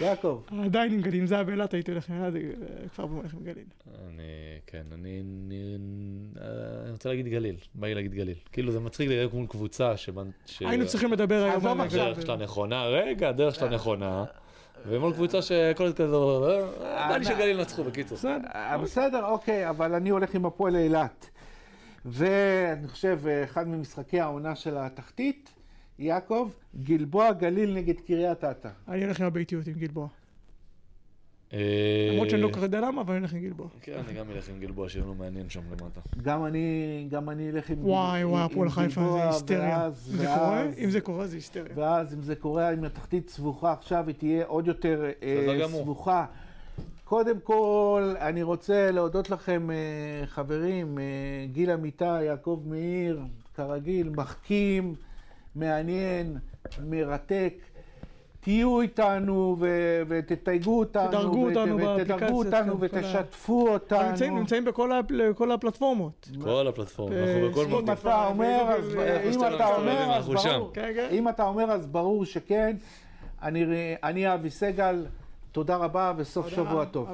יעקב, 0.00 0.40
עדיין 0.64 0.92
עם 0.92 1.00
גליל, 1.00 1.26
זה 1.26 1.34
היה 1.34 1.44
באילת, 1.44 1.74
הייתי 1.74 1.90
הולך 1.90 2.10
עם 2.10 2.24
אילת, 2.24 2.34
אה, 2.36 2.88
כבר 2.88 3.04
הולך 3.04 3.34
עם 3.34 3.40
גליל. 3.44 3.64
אני, 4.08 4.22
כן, 4.66 4.82
אני, 4.92 5.22
אני, 5.46 5.76
אני 6.84 6.92
רוצה 6.92 7.08
להגיד 7.08 7.28
גליל, 7.28 7.56
בא 7.74 7.86
לי 7.86 7.94
להגיד 7.94 8.14
גליל. 8.14 8.34
כאילו 8.52 8.72
זה 8.72 8.80
מצחיק 8.80 9.08
לדבר 9.08 9.36
מול 9.36 9.46
קבוצה 9.46 9.96
שבנ... 9.96 10.30
ש... 10.46 10.62
היינו 10.62 10.86
צריכים 10.86 11.12
לדבר 11.12 11.42
היום 11.42 11.56
עזוב 11.56 11.80
על 11.80 11.86
עכשיו. 11.86 12.00
הדרך 12.00 12.22
שלה 12.22 12.36
נכונה, 12.36 12.86
רגע, 12.86 13.28
הדרך 13.28 13.54
שלה 13.54 13.68
נכונה. 13.68 14.24
ומול 14.86 15.12
קבוצה 15.12 15.42
שכל 15.42 15.88
זה 15.88 15.94
כזה, 15.94 16.16
אה, 16.16 17.08
בא 17.08 17.16
לי 17.16 17.24
שגליל 17.24 17.60
נצחו 17.60 17.84
בקיצור. 17.84 18.18
אה, 18.54 18.78
בסדר, 18.78 19.24
אוקיי, 19.24 19.68
אבל 19.70 19.94
אני 19.94 20.10
הולך 20.10 20.34
עם 20.34 20.46
הפועל 20.46 20.76
אילת. 20.76 21.30
ואני 22.04 22.88
חושב, 22.88 23.20
אה, 23.26 23.44
אחד 23.44 23.68
ממשחקי 23.68 24.20
העונה 24.20 24.54
של 24.54 24.76
התחתית, 24.76 25.50
יעקב, 25.98 26.50
גלבוע 26.82 27.32
גליל 27.32 27.74
נגד 27.74 28.00
קריית 28.00 28.44
אתא. 28.44 28.68
אני 28.88 29.04
הולך 29.04 29.20
עם 29.20 29.26
הביתיות 29.26 29.66
עם 29.66 29.74
גלבוע. 29.74 30.08
אה, 31.52 31.58
למרות 32.12 32.30
שאני 32.30 32.42
לא 32.42 32.48
כל 32.48 32.54
כך 32.54 32.62
יודע 32.62 32.80
למה, 32.80 33.00
אבל 33.00 33.12
אני 33.14 33.20
הולך 33.20 33.32
עם 33.32 33.40
גלבוע. 33.40 33.68
כן, 33.82 33.92
אני 34.08 34.18
גם 34.18 34.30
אלך 34.30 34.48
עם 34.48 34.60
גלבוע, 34.60 34.88
שיהיה 34.88 35.04
לנו 35.04 35.14
מעניין 35.14 35.48
שם 35.48 35.60
למטה. 35.70 36.00
גם 36.22 36.44
אני, 36.44 36.66
גם 37.10 37.30
אני 37.30 37.50
אלך 37.50 37.70
עם 37.70 37.84
וואי 37.84 38.20
עם- 38.22 38.30
וואי, 38.30 38.40
עם 38.42 38.50
הפועל 38.50 38.68
חיפה 38.70 38.88
זה 38.88 39.06
גלבוע, 39.06 39.26
היסטריה. 39.26 39.90
זה 39.90 40.26
קורה, 40.26 40.64
אם 40.84 40.90
זה 40.90 41.00
קורה 41.00 41.26
זה 41.26 41.36
היסטריה. 41.36 41.72
ואז 41.76 42.14
אם 42.14 42.22
זה 42.22 42.34
קורה, 42.36 42.72
אם 42.72 42.84
התחתית 42.84 43.28
סבוכה 43.28 43.72
עכשיו, 43.72 44.04
היא 44.06 44.14
תהיה 44.14 44.44
עוד 44.46 44.66
יותר 44.66 45.04
אה, 45.04 45.38
בסדר 45.42 45.60
גמור. 45.62 45.82
סבוכה. 45.82 46.26
קודם 47.12 47.40
כל, 47.40 48.14
אני 48.20 48.42
רוצה 48.42 48.90
להודות 48.90 49.30
לכם, 49.30 49.70
אה, 49.70 49.76
חברים, 50.26 50.98
אה, 50.98 51.04
גיל 51.52 51.70
אמיתי, 51.70 52.22
יעקב 52.22 52.60
מאיר, 52.66 53.20
כרגיל, 53.54 54.08
מחכים, 54.16 54.94
מעניין, 55.54 56.36
מרתק. 56.84 57.54
תהיו 58.40 58.80
איתנו 58.80 59.56
ו- 59.58 60.02
ותתייגו 60.08 60.78
אותנו, 60.78 61.08
תדרגו 61.08 61.38
ות- 61.38 61.56
אותנו 61.56 61.76
ותדרגו 61.76 61.96
באפליקציות, 61.98 62.46
אותנו 62.46 62.78
כל 62.78 62.84
ה- 62.84 62.98
ותשתפו 62.98 63.68
אותנו. 63.68 64.08
נמצאים- 64.08 64.38
נמצאים 64.38 64.64
בכל 64.64 64.92
ה- 64.92 65.00
כל 65.34 65.52
הפלטפורמות. 65.52 66.28
כל 66.44 66.66
הפלטפורמה, 66.68 67.14
אה, 67.16 67.22
אנחנו 67.34 67.50
בכל 67.50 67.64
ספוטיפיי. 67.64 67.74
מקום. 67.74 67.88
אם 67.88 67.92
אתה 67.92 68.26
אומר, 68.26 68.74
אז 68.78 68.96
אם 69.36 69.54
אתה 69.54 69.74
אומר. 69.76 70.20
ברור. 70.34 70.70
כן, 70.74 70.92
כן. 70.94 71.08
אם 71.10 71.28
אתה 71.28 71.46
אומר, 71.46 71.70
אז 71.72 71.86
ברור 71.86 72.24
שכן. 72.24 72.76
אני 73.42 74.34
אבי 74.34 74.50
סגל, 74.50 75.04
תודה 75.52 75.76
רבה 75.76 76.12
וסוף 76.16 76.48
שבוע 76.48 76.84
טוב. 76.84 77.08